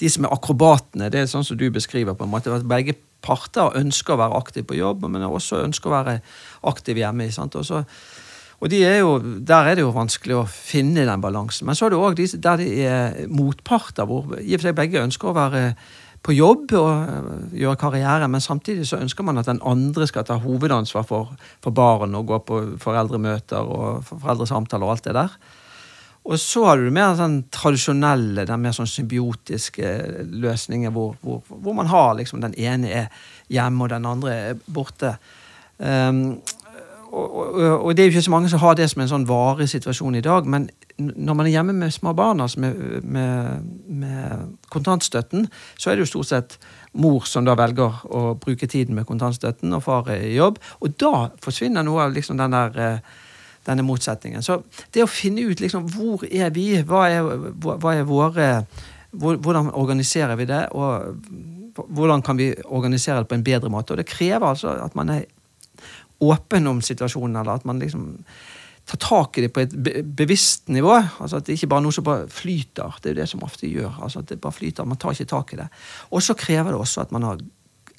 de 0.00 0.10
som 0.10 0.26
er 0.26 0.34
akrobatene, 0.34 1.10
det 1.12 1.20
er 1.20 1.30
sånn 1.30 1.46
som 1.46 1.58
du 1.58 1.68
beskriver. 1.70 2.14
på 2.14 2.24
en 2.24 2.30
måte, 2.30 2.50
at 2.50 2.66
Begge 2.66 2.96
parter 3.22 3.76
ønsker 3.78 4.14
å 4.14 4.20
være 4.20 4.36
aktive 4.36 4.66
på 4.66 4.78
jobb, 4.78 5.06
men 5.08 5.22
også 5.22 5.62
ønsker 5.62 5.90
å 5.90 5.94
være 5.94 6.20
aktive 6.66 7.04
hjemme. 7.04 7.30
Sant? 7.30 7.54
Og, 7.54 7.64
så, 7.64 7.84
er 8.70 8.98
jo, 8.98 9.18
Der 9.20 9.70
er 9.70 9.74
det 9.74 9.84
jo 9.84 9.94
vanskelig 9.94 10.36
å 10.36 10.48
finne 10.48 11.06
den 11.06 11.20
balansen. 11.20 11.66
Men 11.66 11.74
så 11.74 11.86
er 11.86 11.90
det 11.90 11.98
òg 12.02 12.16
de 12.16 12.26
der 12.26 12.56
de 12.56 12.68
er 12.82 13.28
motparter, 13.28 14.04
hvor 14.04 14.34
i 14.40 14.54
og 14.54 14.60
for 14.60 14.68
seg 14.68 14.74
begge 14.74 15.04
ønsker 15.04 15.30
å 15.30 15.38
være 15.38 15.74
på 16.24 16.32
jobb 16.32 16.72
og 16.78 16.90
øh, 17.04 17.58
gjøre 17.60 17.76
karriere, 17.76 18.28
men 18.32 18.40
samtidig 18.40 18.86
så 18.88 19.00
ønsker 19.02 19.26
man 19.26 19.38
at 19.38 19.50
den 19.50 19.60
andre 19.64 20.06
skal 20.08 20.24
ta 20.24 20.38
hovedansvar 20.40 21.04
for, 21.08 21.34
for 21.60 21.70
barn 21.76 22.16
og 22.16 22.26
gå 22.30 22.38
på 22.48 22.62
foreldremøter 22.80 23.60
og 23.60 24.06
foreldresamtaler 24.08 24.86
og 24.86 24.96
alt 24.96 25.04
det 25.04 25.14
der. 25.18 25.36
Og 26.24 26.40
så 26.40 26.62
har 26.64 26.80
du 26.80 26.88
mer 26.88 27.12
sånn 27.18 27.42
tradisjonelle, 27.52 28.46
den 28.48 28.62
mer 28.64 28.72
sånn 28.72 28.88
symbiotiske 28.88 29.90
løsningen 30.32 30.94
hvor, 30.94 31.18
hvor, 31.20 31.42
hvor, 31.50 31.76
man 31.76 31.90
har 31.92 32.14
liksom 32.16 32.40
den 32.40 32.56
ene 32.56 32.92
er 33.02 33.26
hjemme 33.52 33.84
og 33.84 33.92
den 33.92 34.08
andre 34.08 34.32
er 34.32 34.62
borte. 34.64 35.18
Um, 35.76 36.38
og, 37.12 37.28
og, 37.28 37.58
og, 37.60 37.90
det 37.92 38.02
er 38.02 38.08
jo 38.08 38.14
ikke 38.14 38.24
så 38.24 38.32
mange 38.32 38.48
som 38.48 38.62
har 38.64 38.78
det 38.78 38.88
som 38.90 39.04
en 39.04 39.12
sånn 39.12 39.28
varig 39.28 39.68
situasjon 39.68 40.16
i 40.16 40.24
dag, 40.24 40.48
men 40.48 40.70
når 40.98 41.34
man 41.34 41.46
er 41.46 41.56
hjemme 41.56 41.74
med 41.74 41.90
små 41.90 42.12
barn, 42.14 42.40
altså 42.40 42.60
med, 42.62 43.02
med, 43.02 43.64
med, 43.88 44.54
kontantstøtten, 44.70 45.48
så 45.76 45.90
er 45.90 45.96
det 45.96 46.04
jo 46.04 46.12
stort 46.12 46.30
sett 46.30 46.56
mor 46.94 47.26
som 47.26 47.46
da 47.46 47.56
velger 47.58 48.04
å 48.06 48.22
bruke 48.38 48.68
tiden 48.70 48.94
med 48.94 49.06
kontantstøtten, 49.08 49.74
og 49.74 49.82
far 49.82 50.10
er 50.14 50.22
i 50.28 50.36
jobb. 50.36 50.60
Og 50.80 50.94
da 51.00 51.28
forsvinner 51.42 51.86
noe 51.86 52.06
av 52.06 52.14
liksom 52.14 52.38
den 52.38 52.54
der 52.54 52.78
eh, 52.78 53.14
denne 53.66 53.84
motsetningen. 53.86 54.44
Så 54.44 54.60
det 54.94 55.04
å 55.04 55.10
finne 55.10 55.46
ut 55.48 55.62
liksom, 55.62 55.88
hvor 55.94 56.24
er 56.28 56.52
vi, 56.54 56.68
hva 56.86 57.06
er, 57.10 57.30
hva 57.64 57.94
er 57.94 58.08
våre 58.08 58.50
Hvordan 59.14 59.68
organiserer 59.78 60.34
vi 60.34 60.42
det, 60.50 60.64
og 60.74 61.84
hvordan 61.94 62.22
kan 62.26 62.34
vi 62.34 62.48
organisere 62.64 63.20
det 63.22 63.28
på 63.30 63.36
en 63.36 63.44
bedre 63.46 63.68
måte? 63.70 63.94
Og 63.94 64.00
det 64.00 64.08
krever 64.10 64.48
altså 64.48 64.72
at 64.82 64.96
man 64.98 65.12
er 65.14 65.28
åpen 66.18 66.66
om 66.66 66.80
situasjonen, 66.82 67.36
eller 67.38 67.60
at 67.60 67.64
man 67.64 67.78
liksom 67.78 68.08
tar 68.84 69.00
tak 69.00 69.38
i 69.38 69.46
det 69.46 69.52
på 69.52 69.62
et 69.64 69.74
bevisst 70.16 70.68
nivå. 70.68 70.92
altså 71.20 71.36
At 71.36 71.46
det 71.46 71.56
ikke 71.56 71.70
bare 71.72 71.80
er 71.80 71.86
noe 71.86 71.96
som 71.96 72.04
bare 72.04 72.28
flyter. 72.28 72.98
Det 73.00 73.10
er 73.10 73.14
jo 73.14 73.20
det 73.22 73.28
som 73.30 73.44
ofte 73.46 73.68
gjør. 73.68 74.02
altså 74.02 74.18
at 74.20 74.28
det 74.28 74.40
bare 74.40 74.52
flyter, 74.52 74.84
Man 74.84 74.98
tar 74.98 75.12
ikke 75.12 75.24
tak 75.24 75.52
i 75.52 75.56
det. 75.56 75.68
Og 76.10 76.22
så 76.22 76.34
krever 76.34 76.70
det 76.72 76.80
også 76.80 77.00
at 77.00 77.12
man 77.12 77.22
har 77.22 77.38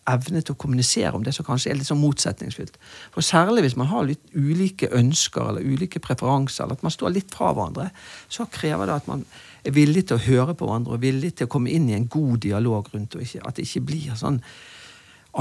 evne 0.06 0.42
til 0.46 0.54
å 0.54 0.60
kommunisere 0.62 1.16
om 1.18 1.24
det 1.26 1.34
som 1.34 1.46
kanskje 1.48 1.72
er 1.72 1.80
litt 1.80 1.90
sånn 1.90 2.02
motsetningsfylt. 2.02 2.78
For 3.14 3.26
Særlig 3.26 3.66
hvis 3.66 3.78
man 3.80 3.90
har 3.90 4.06
litt 4.06 4.22
ulike 4.36 4.92
ønsker 4.94 5.50
eller 5.50 5.66
ulike 5.66 6.00
preferanser, 6.04 6.66
eller 6.66 6.78
at 6.78 6.86
man 6.86 6.94
står 6.94 7.16
litt 7.16 7.34
fra 7.34 7.52
hverandre, 7.56 7.90
så 8.30 8.46
krever 8.46 8.86
det 8.86 9.00
at 9.00 9.10
man 9.10 9.26
er 9.66 9.74
villig 9.74 10.06
til 10.06 10.20
å 10.20 10.26
høre 10.28 10.54
på 10.54 10.70
hverandre 10.70 10.94
og 10.94 11.02
villig 11.02 11.34
til 11.36 11.50
å 11.50 11.54
komme 11.56 11.74
inn 11.74 11.90
i 11.90 11.98
en 11.98 12.10
god 12.12 12.38
dialog 12.46 12.94
rundt, 12.94 13.18
og 13.18 13.26
ikke, 13.26 13.42
at 13.42 13.58
det 13.58 13.66
ikke 13.66 13.88
blir 13.90 14.20
sånn 14.20 14.42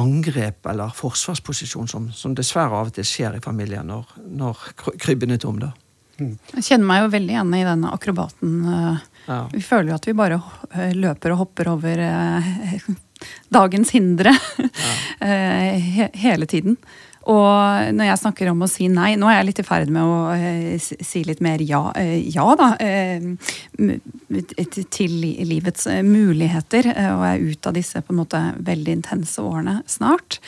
angrep 0.00 0.66
eller 0.66 0.94
forsvarsposisjon 0.96 1.88
som, 1.88 2.10
som 2.12 2.34
dessverre 2.34 2.74
av 2.80 2.90
og 2.90 2.96
til 2.96 3.06
skjer 3.06 3.38
i 3.38 3.42
familien 3.44 3.86
når, 3.88 4.16
når 4.40 4.66
krybben 5.02 5.34
er 5.34 5.40
tom. 5.42 5.60
da. 5.62 5.72
Jeg 6.18 6.62
kjenner 6.62 6.86
meg 6.86 7.02
jo 7.02 7.12
veldig 7.14 7.34
igjen 7.34 7.54
i 7.58 7.64
denne 7.66 7.94
akrobaten. 7.94 8.52
Ja. 9.26 9.38
Vi 9.50 9.62
føler 9.64 9.92
jo 9.92 9.96
at 9.96 10.06
vi 10.06 10.16
bare 10.18 10.38
løper 10.94 11.34
og 11.34 11.40
hopper 11.42 11.72
over 11.72 12.02
eh, 12.04 12.76
dagens 13.58 13.94
hindre 13.96 14.34
ja. 15.20 16.08
hele 16.26 16.46
tiden. 16.50 16.78
Og 17.30 17.94
når 17.96 18.08
jeg 18.10 18.20
snakker 18.20 18.50
om 18.50 18.64
å 18.64 18.68
si 18.68 18.88
nei 18.92 19.14
Nå 19.16 19.30
er 19.30 19.38
jeg 19.38 19.48
litt 19.48 19.60
i 19.62 19.66
ferd 19.66 19.92
med 19.92 20.04
å 20.04 20.16
eh, 20.34 20.76
si 20.80 21.22
litt 21.24 21.40
mer 21.44 21.62
ja, 21.64 21.86
eh, 21.96 22.18
ja 22.34 22.46
da. 22.58 22.74
Eh, 22.76 23.24
til 24.92 25.14
livets 25.48 25.88
muligheter. 26.04 26.90
og 26.90 27.22
jeg 27.24 27.38
er 27.38 27.44
ute 27.44 27.70
av 27.70 27.76
disse 27.76 28.02
på 28.04 28.12
en 28.12 28.20
måte 28.20 28.40
veldig 28.66 28.96
intense 28.98 29.42
årene 29.42 29.78
snart. 29.90 30.38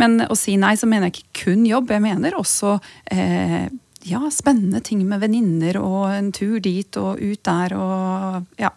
Men 0.00 0.20
å 0.28 0.36
si 0.38 0.56
nei, 0.60 0.76
så 0.78 0.88
mener 0.90 1.08
jeg 1.08 1.20
ikke 1.20 1.44
kun 1.44 1.64
jobb. 1.68 1.90
Jeg 1.94 2.04
mener 2.04 2.36
også 2.38 2.76
ja, 3.10 4.20
spennende 4.32 4.80
ting 4.84 5.02
med 5.08 5.22
venninner 5.22 5.80
og 5.80 6.12
en 6.12 6.30
tur 6.36 6.60
dit 6.62 7.00
og 7.00 7.20
ut 7.20 7.42
der 7.46 7.74
og 7.78 8.60
ja. 8.60 8.72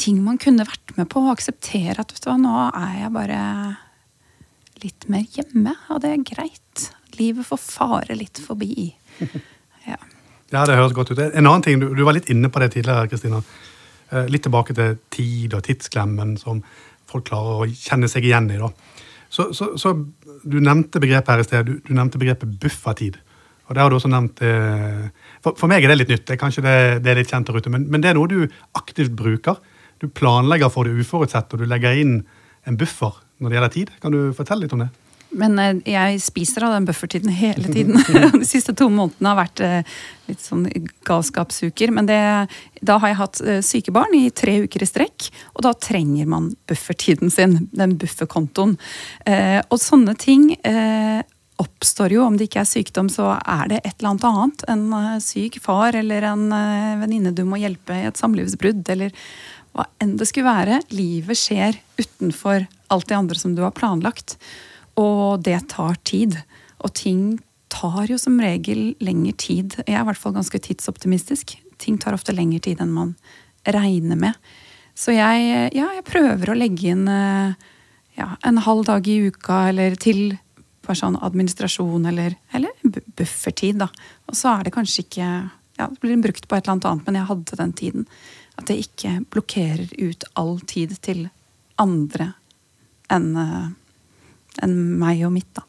Ting 0.00 0.22
man 0.24 0.40
kunne 0.40 0.66
vært 0.66 0.94
med 0.96 1.10
på 1.12 1.20
og 1.26 1.34
akseptere 1.34 2.00
at 2.00 2.14
vet 2.14 2.24
du 2.24 2.30
hva, 2.30 2.38
nå 2.40 2.54
er 2.70 2.94
jeg 3.02 3.14
bare 3.14 3.42
litt 4.82 5.08
mer 5.12 5.24
hjemme, 5.34 5.74
og 5.92 6.02
det 6.04 6.12
er 6.14 6.26
greit. 6.26 6.88
Livet 7.18 7.46
får 7.48 7.60
fare 7.62 8.16
litt 8.18 8.40
forbi. 8.42 8.90
Ja, 9.86 9.98
ja 10.54 10.66
det 10.68 10.78
høres 10.78 10.96
godt 10.96 11.12
ut. 11.12 11.22
En 11.22 11.46
annen 11.46 11.64
ting, 11.64 11.80
Du, 11.80 11.90
du 11.94 12.04
var 12.06 12.16
litt 12.16 12.30
inne 12.32 12.50
på 12.52 12.62
det 12.62 12.72
tidligere, 12.76 13.08
Kristina. 13.10 13.42
Eh, 14.08 14.28
litt 14.32 14.46
tilbake 14.46 14.76
til 14.76 14.98
tid 15.12 15.56
og 15.56 15.64
tidsklemmen 15.66 16.36
som 16.40 16.62
folk 17.08 17.26
klarer 17.28 17.64
å 17.64 17.68
kjenne 17.68 18.08
seg 18.08 18.24
igjen 18.28 18.50
i. 18.54 18.60
da. 18.60 18.70
Så, 19.28 19.50
så, 19.52 19.74
så 19.76 19.94
Du 20.44 20.60
nevnte 20.62 21.00
begrepet 21.02 21.32
her 21.32 21.42
i 21.42 21.46
sted, 21.46 21.66
du, 21.66 21.80
du 21.84 21.92
nevnte 21.96 22.20
begrepet 22.20 22.60
buffertid. 22.62 23.18
Og 23.68 23.74
det 23.76 23.82
har 23.82 23.90
du 23.90 23.98
også 23.98 24.08
nevnt 24.08 24.40
eh, 24.46 25.08
for, 25.44 25.58
for, 25.58 25.68
meg 25.68 25.84
er 25.84 25.92
det 25.92 25.98
litt 25.98 26.12
nytt, 26.12 26.24
det 26.28 26.36
er 26.36 26.40
kanskje 26.40 26.64
det, 26.64 26.76
det 27.04 27.12
er 27.12 27.18
litt 27.20 27.32
kjent 27.32 27.50
der 27.50 27.58
ute, 27.58 27.72
men, 27.72 27.84
men, 27.90 28.00
det 28.00 28.12
er 28.12 28.16
noe 28.16 28.30
du 28.30 28.46
aktivt 28.78 29.12
bruker. 29.18 29.58
Du 30.00 30.06
planlegger 30.08 30.72
for 30.72 30.88
det 30.88 30.96
uforutsette, 30.96 31.56
og 31.56 31.60
du 31.60 31.68
legger 31.68 31.98
inn 32.00 32.22
en 32.68 32.78
buffer 32.80 33.18
når 33.38 33.50
det 33.50 33.58
gjelder 33.58 33.76
tid. 33.76 33.92
Kan 34.02 34.14
du 34.14 34.20
fortelle 34.36 34.66
litt 34.66 34.74
om 34.76 34.84
det? 34.84 34.90
Men 35.36 35.58
eh, 35.60 35.76
jeg 35.88 36.20
spiser 36.24 36.64
av 36.66 36.74
den 36.76 36.86
buffertiden 36.88 37.32
hele 37.34 37.68
tiden. 37.74 37.98
De 38.38 38.44
siste 38.48 38.74
to 38.76 38.88
månedene 38.92 39.32
har 39.32 39.40
vært 39.42 39.62
eh, 39.64 39.96
litt 40.30 40.44
sånn 40.44 40.66
galskapsuker. 41.08 41.92
Men 41.94 42.08
det, 42.08 42.20
da 42.80 42.98
har 43.02 43.12
jeg 43.12 43.20
hatt 43.22 43.42
eh, 43.44 43.62
syke 43.64 43.94
barn 43.94 44.14
i 44.16 44.28
tre 44.30 44.58
uker 44.64 44.84
i 44.84 44.88
strekk, 44.88 45.30
og 45.54 45.64
da 45.68 45.74
trenger 45.76 46.28
man 46.30 46.52
buffertiden 46.68 47.32
sin. 47.32 47.60
Den 47.72 47.98
bufferkontoen. 48.00 48.76
Og 49.68 49.78
sånne 49.80 50.14
ting 50.18 50.50
oppstår 51.58 52.12
jo, 52.14 52.22
om 52.24 52.36
det 52.38 52.46
ikke 52.48 52.60
er 52.62 52.68
sykdom, 52.70 53.08
så 53.10 53.32
er 53.36 53.70
det 53.70 53.80
et 53.82 53.94
eller 53.98 54.12
annet 54.12 54.26
annet. 54.28 54.64
En 54.70 55.22
syk 55.22 55.58
far 55.64 55.96
eller 55.98 56.26
en 56.30 56.44
venninne 57.02 57.32
du 57.34 57.42
må 57.48 57.58
hjelpe 57.60 57.96
i 57.96 58.06
et 58.08 58.20
samlivsbrudd, 58.20 58.84
eller 58.94 59.14
hva 59.74 59.88
enn 60.02 60.16
det 60.20 60.28
skulle 60.30 60.48
være. 60.48 60.80
Livet 60.94 61.40
skjer 61.40 61.80
utenfor 61.98 62.68
alt 62.92 63.08
det 63.10 63.18
andre 63.18 63.38
som 63.38 63.54
du 63.56 63.62
har 63.64 63.74
planlagt. 63.76 64.36
Og 64.98 65.42
det 65.44 65.60
tar 65.72 65.98
tid. 66.08 66.38
Og 66.84 66.94
ting 66.96 67.38
tar 67.72 68.08
jo 68.08 68.18
som 68.20 68.40
regel 68.40 68.94
lengre 69.04 69.34
tid. 69.38 69.76
Jeg 69.84 69.94
er 69.94 70.02
i 70.02 70.08
hvert 70.08 70.20
fall 70.20 70.36
ganske 70.36 70.60
tidsoptimistisk. 70.64 71.56
Ting 71.78 71.98
tar 72.00 72.16
ofte 72.16 72.34
lengre 72.34 72.62
tid 72.64 72.82
enn 72.82 72.94
man 72.94 73.14
regner 73.68 74.18
med. 74.18 74.38
Så 74.98 75.14
jeg, 75.14 75.70
ja, 75.76 75.90
jeg 75.94 76.06
prøver 76.08 76.50
å 76.50 76.58
legge 76.58 76.90
inn 76.90 77.04
eh, 77.12 77.54
ja, 78.18 78.32
en 78.48 78.58
halv 78.64 78.88
dag 78.88 79.06
i 79.06 79.20
uka 79.30 79.68
eller 79.70 79.94
til 80.00 80.32
bare 80.82 80.98
sånn 80.98 81.18
administrasjon 81.22 82.08
eller, 82.08 82.34
eller 82.56 82.74
buffertid. 83.14 83.78
da. 83.84 83.90
Og 84.26 84.38
så 84.38 84.56
er 84.56 84.66
det 84.66 84.74
kanskje 84.74 85.04
ikke 85.04 85.28
ja, 85.78 85.86
det 85.86 86.00
blir 86.02 86.18
brukt 86.22 86.48
på 86.48 86.56
et 86.56 86.64
eller 86.64 86.74
annet 86.74 86.88
annet, 86.90 87.06
men 87.06 87.18
jeg 87.20 87.28
hadde 87.28 87.58
den 87.60 87.74
tiden. 87.78 88.08
At 88.58 88.66
det 88.66 88.80
ikke 88.82 89.12
blokkerer 89.30 89.92
ut 90.00 90.26
all 90.40 90.56
tid 90.66 90.96
til 91.04 91.28
andre 91.78 92.32
enn 93.14 93.28
eh, 93.38 93.66
en 94.64 94.78
meg 95.00 95.24
og 95.26 95.34
mitt. 95.34 95.50
da. 95.56 95.64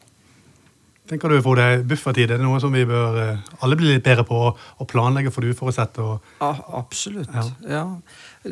Tenker 1.10 1.32
du 1.32 1.40
for 1.42 1.58
det 1.58 1.82
Buffertid 1.90 2.30
er 2.30 2.38
det 2.38 2.46
noe 2.46 2.60
som 2.62 2.74
vi 2.74 2.84
bør 2.86 3.18
eh, 3.18 3.52
alle 3.64 3.78
bli 3.78 3.90
litt 3.90 4.06
bedre 4.06 4.24
på 4.26 4.40
å 4.50 4.88
planlegge 4.88 5.32
for 5.34 5.42
det 5.42 5.56
uforutsette? 5.56 6.06
Ja, 6.38 6.50
absolutt. 6.78 7.30
Ja. 7.34 7.46
ja. 7.66 7.84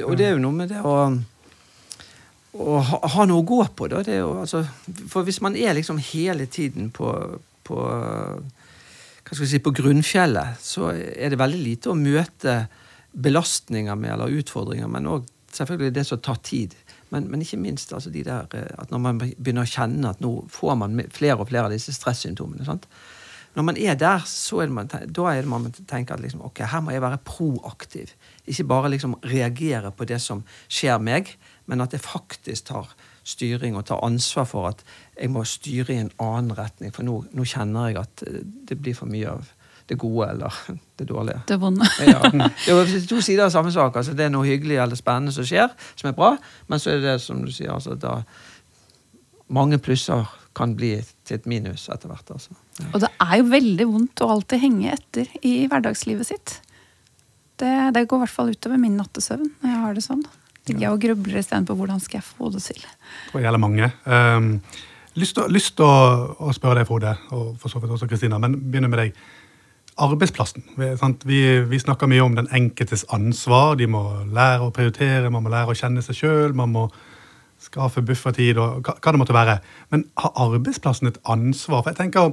Og 0.05 0.17
det 0.19 0.29
er 0.29 0.37
jo 0.37 0.43
noe 0.43 0.57
med 0.57 0.73
det 0.73 0.83
å, 0.83 0.97
å 2.59 2.81
ha, 2.91 3.01
ha, 3.15 3.29
noe 3.31 3.45
å 3.45 3.47
gå 3.47 3.61
på. 3.79 3.91
Da. 3.93 4.03
Jo, 4.11 4.33
altså, 4.43 4.65
for 5.11 5.29
hvis 5.29 5.41
man 5.45 5.59
er 5.59 5.79
liksom 5.79 6.03
hele 6.11 6.49
tiden 6.51 6.91
på, 6.95 7.13
på 7.69 7.79
hva 9.29 9.37
skal 9.37 9.45
vi 9.45 9.51
si, 9.53 9.63
på 9.63 9.75
grunnfjellet, 9.77 10.59
så 10.65 10.91
er 10.97 11.31
det 11.31 11.39
veldig 11.39 11.61
lite 11.61 11.93
å 11.93 11.99
møte 11.99 12.63
belastninger 13.13 13.97
med, 13.99 14.15
eller 14.15 14.35
utfordringer, 14.41 14.89
men 14.91 15.09
òg 15.11 15.27
selvfølgelig 15.53 15.95
det 15.95 16.05
som 16.09 16.21
tar 16.23 16.39
tid. 16.43 16.75
Men, 17.11 17.31
men, 17.31 17.43
ikke 17.43 17.61
minst 17.61 17.93
altså 17.93 18.11
de 18.13 18.25
der, 18.25 18.49
eh, 18.55 18.73
at 18.79 18.91
når 18.93 19.05
man 19.05 19.21
begynner 19.21 19.65
å 19.65 19.71
kjenne 19.71 20.11
at 20.11 20.21
nå 20.25 20.33
får 20.53 20.77
man 20.81 21.01
flere 21.15 21.39
og 21.39 21.49
flere 21.49 21.69
av 21.69 21.75
disse 21.75 21.95
stressymptomene. 21.97 22.67
Sant? 22.69 22.89
Når 23.57 23.65
man 23.65 23.79
er 23.81 23.97
der, 23.99 24.23
så 24.29 24.61
er 24.63 24.69
det 24.69 24.77
man, 24.77 24.89
da 24.89 25.29
er 25.33 25.43
det 25.43 25.51
man 25.51 25.71
tenker 25.73 26.15
at 26.15 26.23
liksom, 26.23 26.45
ok, 26.47 26.61
her 26.69 26.83
må 26.85 26.93
jeg 26.95 27.03
være 27.03 27.21
proaktiv. 27.27 28.13
Ikke 28.47 28.69
bare 28.71 28.91
liksom 28.93 29.17
reagere 29.25 29.91
på 29.91 30.07
det 30.07 30.21
som 30.23 30.45
skjer 30.69 31.01
meg, 31.03 31.33
men 31.67 31.81
at 31.83 31.97
jeg 31.97 32.05
faktisk 32.05 32.69
tar 32.69 32.93
styring 33.29 33.77
og 33.77 33.89
tar 33.89 34.05
ansvar 34.05 34.47
for 34.49 34.71
at 34.71 34.85
jeg 35.19 35.33
må 35.33 35.43
styre 35.49 35.95
i 35.95 36.03
en 36.05 36.13
annen 36.23 36.55
retning. 36.57 36.95
For 36.95 37.07
nå, 37.09 37.23
nå 37.35 37.49
kjenner 37.49 37.91
jeg 37.91 38.03
at 38.05 38.25
eh, 38.29 38.45
det 38.45 38.79
blir 38.81 38.97
for 38.97 39.11
mye 39.11 39.39
av 39.39 39.51
det 39.89 39.97
gode 40.01 40.29
eller 40.35 40.55
det 41.01 41.07
dårlige. 41.09 41.41
Det 41.49 41.57
vonde. 41.61 41.87
ja. 42.05 42.21
Det 42.67 42.75
er 42.75 43.07
to 43.09 43.21
sider 43.25 43.47
av 43.47 43.55
samme 43.55 43.73
sak. 43.73 43.97
Altså, 43.97 44.15
det 44.17 44.27
er 44.27 44.33
noe 44.35 44.47
hyggelig 44.47 44.77
eller 44.83 44.99
spennende 44.99 45.33
som 45.35 45.47
skjer, 45.49 45.73
som 45.97 46.11
er 46.11 46.17
bra, 46.17 46.35
men 46.69 46.83
så 46.83 46.93
er 46.95 47.05
det 47.05 47.19
som 47.25 47.41
du 47.45 47.53
sier, 47.55 47.73
altså, 47.73 47.97
da 47.99 48.21
mange 49.49 49.79
plusser 49.81 50.29
kan 50.59 50.75
bli 50.77 50.97
til 51.27 51.39
et 51.39 51.47
minus 51.49 51.87
etter 51.93 52.11
hvert. 52.11 52.35
Altså. 52.35 52.57
Ja. 52.81 52.89
Og 52.91 53.03
det 53.05 53.11
er 53.25 53.37
jo 53.41 53.47
veldig 53.53 53.87
vondt 53.89 54.25
å 54.25 54.33
alltid 54.35 54.65
henge 54.65 54.97
etter 54.97 55.31
i 55.47 55.55
hverdagslivet 55.71 56.29
sitt. 56.29 56.59
Det, 57.59 57.73
det 57.95 58.05
går 58.07 58.21
i 58.21 58.25
hvert 58.27 58.35
fall 58.35 58.53
utover 58.53 58.79
min 58.81 58.99
nattesøvn 58.99 59.49
når 59.63 59.73
jeg 59.73 59.81
har 59.85 59.97
det 59.97 60.05
sånn. 60.05 60.27
Ligger 60.69 60.85
jeg 60.85 60.93
og 60.93 61.01
grubler 61.03 61.41
istedenfor 61.41 61.79
hvordan 61.79 62.03
skal 62.03 62.21
jeg 62.21 62.29
få 62.29 62.51
det 62.53 62.61
til. 62.67 62.85
Det 63.33 63.43
gjelder 63.43 63.63
mange. 63.63 63.89
Um, 64.05 64.51
lyst 65.19 65.39
til 65.39 65.87
å, 65.87 65.95
å, 66.37 66.53
spørre 66.55 66.83
deg, 66.83 66.89
Frode, 66.91 67.15
og 67.35 67.55
for 67.61 67.73
så 67.73 67.81
vidt 67.83 67.95
også 67.97 68.09
Kristina, 68.11 68.41
men 68.43 68.59
begynner 68.69 68.93
med 68.93 69.03
deg 69.07 69.23
arbeidsplassen. 69.99 70.65
Vi, 71.27 71.41
vi, 71.69 71.79
snakker 71.79 72.11
mye 72.11 72.25
om 72.25 72.37
den 72.39 72.49
enkeltes 72.55 73.05
ansvar. 73.15 73.77
De 73.79 73.89
må 73.91 74.03
lære 74.35 74.69
å 74.69 74.73
prioritere, 74.75 75.31
man 75.33 75.45
må 75.45 75.53
lære 75.53 75.75
å 75.75 75.79
kjenne 75.79 76.05
seg 76.05 76.21
sjøl, 76.21 76.55
man 76.57 76.73
må 76.75 76.87
skaffe 77.63 78.05
buffertid 78.07 78.59
og 78.63 78.87
hva, 78.87 78.97
det 79.03 79.21
måtte 79.21 79.37
være. 79.37 79.59
Men 79.93 80.07
har 80.21 80.35
arbeidsplassen 80.47 81.11
et 81.11 81.21
ansvar? 81.27 81.83
For 81.83 81.93
jeg 81.93 82.03
tenker, 82.05 82.33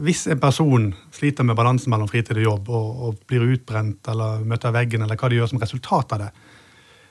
Hvis 0.00 0.22
en 0.32 0.40
person 0.40 0.94
sliter 1.12 1.44
med 1.44 1.58
balansen 1.58 1.90
mellom 1.92 2.08
fritid 2.08 2.38
og 2.40 2.46
jobb 2.46 2.68
og, 2.72 3.02
og 3.04 3.18
blir 3.28 3.42
utbrent 3.52 4.08
eller 4.08 4.40
møter 4.40 4.72
veggen, 4.72 5.02
eller 5.04 5.18
hva 5.20 5.28
de 5.28 5.36
gjør 5.36 5.50
som 5.50 5.60
resultat 5.60 6.14
av 6.16 6.22
det, 6.22 6.30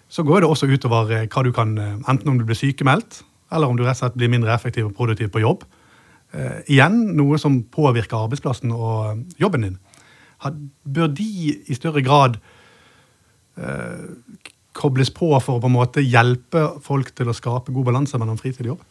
så 0.09 0.23
går 0.25 0.41
det 0.41 0.49
også 0.49 0.65
utover 0.71 1.11
hva 1.29 1.43
du 1.45 1.51
kan, 1.53 1.77
eh, 1.77 1.99
enten 2.09 2.31
om 2.31 2.39
du 2.39 2.47
blir 2.49 2.57
sykemeldt, 2.57 3.21
eller 3.53 3.69
om 3.69 3.77
du 3.77 3.83
rett 3.83 3.93
og 3.93 4.01
slett 4.01 4.17
blir 4.17 4.33
mindre 4.33 4.55
effektiv 4.55 4.87
og 4.89 4.95
produktiv 4.97 5.29
på 5.29 5.43
jobb. 5.43 5.67
Uh, 6.33 6.61
igjen 6.65 6.95
noe 7.17 7.37
som 7.41 7.59
påvirker 7.69 8.25
arbeidsplassen 8.25 8.73
og 8.73 9.41
jobben 9.41 9.67
din. 9.67 9.79
Bør 10.83 11.11
de 11.13 11.29
i 11.69 11.75
større 11.77 12.01
grad 12.03 12.39
eh, 13.55 14.09
kobles 14.75 15.11
på 15.13 15.29
for 15.39 15.55
å 15.55 15.61
på 15.63 15.69
en 15.69 15.75
måte 15.77 16.03
hjelpe 16.03 16.65
folk 16.83 17.13
til 17.15 17.29
å 17.29 17.37
skape 17.37 17.71
god 17.71 17.87
balanse 17.87 18.19
mellom 18.19 18.39
fritid 18.41 18.65
og 18.65 18.73
jobb? 18.73 18.81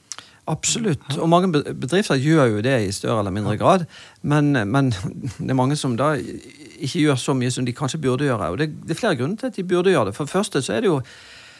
Absolutt. 0.50 1.04
Og 1.22 1.28
mange 1.30 1.52
bedrifter 1.52 2.18
gjør 2.18 2.56
jo 2.56 2.62
det 2.64 2.74
i 2.86 2.94
større 2.94 3.20
eller 3.22 3.34
mindre 3.34 3.54
grad. 3.60 3.84
Men, 4.22 4.50
men, 4.70 4.90
det 5.38 5.52
er 5.52 5.58
mange 5.58 5.78
som 5.78 5.94
da 5.98 6.14
ikke 6.16 7.04
gjør 7.04 7.20
så 7.20 7.36
mye 7.38 7.52
som 7.54 7.66
de 7.66 7.76
kanskje 7.76 8.00
burde 8.02 8.26
gjøre. 8.26 8.50
Og 8.50 8.58
det, 8.58 8.72
det 8.82 8.96
er 8.96 9.02
flere 9.04 9.20
grunner 9.20 9.38
til 9.38 9.52
at 9.52 9.60
de 9.60 9.68
burde 9.68 9.94
gjøre 9.94 10.10
det. 10.10 10.16
For 10.16 10.26
det 10.26 10.34
første 10.34 10.64
så 10.64 10.74
er 10.74 10.82
det 10.82 10.90
jo 10.90 10.98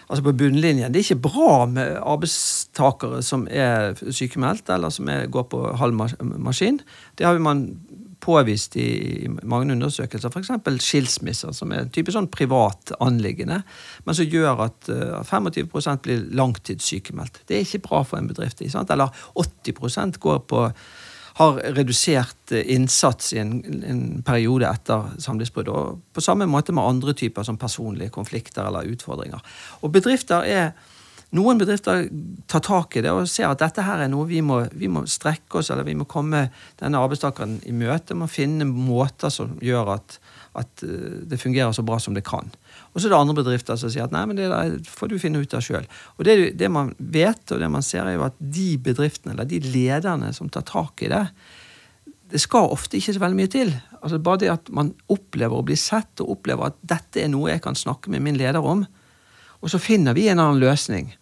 altså 0.09 0.25
på 0.27 0.37
bunnlinjen. 0.43 0.93
Det 0.93 1.01
er 1.01 1.09
ikke 1.09 1.29
bra 1.29 1.65
med 1.71 1.97
arbeidstakere 2.01 3.23
som 3.27 3.47
er 3.51 3.97
sykemeldt, 4.11 4.71
eller 4.73 4.93
som 4.95 5.09
er, 5.13 5.27
går 5.33 5.49
på 5.53 5.65
halv 5.81 5.99
maskin. 6.39 6.81
Det 7.19 7.27
har 7.27 7.39
man 7.43 7.67
påvist 8.23 8.77
i 8.79 9.27
mange 9.43 9.75
undersøkelser, 9.75 10.31
f.eks. 10.31 10.51
skilsmisser, 10.85 11.53
som 11.57 11.73
er 11.75 11.89
typisk 11.91 12.15
sånn 12.15 12.31
privat 12.31 12.95
anliggende, 13.03 13.63
men 14.07 14.17
som 14.17 14.29
gjør 14.31 14.63
at 14.69 14.91
25% 15.27 16.05
blir 16.05 16.29
langtidssykemeldt. 16.39 17.43
Det 17.49 17.59
er 17.59 17.67
ikke 17.67 17.83
bra 17.89 18.05
for 18.07 18.21
en 18.21 18.31
bedrift. 18.31 18.63
Eller 18.63 19.11
80% 19.35 20.21
går 20.23 20.45
på 20.51 20.69
har 21.39 21.61
redusert 21.77 22.53
innsats 22.53 23.33
i 23.33 23.41
en, 23.41 23.59
en 23.89 24.03
periode 24.27 24.69
etter 24.69 25.13
samlivsbrudd. 25.23 25.71
Og 25.73 26.01
på 26.13 26.25
samme 26.25 26.49
måte 26.51 26.75
med 26.77 26.85
andre 26.85 27.15
typer 27.17 27.47
som 27.47 27.61
personlige 27.61 28.13
konflikter 28.15 28.67
eller 28.69 28.89
utfordringer. 28.93 29.41
Og 29.81 29.95
bedrifter 29.95 30.45
er 30.49 30.73
noen 31.33 31.57
bedrifter 31.57 32.11
tar 32.51 32.61
tak 32.61 32.97
i 32.99 33.03
det 33.05 33.13
og 33.15 33.29
ser 33.31 33.49
at 33.49 33.63
dette 33.63 33.85
her 33.87 34.03
er 34.05 34.11
noe 34.13 34.29
vi 34.29 34.43
må, 34.45 34.59
vi 34.77 34.91
må 34.93 35.07
strekke 35.09 35.63
oss, 35.63 35.71
eller 35.73 35.87
vi 35.87 35.97
må 35.97 36.05
komme 36.05 36.45
denne 36.81 37.01
arbeidstakeren 37.01 37.57
i 37.69 37.73
møte. 37.73 38.17
Må 38.19 38.29
finne 38.29 38.69
måter 38.69 39.33
som 39.33 39.55
gjør 39.65 39.95
at, 39.95 40.19
at 40.61 40.85
eh, 40.85 41.23
det 41.31 41.41
fungerer 41.41 41.73
så 41.73 41.85
bra 41.89 41.97
som 42.03 42.13
det 42.17 42.27
kan. 42.29 42.53
Og 42.93 43.01
så 43.01 43.09
er 43.09 43.15
det 43.15 43.19
andre 43.19 43.37
bedrifter 43.39 43.79
som 43.81 43.91
sier 43.93 44.05
at 44.05 44.13
nei, 44.13 44.25
men 44.29 44.37
det 44.37 44.51
der 44.53 44.77
får 44.85 45.13
du 45.13 45.17
finne 45.21 45.41
ut 45.41 45.55
av 45.57 45.65
sjøl. 45.65 45.87
Og 46.19 46.27
det, 46.29 46.37
det, 46.61 46.69
man 46.73 46.93
vet, 46.99 47.45
og 47.49 47.63
det 47.63 47.71
man 47.73 47.85
ser, 47.87 48.05
er 48.05 48.19
jo 48.19 48.27
at 48.27 48.37
de 48.37 48.75
bedriftene, 48.85 49.33
eller 49.33 49.49
de 49.49 49.63
lederne 49.65 50.29
som 50.37 50.51
tar 50.53 50.67
tak 50.69 51.05
i 51.07 51.09
det, 51.13 51.25
det 52.33 52.41
skal 52.41 52.73
ofte 52.73 52.99
ikke 52.99 53.15
så 53.17 53.23
veldig 53.23 53.39
mye 53.39 53.53
til. 53.53 53.73
Altså 54.01 54.21
Bare 54.25 54.43
det 54.43 54.53
at 54.53 54.69
man 54.73 54.93
opplever 55.13 55.57
å 55.57 55.65
bli 55.65 55.77
sett, 55.81 56.13
og 56.21 56.37
opplever 56.37 56.69
at 56.69 56.79
dette 56.95 57.25
er 57.25 57.33
noe 57.33 57.53
jeg 57.53 57.65
kan 57.65 57.77
snakke 57.77 58.13
med 58.13 58.25
min 58.25 58.41
leder 58.41 58.61
om, 58.61 58.85
og 59.63 59.71
så 59.71 59.81
finner 59.81 60.17
vi 60.17 60.29
en 60.29 60.43
annen 60.43 60.61
løsning 60.61 61.13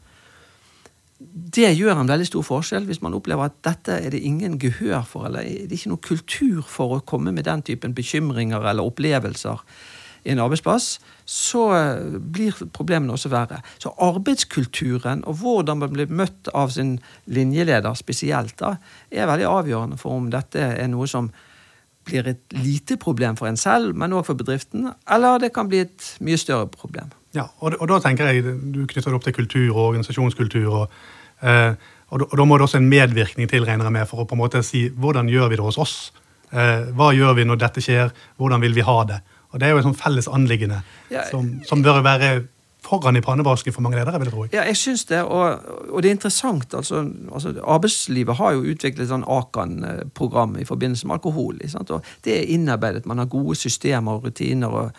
det 1.20 1.74
gjør 1.76 1.98
en 2.00 2.08
veldig 2.08 2.26
stor 2.28 2.44
forskjell 2.46 2.86
hvis 2.88 3.02
man 3.04 3.14
opplever 3.16 3.50
at 3.50 3.58
dette 3.66 3.98
er 4.00 4.12
det 4.14 4.22
ingen 4.24 4.56
gehør 4.60 5.02
for, 5.06 5.26
eller 5.28 5.44
det 5.44 5.68
er 5.68 5.76
ikke 5.76 5.92
noe 5.92 6.04
kultur 6.04 6.60
for 6.64 6.96
å 6.96 7.02
komme 7.04 7.32
med 7.36 7.44
den 7.48 7.64
typen 7.66 7.94
bekymringer 7.96 8.64
eller 8.70 8.88
opplevelser 8.88 9.60
i 10.24 10.32
en 10.34 10.42
arbeidsplass, 10.42 10.98
så 11.24 11.66
eh, 11.76 12.16
blir 12.20 12.56
problemene 12.76 13.14
også 13.14 13.30
verre. 13.32 13.60
Så 13.82 13.92
arbeidskulturen 14.02 15.24
og 15.28 15.40
hvordan 15.42 15.80
man 15.82 15.94
blir 15.94 16.10
møtt 16.12 16.50
av 16.54 16.72
sin 16.74 16.98
linjeleder 17.30 17.96
spesielt, 17.98 18.56
da, 18.60 18.76
er 19.10 19.30
veldig 19.30 19.48
avgjørende 19.50 20.00
for 20.00 20.18
om 20.18 20.28
dette 20.32 20.60
er 20.60 20.90
noe 20.92 21.08
som 21.10 21.30
blir 22.08 22.26
et 22.30 22.56
lite 22.56 22.96
problem 23.00 23.36
for 23.38 23.50
en 23.50 23.58
selv, 23.60 23.94
men 23.96 24.14
òg 24.16 24.26
for 24.28 24.38
bedriften, 24.38 24.88
eller 25.10 25.40
det 25.42 25.52
kan 25.54 25.68
bli 25.70 25.84
et 25.84 26.12
mye 26.24 26.38
større 26.40 26.68
problem. 26.72 27.12
Ja, 27.36 27.46
og, 27.60 27.76
og, 27.78 27.86
da 27.90 28.00
tenker 28.02 28.30
jeg, 28.30 28.42
Du 28.42 28.82
knytter 28.88 29.12
det 29.12 29.18
opp 29.18 29.26
til 29.26 29.36
kultur 29.36 29.68
og 29.70 29.82
organisasjonskultur. 29.90 30.70
og, 30.82 31.02
eh, 31.46 31.74
og, 32.10 32.24
da 32.36 32.44
må 32.44 32.58
det 32.58 32.66
også 32.66 32.80
en 32.80 32.88
medvirkning 32.90 33.48
til 33.50 33.64
regner 33.64 33.86
jeg 33.86 33.94
med, 34.00 34.08
for 34.10 34.22
å 34.22 34.26
på 34.26 34.34
en 34.34 34.42
måte 34.42 34.64
si 34.66 34.88
hvordan 34.90 35.30
gjør 35.30 35.52
vi 35.52 35.60
det 35.60 35.66
hos 35.66 35.78
oss. 35.78 35.94
Eh, 36.50 36.90
hva 36.96 37.12
gjør 37.14 37.36
vi 37.38 37.46
når 37.46 37.60
dette 37.60 37.84
skjer? 37.84 38.10
Hvordan 38.40 38.64
vil 38.64 38.74
vi 38.74 38.86
ha 38.86 38.96
det? 39.06 39.20
Og 39.50 39.60
Det 39.60 39.66
er 39.66 39.74
jo 39.74 39.80
et 39.80 39.86
sånn 39.88 39.98
felles 39.98 40.28
anliggende 40.30 40.80
ja, 41.10 41.24
som, 41.30 41.56
som, 41.66 41.82
bør 41.82 42.02
være 42.06 42.30
foran 42.84 43.18
i 43.18 43.22
pannevasken 43.24 43.74
for 43.74 43.84
mange 43.84 43.98
ledere. 43.98 44.18
vil 44.18 44.30
jeg 44.30 44.34
tro. 44.34 44.46
Ja, 44.52 44.64
jeg 44.68 44.78
synes 44.78 45.04
det, 45.10 45.22
og, 45.22 45.64
og, 45.90 46.02
det 46.02 46.10
er 46.10 46.16
interessant. 46.16 46.74
altså, 46.74 47.02
altså 47.32 47.54
Arbeidslivet 47.64 48.38
har 48.38 48.54
jo 48.56 48.68
utviklet 48.72 49.10
sånn 49.10 49.26
Akan-program 49.26 50.56
i 50.60 50.68
forbindelse 50.68 51.06
med 51.06 51.18
alkohol. 51.18 51.58
og 51.76 52.12
Det 52.24 52.38
er 52.38 52.54
innarbeidet. 52.54 53.06
Man 53.06 53.18
har 53.18 53.30
gode 53.30 53.58
systemer 53.58 54.20
og 54.20 54.30
rutiner. 54.30 54.68
og 54.68 54.92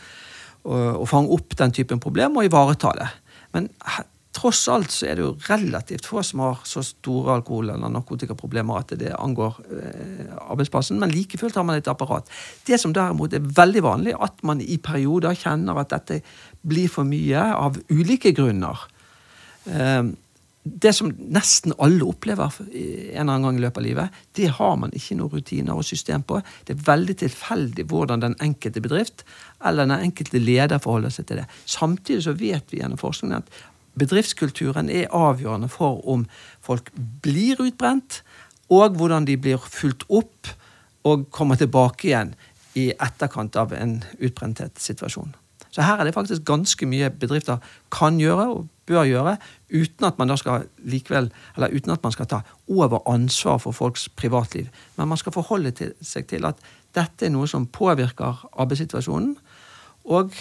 og 0.63 1.07
fange 1.09 1.33
opp 1.33 1.55
den 1.57 1.71
typen 1.73 1.99
problem 1.99 2.35
og 2.37 2.45
ivareta 2.45 2.91
det. 2.93 3.07
Men 3.55 3.69
tross 4.35 4.61
alt 4.71 4.93
så 4.93 5.09
er 5.09 5.17
det 5.17 5.25
jo 5.25 5.33
relativt 5.49 6.07
få 6.07 6.23
som 6.23 6.43
har 6.45 6.61
så 6.67 6.83
store 6.85 7.35
alkohol- 7.35 7.73
eller 7.73 7.91
narkotikaproblemer 7.91 8.79
at 8.79 8.95
det 8.99 9.11
angår 9.17 9.59
eh, 9.75 10.31
arbeidsplassen, 10.47 10.99
men 11.01 11.11
like 11.11 11.39
fullt 11.41 11.59
har 11.59 11.67
man 11.67 11.81
et 11.81 11.91
apparat. 11.91 12.29
Det 12.67 12.79
som 12.79 12.95
derimot 12.95 13.33
er 13.35 13.43
veldig 13.43 13.83
vanlig, 13.83 14.15
at 14.15 14.39
man 14.47 14.63
i 14.63 14.79
perioder 14.81 15.35
kjenner 15.35 15.83
at 15.83 15.91
dette 15.91 16.21
blir 16.61 16.91
for 16.91 17.07
mye 17.07 17.43
av 17.57 17.79
ulike 17.91 18.31
grunner. 18.37 18.87
Eh, 19.65 20.03
det 20.63 20.91
som 20.93 21.09
nesten 21.33 21.73
alle 21.81 22.05
opplever 22.05 22.53
en 22.61 22.67
eller 22.69 23.21
annen 23.23 23.45
gang 23.47 23.57
i 23.57 23.61
løpet 23.63 23.81
av 23.81 23.85
livet, 23.85 24.19
det 24.37 24.51
har 24.59 24.75
man 24.77 24.93
ikke 24.93 25.17
noen 25.17 25.33
rutiner 25.33 25.73
og 25.73 25.87
system 25.87 26.21
på. 26.27 26.37
Det 26.67 26.75
er 26.75 26.83
veldig 26.85 27.15
tilfeldig 27.23 27.87
hvordan 27.89 28.21
den 28.21 28.35
enkelte 28.45 28.83
bedrift 28.83 29.25
eller 29.65 29.89
den 29.89 30.05
enkelte 30.11 30.41
leder 30.41 30.81
forholder 30.81 31.13
seg 31.13 31.27
til 31.29 31.41
det. 31.41 31.47
Samtidig 31.65 32.21
så 32.27 32.35
vet 32.37 32.69
vi 32.69 32.81
gjennom 32.81 33.01
forskningen 33.01 33.41
at 33.41 33.57
bedriftskulturen 33.99 34.89
er 34.89 35.11
avgjørende 35.15 35.69
for 35.71 36.01
om 36.07 36.25
folk 36.63 36.91
blir 37.23 37.59
utbrent, 37.63 38.21
og 38.71 38.95
hvordan 38.95 39.27
de 39.27 39.35
blir 39.37 39.59
fulgt 39.59 40.05
opp 40.09 40.53
og 41.07 41.27
kommer 41.33 41.59
tilbake 41.59 42.11
igjen 42.11 42.35
i 42.79 42.91
etterkant 42.93 43.57
av 43.59 43.73
en 43.75 43.99
utbrentetssituasjon. 44.19 45.33
Så 45.71 45.83
her 45.87 45.99
er 45.99 46.07
det 46.07 46.15
faktisk 46.15 46.43
ganske 46.47 46.87
mye 46.87 47.09
bedrifter 47.15 47.63
kan 47.91 48.19
gjøre 48.19 48.47
og 48.51 48.67
bør 48.89 49.07
gjøre, 49.07 49.37
uten 49.71 50.07
at 50.07 50.17
man 50.19 50.31
da 50.31 50.35
skal 50.39 50.65
likevel, 50.83 51.29
eller 51.55 51.71
uten 51.71 51.93
at 51.93 52.03
man 52.03 52.15
skal 52.15 52.27
ta 52.27 52.41
over 52.67 52.99
ansvar 53.09 53.59
for 53.63 53.75
folks 53.75 54.09
privatliv. 54.09 54.67
Men 54.97 55.07
man 55.07 55.19
skal 55.19 55.35
forholde 55.35 55.71
til, 55.71 55.93
seg 56.03 56.27
til 56.27 56.47
at 56.47 56.59
dette 56.95 57.25
er 57.25 57.31
noe 57.31 57.47
som 57.47 57.69
påvirker 57.71 58.43
arbeidssituasjonen. 58.51 59.37
Og 60.11 60.35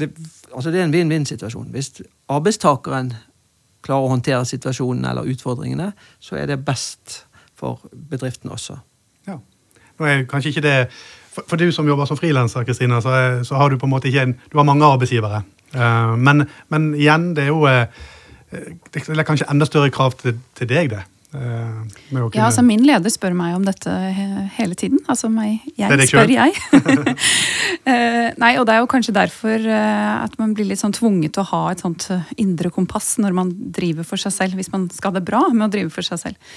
det, 0.00 0.12
altså 0.54 0.72
det 0.72 0.80
er 0.80 0.88
en 0.88 0.96
vinn-vinn-situasjon. 0.96 1.68
Hvis 1.74 1.98
arbeidstakeren 2.28 3.12
klarer 3.84 4.08
å 4.08 4.12
håndtere 4.12 4.44
situasjonen 4.48 5.06
eller 5.08 5.28
utfordringene, 5.32 5.92
så 6.20 6.38
er 6.40 6.50
det 6.50 6.60
best 6.66 7.22
for 7.58 7.82
bedriften 7.92 8.50
også. 8.54 8.78
Ja. 9.28 9.38
Nå 9.98 10.06
er 10.08 10.26
kanskje 10.30 10.52
ikke 10.52 10.66
det 10.66 10.76
for, 11.38 11.46
for 11.46 11.60
du 11.60 11.70
som 11.74 11.88
jobber 11.88 12.08
som 12.08 12.18
frilanser, 12.18 12.66
Kristina, 12.66 13.00
så, 13.04 13.14
så, 13.46 13.58
har 13.58 13.70
du 13.70 13.78
på 13.78 13.86
en 13.86 13.94
måte 13.94 14.10
ikke 14.10 14.26
en, 14.26 14.36
du 14.50 14.58
har 14.58 14.66
mange 14.66 14.86
arbeidsgivere. 14.86 15.42
Uh, 15.74 16.14
men, 16.16 16.46
men, 16.72 16.92
igjen, 16.96 17.32
det 17.36 17.46
er 17.46 17.52
jo 17.52 17.62
uh, 17.68 17.84
det 18.48 19.04
er 19.04 19.26
kanskje 19.28 19.48
enda 19.52 19.68
større 19.68 19.92
krav 19.92 20.16
til, 20.18 20.38
til 20.56 20.70
deg, 20.70 20.90
det. 20.94 21.02
Uh, 21.28 21.84
kunne... 22.08 22.22
Ja, 22.32 22.46
altså 22.46 22.64
Min 22.64 22.86
leder 22.88 23.12
spør 23.12 23.34
meg 23.36 23.56
om 23.58 23.66
dette 23.66 23.92
hele 24.56 24.78
tiden. 24.78 25.02
Altså 25.12 25.28
meg, 25.32 25.60
jeg 25.76 26.08
spør 26.08 26.32
jeg. 26.32 26.56
nei, 28.42 28.52
og 28.56 28.66
Det 28.68 28.74
er 28.74 28.80
jo 28.80 28.90
kanskje 28.90 29.16
derfor 29.16 29.68
at 29.68 30.34
man 30.40 30.56
blir 30.56 30.70
litt 30.70 30.80
sånn 30.80 30.96
tvunget 30.96 31.36
til 31.36 31.44
å 31.44 31.50
ha 31.52 31.62
et 31.72 31.84
sånt 31.84 32.08
indre 32.40 32.72
kompass 32.74 33.16
når 33.20 33.36
man 33.36 33.54
driver 33.76 34.08
for 34.08 34.20
seg 34.20 34.34
selv, 34.34 34.58
hvis 34.58 34.72
man 34.72 34.88
skal 34.94 35.12
ha 35.12 35.20
det 35.20 35.28
bra 35.28 35.44
med 35.52 35.68
å 35.68 35.72
drive 35.72 35.92
for 35.94 36.06
seg 36.06 36.22
selv. 36.26 36.52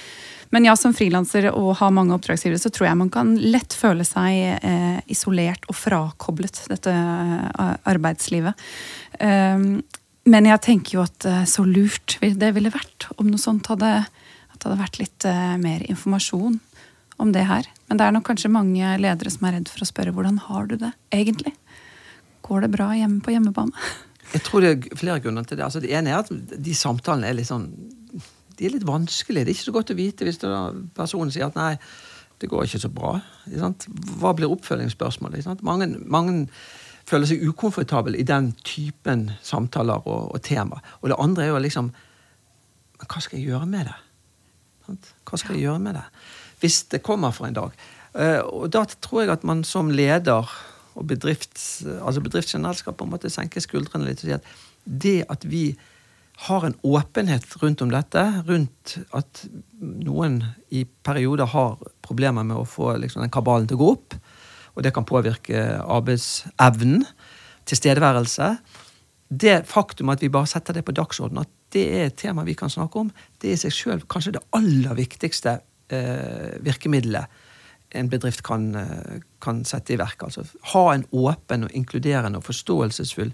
Men 0.52 0.66
ja, 0.68 0.74
som 0.76 0.92
frilanser 0.92 1.46
og 1.48 1.78
har 1.78 1.92
mange 1.96 2.12
oppdragsgivere, 2.12 2.60
så 2.60 2.68
tror 2.68 2.90
jeg 2.90 3.00
man 3.00 3.10
kan 3.12 3.32
lett 3.40 3.72
føle 3.72 4.04
seg 4.04 4.58
eh, 4.60 4.98
isolert 5.12 5.64
og 5.72 5.78
frakoblet 5.78 6.60
dette 6.68 6.92
eh, 6.92 7.70
arbeidslivet. 7.88 8.66
Um, 9.16 9.80
men 10.28 10.46
jeg 10.50 10.62
tenker 10.66 10.98
jo 10.98 11.06
at 11.06 11.24
eh, 11.24 11.46
så 11.48 11.64
lurt 11.64 12.18
det 12.20 12.52
ville 12.52 12.72
vært 12.74 13.08
om 13.16 13.30
noe 13.30 13.40
sånt 13.40 13.70
hadde, 13.72 13.94
det 14.62 14.70
hadde 14.70 14.82
vært 14.82 15.00
litt 15.02 15.26
uh, 15.28 15.56
mer 15.60 15.82
informasjon 15.90 16.60
om 17.22 17.32
det 17.34 17.44
her. 17.48 17.68
Men 17.88 17.98
det 17.98 18.06
er 18.06 18.14
nok 18.14 18.26
kanskje 18.30 18.52
mange 18.52 18.94
ledere 19.02 19.32
som 19.32 19.46
er 19.46 19.58
redd 19.58 19.70
for 19.70 19.84
å 19.84 19.88
spørre 19.88 20.14
hvordan 20.14 20.38
har 20.48 20.70
du 20.70 20.78
det 20.80 20.92
egentlig? 21.14 21.54
Går 22.46 22.64
det 22.64 22.72
bra 22.74 22.92
hjemme 22.96 23.22
på 23.24 23.34
hjemmebane? 23.34 23.90
Jeg 24.32 24.46
tror 24.46 24.64
det 24.64 24.70
er 24.72 24.96
flere 24.96 25.20
grunner 25.20 25.44
til 25.44 25.58
det. 25.58 25.66
Altså, 25.66 25.82
det 25.82 25.92
ene 25.92 26.14
er 26.14 26.22
at 26.22 26.30
de 26.32 26.74
samtalene 26.76 27.28
er 27.28 27.36
litt 27.36 27.50
sånn 27.50 27.68
de 28.56 28.68
er 28.68 28.76
litt 28.76 28.86
vanskelige. 28.86 29.46
Det 29.46 29.50
er 29.50 29.56
ikke 29.56 29.68
så 29.68 29.74
godt 29.74 29.92
å 29.92 29.98
vite 29.98 30.26
hvis 30.26 30.40
personen 30.96 31.32
sier 31.34 31.48
at 31.48 31.58
nei, 31.58 31.72
det 32.42 32.50
går 32.50 32.66
ikke 32.66 32.82
så 32.84 32.90
bra. 32.92 33.16
Hva 34.20 34.32
blir 34.36 34.52
oppfølgingsspørsmålet? 34.52 35.62
Mange, 35.66 35.88
mange, 36.06 36.46
føler 37.08 37.26
seg 37.26 37.42
ukomfortable 37.42 38.14
i 38.14 38.26
den 38.26 38.52
typen 38.62 39.32
samtaler 39.42 40.04
og, 40.06 40.28
og 40.36 40.42
tema. 40.46 40.78
Og 41.00 41.10
det 41.10 41.18
andre 41.18 41.48
er 41.48 41.50
jo 41.50 41.62
liksom 41.64 41.90
Men 43.02 43.08
hva 43.10 43.18
skal 43.18 43.40
jeg 43.40 43.48
gjøre 43.50 43.66
med 43.66 43.88
det? 43.88 43.94
Hva 45.28 45.40
skal 45.40 45.56
jeg 45.56 45.66
gjøre 45.68 45.82
med 45.82 45.98
det? 45.98 46.04
Hvis 46.62 46.82
det 46.92 47.02
kommer 47.06 47.34
for 47.34 47.48
en 47.48 47.56
dag. 47.56 47.78
Eh, 48.18 48.40
og 48.40 48.68
da 48.74 48.84
tror 49.00 49.24
jeg 49.24 49.32
at 49.34 49.46
man 49.48 49.64
som 49.66 49.90
leder 49.90 50.50
og 50.92 51.08
bedrifts, 51.08 51.84
altså 52.04 52.20
bedrift 52.20 52.52
generelt 52.52 52.82
skal 52.82 52.96
på 52.96 53.06
en 53.06 53.14
måte 53.14 53.32
senke 53.32 53.62
skuldrene 53.64 54.10
litt 54.10 54.20
og 54.20 54.28
si 54.28 54.36
at 54.36 54.52
det 54.84 55.18
at 55.32 55.46
vi 55.48 55.72
har 56.48 56.64
en 56.66 56.74
åpenhet 56.82 57.46
rundt 57.62 57.82
om 57.84 57.92
dette, 57.92 58.22
rundt 58.48 58.96
at 59.14 59.44
noen 59.78 60.40
i 60.74 60.84
perioder 61.06 61.50
har 61.52 61.76
problemer 62.02 62.46
med 62.46 62.58
å 62.58 62.68
få 62.68 62.96
liksom, 62.98 63.22
den 63.22 63.32
kabalen 63.32 63.68
til 63.70 63.78
å 63.78 63.82
gå 63.82 63.90
opp. 63.94 64.16
Og 64.72 64.84
det 64.84 64.94
kan 64.96 65.06
påvirke 65.06 65.60
arbeidsevnen, 65.84 67.04
tilstedeværelse. 67.68 68.48
Det 69.28 69.60
faktum 69.70 70.10
at 70.12 70.24
vi 70.24 70.32
bare 70.32 70.50
setter 70.50 70.74
det 70.74 70.86
på 70.88 70.96
dagsordenen, 70.96 71.44
at 71.44 71.52
det 71.72 71.84
er 71.96 72.08
et 72.08 72.18
tema 72.18 72.44
vi 72.44 72.56
kan 72.58 72.70
snakke 72.70 73.00
om, 73.00 73.12
det 73.40 73.50
er 73.50 73.56
i 73.56 73.62
seg 73.62 73.74
sjøl 73.74 74.04
kanskje 74.10 74.36
det 74.36 74.44
aller 74.56 74.98
viktigste 74.98 75.58
eh, 75.92 76.58
virkemidlet 76.64 77.40
en 77.94 78.08
bedrift 78.08 78.42
kan, 78.42 78.74
eh, 78.74 79.20
kan, 79.40 79.64
sette 79.64 79.92
i 79.92 79.98
verk. 80.00 80.22
Altså 80.22 80.44
ha 80.72 80.94
en 80.94 81.04
åpen 81.12 81.64
og 81.64 81.74
inkluderende 81.76 82.38
og 82.38 82.44
forståelsesfull 82.44 83.32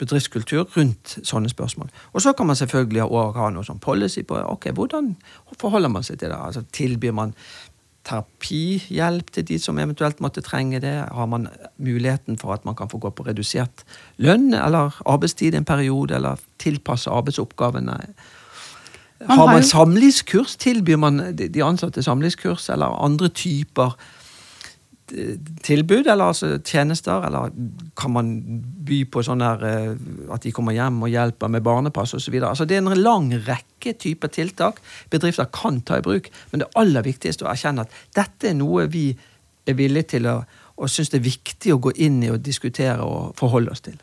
bedriftskultur 0.00 0.64
rundt 0.76 1.18
sånne 1.22 1.50
spørsmål. 1.52 1.90
Og 2.12 2.22
så 2.24 2.32
kan 2.32 2.46
man 2.46 2.56
selvfølgelig 2.56 3.02
også 3.02 3.32
ha 3.36 3.50
noe 3.52 3.66
sånn 3.66 3.82
policy 3.84 4.22
på 4.24 4.38
ok, 4.40 4.70
hvordan 4.76 5.12
forholder 5.60 5.92
man 5.92 6.06
seg 6.06 6.18
til 6.22 6.32
det. 6.32 6.38
Altså 6.38 6.62
Tilbyr 6.72 7.12
man 7.12 7.34
terapihjelp 8.08 9.30
til 9.34 9.44
de 9.48 9.58
som 9.60 9.78
eventuelt 9.78 10.20
måtte 10.24 10.42
trenge 10.44 10.80
det? 10.80 10.94
Har 11.12 11.26
man 11.26 11.48
muligheten 11.78 12.38
for 12.40 12.54
at 12.54 12.64
man 12.64 12.76
kan 12.78 12.88
få 12.90 12.98
gå 12.98 13.10
på 13.10 13.26
redusert 13.26 13.84
lønn 14.18 14.54
eller 14.54 14.96
arbeidstid 15.06 15.54
en 15.54 15.68
periode, 15.68 16.14
eller 16.14 16.40
tilpasse 16.58 17.10
arbeidsoppgavene? 17.10 17.98
Man 19.20 19.28
har 19.28 19.36
har 19.36 19.46
man 19.46 19.62
jo- 19.62 19.68
samlivskurs? 19.68 20.56
Tilbyr 20.56 20.96
man 20.96 21.36
de 21.36 21.64
ansatte 21.64 22.02
samlivskurs 22.02 22.70
eller 22.70 23.04
andre 23.04 23.28
typer 23.28 23.96
tilbud, 25.66 26.06
eller 26.06 26.30
altså 26.30 26.52
tjenester? 26.58 27.26
Eller 27.26 27.50
kan 27.98 28.14
man 28.14 28.30
by 28.86 29.02
på 29.10 29.24
sånn 29.26 29.42
der 29.44 29.64
eh, 29.66 29.98
at 30.32 30.46
de 30.46 30.52
kommer 30.54 30.76
hjem 30.76 31.02
og 31.02 31.12
hjelper 31.12 31.52
med 31.52 31.64
barnepass 31.66 32.14
osv.? 32.18 32.38
Altså, 32.40 32.66
det 32.68 32.78
er 32.78 32.84
en 32.84 33.02
lang 33.02 33.30
rekke 33.46 33.96
typer 33.98 34.32
tiltak 34.32 34.80
bedrifter 35.10 35.50
kan 35.54 35.80
ta 35.82 35.98
i 35.98 36.04
bruk, 36.06 36.30
men 36.52 36.62
det 36.62 36.70
aller 36.78 37.06
viktigste 37.06 37.46
å 37.46 37.52
erkjenne 37.52 37.86
at 37.86 38.00
dette 38.16 38.52
er 38.52 38.58
noe 38.58 38.86
vi 38.90 39.10
er 39.68 39.76
villige 39.78 40.16
til 40.16 40.30
å 40.30 40.40
og 40.80 40.88
syns 40.88 41.12
det 41.12 41.20
er 41.20 41.26
viktig 41.28 41.74
å 41.74 41.80
gå 41.84 41.92
inn 42.00 42.22
i 42.24 42.30
og 42.32 42.40
diskutere 42.44 43.04
og 43.04 43.34
forholde 43.38 43.74
oss 43.74 43.84
til. 43.84 43.98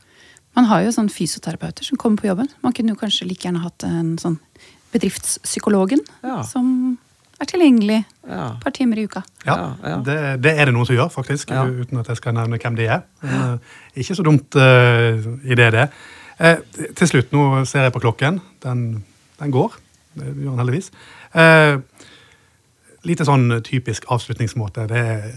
Man 0.57 0.67
har 0.69 0.83
jo 0.85 0.93
sånn 0.93 1.09
fysioterapeuter 1.13 1.85
som 1.85 1.99
kommer 2.01 2.21
på 2.21 2.29
jobben. 2.29 2.49
Man 2.61 2.73
kunne 2.77 2.93
jo 2.93 2.99
kanskje 2.99 3.27
like 3.29 3.45
gjerne 3.45 3.63
hatt 3.63 3.85
en 3.85 4.15
sånn 4.21 4.39
bedriftspsykologen 4.93 6.01
Ja. 6.23 6.41
som 6.43 6.97
er 7.41 7.49
tilgjengelig 7.51 8.03
Ja. 8.27 8.45
et 8.51 8.63
par 8.63 8.71
timer 8.71 8.97
i 8.97 9.03
uka. 9.05 9.21
Ja, 9.45 9.73
Ja. 9.83 9.97
Det, 10.05 10.43
det 10.43 10.53
er 10.59 10.65
det 10.65 10.73
noen 10.73 10.85
som 10.85 10.95
gjør, 10.95 11.09
faktisk. 11.13 11.51
Ja. 11.51 11.65
Uten 11.65 11.99
at 11.99 12.07
jeg 12.07 12.17
skal 12.17 12.33
nevne 12.33 12.57
hvem 12.57 12.75
de 12.75 12.87
er. 12.87 13.01
Men, 13.21 13.53
eh, 13.53 14.01
ikke 14.01 14.15
så 14.15 14.23
dumt 14.23 14.55
uh, 14.55 15.27
det 15.55 15.71
det. 15.73 15.89
Eh, 16.39 16.57
til 16.95 17.07
slutt, 17.07 17.31
nå 17.33 17.65
ser 17.65 17.87
jeg 17.87 17.93
på 17.93 17.99
klokken. 17.99 18.41
Den, 18.63 19.03
den 19.39 19.51
går. 19.51 19.77
Det 20.17 20.25
gjør 20.35 20.53
den 20.53 20.59
heldigvis. 20.61 20.91
Eh, 21.33 21.77
lite 23.07 23.25
sånn 23.25 23.61
typisk 23.65 24.05
avslutningsmåte. 24.13 24.87
Det 24.89 24.97
er 24.97 25.27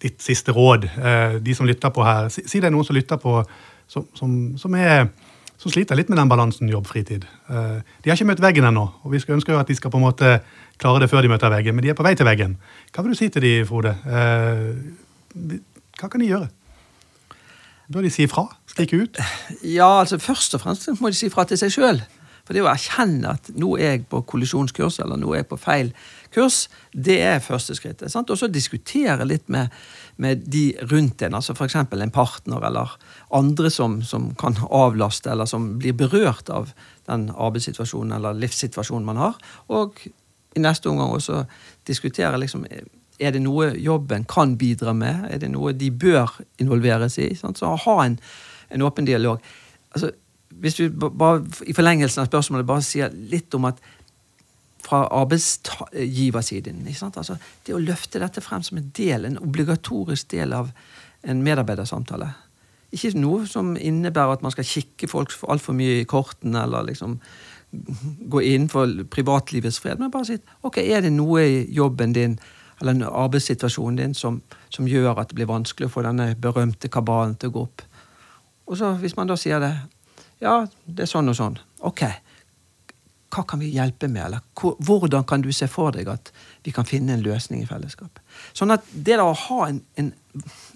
ditt 0.00 0.22
siste 0.24 0.52
råd. 0.52 0.84
Eh, 0.84 1.38
de 1.44 1.54
som 1.56 1.68
lytter 1.68 1.92
på 1.94 2.04
her. 2.04 2.28
Si, 2.32 2.44
si 2.48 2.60
det 2.60 2.68
er 2.70 2.74
noen 2.74 2.84
som 2.88 2.96
lytter 2.96 3.20
på 3.20 3.40
som, 3.90 4.06
som, 4.14 4.36
som, 4.60 4.74
er, 4.78 5.08
som 5.60 5.72
sliter 5.72 5.98
litt 5.98 6.08
med 6.08 6.16
den 6.16 6.30
balansen 6.30 6.70
jobb-fritid. 6.72 7.26
Eh, 7.52 7.80
de 8.00 8.10
har 8.10 8.16
ikke 8.16 8.30
møtt 8.30 8.40
veggen 8.40 8.68
ennå, 8.70 8.86
og 9.04 9.12
vi 9.12 9.20
skal 9.20 9.36
ønske 9.36 9.56
at 9.58 9.68
de 9.68 9.76
skal 9.76 9.92
på 9.92 10.00
en 10.00 10.06
måte 10.06 10.38
klare 10.80 11.02
det 11.02 11.10
før 11.12 11.26
de 11.26 11.32
møter 11.32 11.52
veggen, 11.52 11.76
men 11.76 11.84
de 11.84 11.92
er 11.92 11.98
på 11.98 12.06
vei 12.06 12.14
til 12.16 12.28
veggen. 12.28 12.56
Hva 12.94 13.04
vil 13.04 13.12
du 13.12 13.18
si 13.18 13.28
til 13.28 13.44
de, 13.44 13.52
Frode? 13.68 13.92
Eh, 14.08 15.60
hva 16.00 16.08
kan 16.08 16.22
de 16.22 16.30
gjøre? 16.30 16.48
Bør 17.90 18.06
de 18.06 18.12
si 18.14 18.24
ifra? 18.24 18.46
Skrike 18.70 19.02
ut? 19.02 19.20
Ja, 19.66 20.00
altså 20.00 20.20
Først 20.22 20.54
og 20.54 20.62
fremst 20.62 20.88
må 21.00 21.10
de 21.10 21.18
si 21.18 21.28
fra 21.28 21.44
til 21.44 21.58
seg 21.60 21.74
sjøl. 21.74 22.00
For 22.46 22.56
det 22.56 22.62
å 22.64 22.70
erkjenne 22.70 23.34
at 23.36 23.50
nå 23.54 23.76
er 23.78 23.92
jeg 23.92 24.06
på 24.10 24.22
kollisjonskurs, 24.26 24.96
eller 25.04 25.18
nå 25.20 25.34
er 25.34 25.42
jeg 25.42 25.50
på 25.52 25.58
feil 25.60 25.92
kurs, 26.34 26.64
det 26.90 27.20
er 27.22 27.42
første 27.44 27.76
skrittet. 27.78 28.14
Og 28.16 28.38
så 28.38 28.48
diskutere 28.50 29.26
litt 29.28 29.44
med, 29.52 29.74
med 30.20 30.44
de 30.52 30.64
rundt 30.90 31.22
en, 31.24 31.34
altså 31.38 31.54
f.eks. 31.56 31.76
en 31.80 32.12
partner 32.12 32.66
eller 32.68 32.92
andre 33.36 33.70
som, 33.72 34.00
som 34.04 34.30
kan 34.40 34.58
avlaste, 34.68 35.30
eller 35.32 35.48
som 35.48 35.78
blir 35.80 35.96
berørt 35.96 36.50
av 36.52 36.74
den 37.08 37.30
arbeidssituasjonen 37.32 38.18
eller 38.18 38.36
livssituasjonen 38.36 39.06
man 39.08 39.20
har. 39.20 39.38
Og 39.72 40.00
i 40.56 40.60
neste 40.60 40.90
omgang 40.90 41.14
også 41.14 41.44
diskutere 41.88 42.40
liksom 42.40 42.66
er 43.20 43.34
det 43.34 43.42
noe 43.44 43.74
jobben 43.76 44.24
kan 44.28 44.56
bidra 44.60 44.94
med? 44.96 45.26
Er 45.28 45.40
det 45.42 45.50
noe 45.52 45.74
de 45.76 45.90
bør 45.92 46.38
involveres 46.62 47.18
i? 47.20 47.28
Sant? 47.36 47.60
Så 47.60 47.68
ha 47.84 47.96
en, 48.04 48.16
en 48.72 48.84
åpen 48.86 49.08
dialog. 49.08 49.42
Altså, 49.92 50.12
hvis 50.60 50.78
vi 50.80 50.88
bare 50.90 51.42
i 51.68 51.76
forlengelsen 51.76 52.24
av 52.24 52.30
spørsmålet 52.30 52.68
bare 52.68 52.84
sier 52.84 53.12
litt 53.12 53.54
om 53.54 53.68
at 53.68 53.80
fra 54.84 55.04
arbeidsgiversiden 55.20 56.86
ikke? 56.88 57.10
Altså, 57.16 57.36
Det 57.66 57.74
å 57.74 57.82
løfte 57.82 58.22
dette 58.22 58.40
frem 58.40 58.62
som 58.62 58.78
en 58.78 58.92
del, 58.96 59.24
en 59.24 59.38
obligatorisk 59.38 60.30
del 60.30 60.52
av 60.56 60.70
en 61.22 61.42
medarbeidersamtale. 61.44 62.30
Ikke 62.92 63.12
noe 63.18 63.46
som 63.46 63.76
innebærer 63.76 64.38
at 64.38 64.42
man 64.42 64.54
skal 64.54 64.66
kikke 64.66 65.08
folk 65.08 65.34
altfor 65.48 65.76
mye 65.76 66.00
i 66.00 66.08
kortene, 66.08 66.64
eller 66.64 66.88
liksom 66.88 67.20
gå 68.30 68.40
innenfor 68.42 69.04
privatlivets 69.10 69.78
fred, 69.78 70.00
men 70.00 70.10
bare 70.10 70.26
si 70.26 70.38
ok, 70.66 70.80
er 70.82 71.04
det 71.04 71.12
noe 71.14 71.44
i 71.46 71.60
jobben 71.70 72.16
din 72.16 72.38
eller 72.80 73.06
arbeidssituasjonen 73.06 73.98
din 74.00 74.14
som, 74.14 74.40
som 74.72 74.88
gjør 74.88 75.20
at 75.20 75.30
det 75.30 75.36
blir 75.38 75.50
vanskelig 75.50 75.90
å 75.90 75.92
få 75.92 76.02
denne 76.02 76.32
berømte 76.40 76.88
kabalen 76.88 77.36
til 77.36 77.52
å 77.52 77.54
gå 77.54 77.64
opp. 77.68 77.84
Og 78.70 78.78
så 78.80 78.94
hvis 79.02 79.16
man 79.18 79.28
da 79.28 79.36
sier 79.38 79.60
det, 79.62 79.70
ja, 80.40 80.64
det 80.86 81.04
er 81.04 81.10
sånn 81.10 81.28
og 81.28 81.36
sånn, 81.36 81.58
ok, 81.86 82.06
hva 83.30 83.44
kan 83.46 83.60
vi 83.62 83.70
hjelpe 83.70 84.08
med, 84.10 84.24
eller 84.26 84.78
hvordan 84.86 85.24
kan 85.28 85.42
du 85.44 85.50
se 85.54 85.68
for 85.70 85.94
deg 85.94 86.08
at 86.10 86.32
vi 86.66 86.72
kan 86.74 86.88
finne 86.88 87.14
en 87.14 87.24
løsning 87.24 87.62
i 87.62 87.68
fellesskap? 87.68 88.18
Sånn 88.56 88.74
at 88.74 88.86
det 88.92 89.20
å 89.22 89.30
ha 89.46 89.60
en, 89.68 89.80
en, 90.00 90.10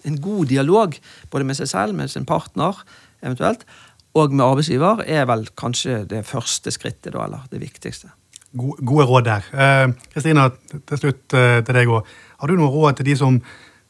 en 0.07 0.21
god 0.23 0.53
dialog, 0.53 0.95
både 1.33 1.49
med 1.49 1.59
seg 1.59 1.71
selv, 1.73 1.99
med 1.99 2.13
sin 2.13 2.29
partner 2.29 2.79
eventuelt, 3.25 3.67
og 4.15 4.35
med 4.35 4.45
arbeidsgiver, 4.47 5.03
er 5.11 5.27
vel 5.27 5.49
kanskje 5.59 6.05
det 6.11 6.23
første 6.29 6.71
skrittet, 6.71 7.13
da, 7.17 7.25
eller 7.27 7.49
det 7.51 7.59
viktigste. 7.65 8.13
Gode, 8.55 8.87
gode 8.87 9.07
råd 9.11 9.27
der. 9.27 9.49
Eh, 9.51 9.89
Kristina, 10.15 10.47
til 10.71 11.01
slutt 11.01 11.35
eh, 11.35 11.59
til 11.67 11.75
deg 11.75 11.91
òg. 11.91 12.13
Har 12.39 12.51
du 12.51 12.55
noe 12.55 12.71
råd 12.71 13.01
til 13.01 13.09
de 13.09 13.17
som, 13.19 13.41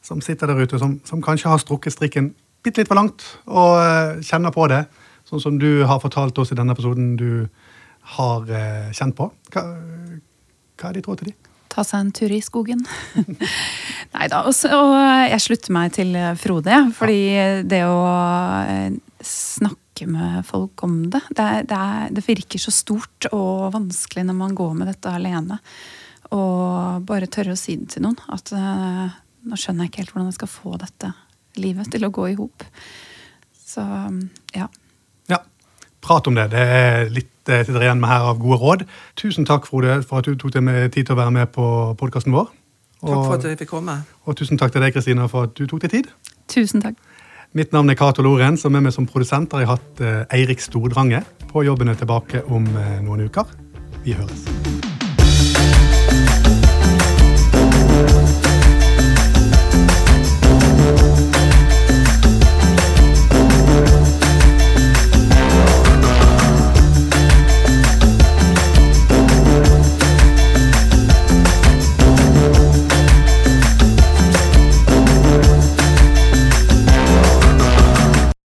som 0.01 0.23
sitter 0.25 0.49
der 0.49 0.65
ute, 0.65 0.81
som, 0.81 0.97
som 1.05 1.21
kanskje 1.21 1.51
har 1.51 1.61
strukket 1.61 1.93
strikken 1.93 2.31
bitte 2.65 2.81
litt 2.81 2.89
for 2.89 2.97
langt, 2.97 3.21
og 3.45 3.77
eh, 3.77 4.23
kjenner 4.25 4.53
på 4.55 4.65
det, 4.71 4.87
sånn 5.29 5.43
som 5.43 5.61
du 5.61 5.85
har 5.85 6.01
fortalt 6.01 6.37
oss 6.41 6.53
i 6.53 6.57
denne 6.57 6.73
episoden 6.73 7.13
du 7.19 7.45
har 8.15 8.51
eh, 8.53 8.91
kjent 8.95 9.17
på? 9.17 9.29
Hva, 9.53 9.63
hva 10.79 10.89
er 10.89 10.97
ditt 10.97 11.09
råd 11.09 11.21
til 11.21 11.31
de? 11.31 11.35
Ta 11.71 11.83
seg 11.83 12.05
en 12.05 12.11
tur 12.15 12.31
i 12.31 12.41
skogen. 12.43 12.83
Nei 14.15 14.27
da. 14.31 14.43
Og, 14.47 14.53
og 14.71 14.93
jeg 15.27 15.41
slutter 15.43 15.75
meg 15.75 15.95
til 15.97 16.13
Frode, 16.39 16.71
ja, 16.71 16.85
fordi 16.95 17.19
det 17.67 17.81
å 17.89 17.99
eh, 18.61 18.95
snakke 19.25 20.07
med 20.11 20.41
folk 20.47 20.83
om 20.83 21.05
det 21.11 21.21
det, 21.31 21.49
det, 21.71 21.75
er, 21.79 22.09
det 22.15 22.23
virker 22.25 22.61
så 22.61 22.73
stort 22.73 23.29
og 23.31 23.71
vanskelig 23.75 24.25
når 24.27 24.37
man 24.39 24.55
går 24.57 24.73
med 24.79 24.91
dette 24.91 25.11
alene. 25.11 25.59
Og 26.35 27.03
bare 27.05 27.29
tørre 27.31 27.53
å 27.55 27.59
si 27.59 27.77
det 27.79 27.95
til 27.95 28.05
noen. 28.07 28.17
At 28.33 28.53
eh, 28.55 29.05
nå 29.45 29.59
skjønner 29.59 29.85
jeg 29.85 29.93
ikke 29.93 30.03
helt 30.03 30.15
hvordan 30.15 30.31
jeg 30.31 30.39
skal 30.39 30.51
få 30.51 30.79
dette 30.81 31.11
livet 31.61 31.91
til 31.91 32.07
å 32.07 32.13
gå 32.13 32.31
i 32.31 32.39
hop. 32.39 32.65
Så 33.65 33.83
ja. 34.55 34.67
Ja, 35.31 35.39
prat 36.03 36.27
om 36.27 36.37
det. 36.37 36.49
Det 36.53 36.65
er 36.79 37.09
litt 37.13 37.31
eh, 37.49 37.65
sitter 37.65 37.85
igjen 37.85 38.01
med 38.01 38.09
her 38.09 38.27
av 38.31 38.39
gode 38.41 38.59
råd. 38.61 38.85
Tusen 39.19 39.47
takk, 39.47 39.67
Frode, 39.69 40.01
for 40.03 40.21
at 40.21 40.29
du 40.29 40.37
tok 40.39 40.53
deg 40.55 40.63
med 40.65 40.91
tid 40.95 41.07
til 41.07 41.17
å 41.17 41.21
være 41.21 41.33
med 41.35 41.51
på 41.55 41.65
podkasten 41.99 42.35
vår. 42.35 42.51
Takk 43.05 43.25
for 43.25 43.35
at 43.37 43.43
jeg 43.45 43.59
fikk 43.59 43.73
komme. 43.75 43.99
og 44.25 44.37
tusen 44.37 44.57
takk 44.57 44.71
til 44.73 44.81
deg, 44.81 44.93
Kristina, 44.93 45.27
for 45.29 45.49
at 45.49 45.57
du 45.57 45.67
tok 45.69 45.83
deg 45.85 45.91
tid. 45.91 46.09
Tusen 46.51 46.81
takk. 46.81 46.97
Mitt 47.55 47.71
navn 47.71 47.89
er 47.89 47.95
Cato 47.95 48.21
Loren, 48.21 48.57
som 48.57 48.75
er 48.75 48.83
med 48.83 48.91
som 48.91 49.05
produsent 49.07 49.53
har 49.55 49.63
jeg 49.63 49.69
hatt 49.69 50.01
eh, 50.03 50.39
Eirik 50.39 50.59
Stordrange. 50.59 51.23
På 51.51 51.63
jobben 51.63 51.87
er 51.87 51.95
tilbake 51.95 52.43
om 52.51 52.67
eh, 52.67 52.97
noen 53.05 53.29
uker. 53.29 53.47
Vi 54.03 54.17
høres. 54.17 54.83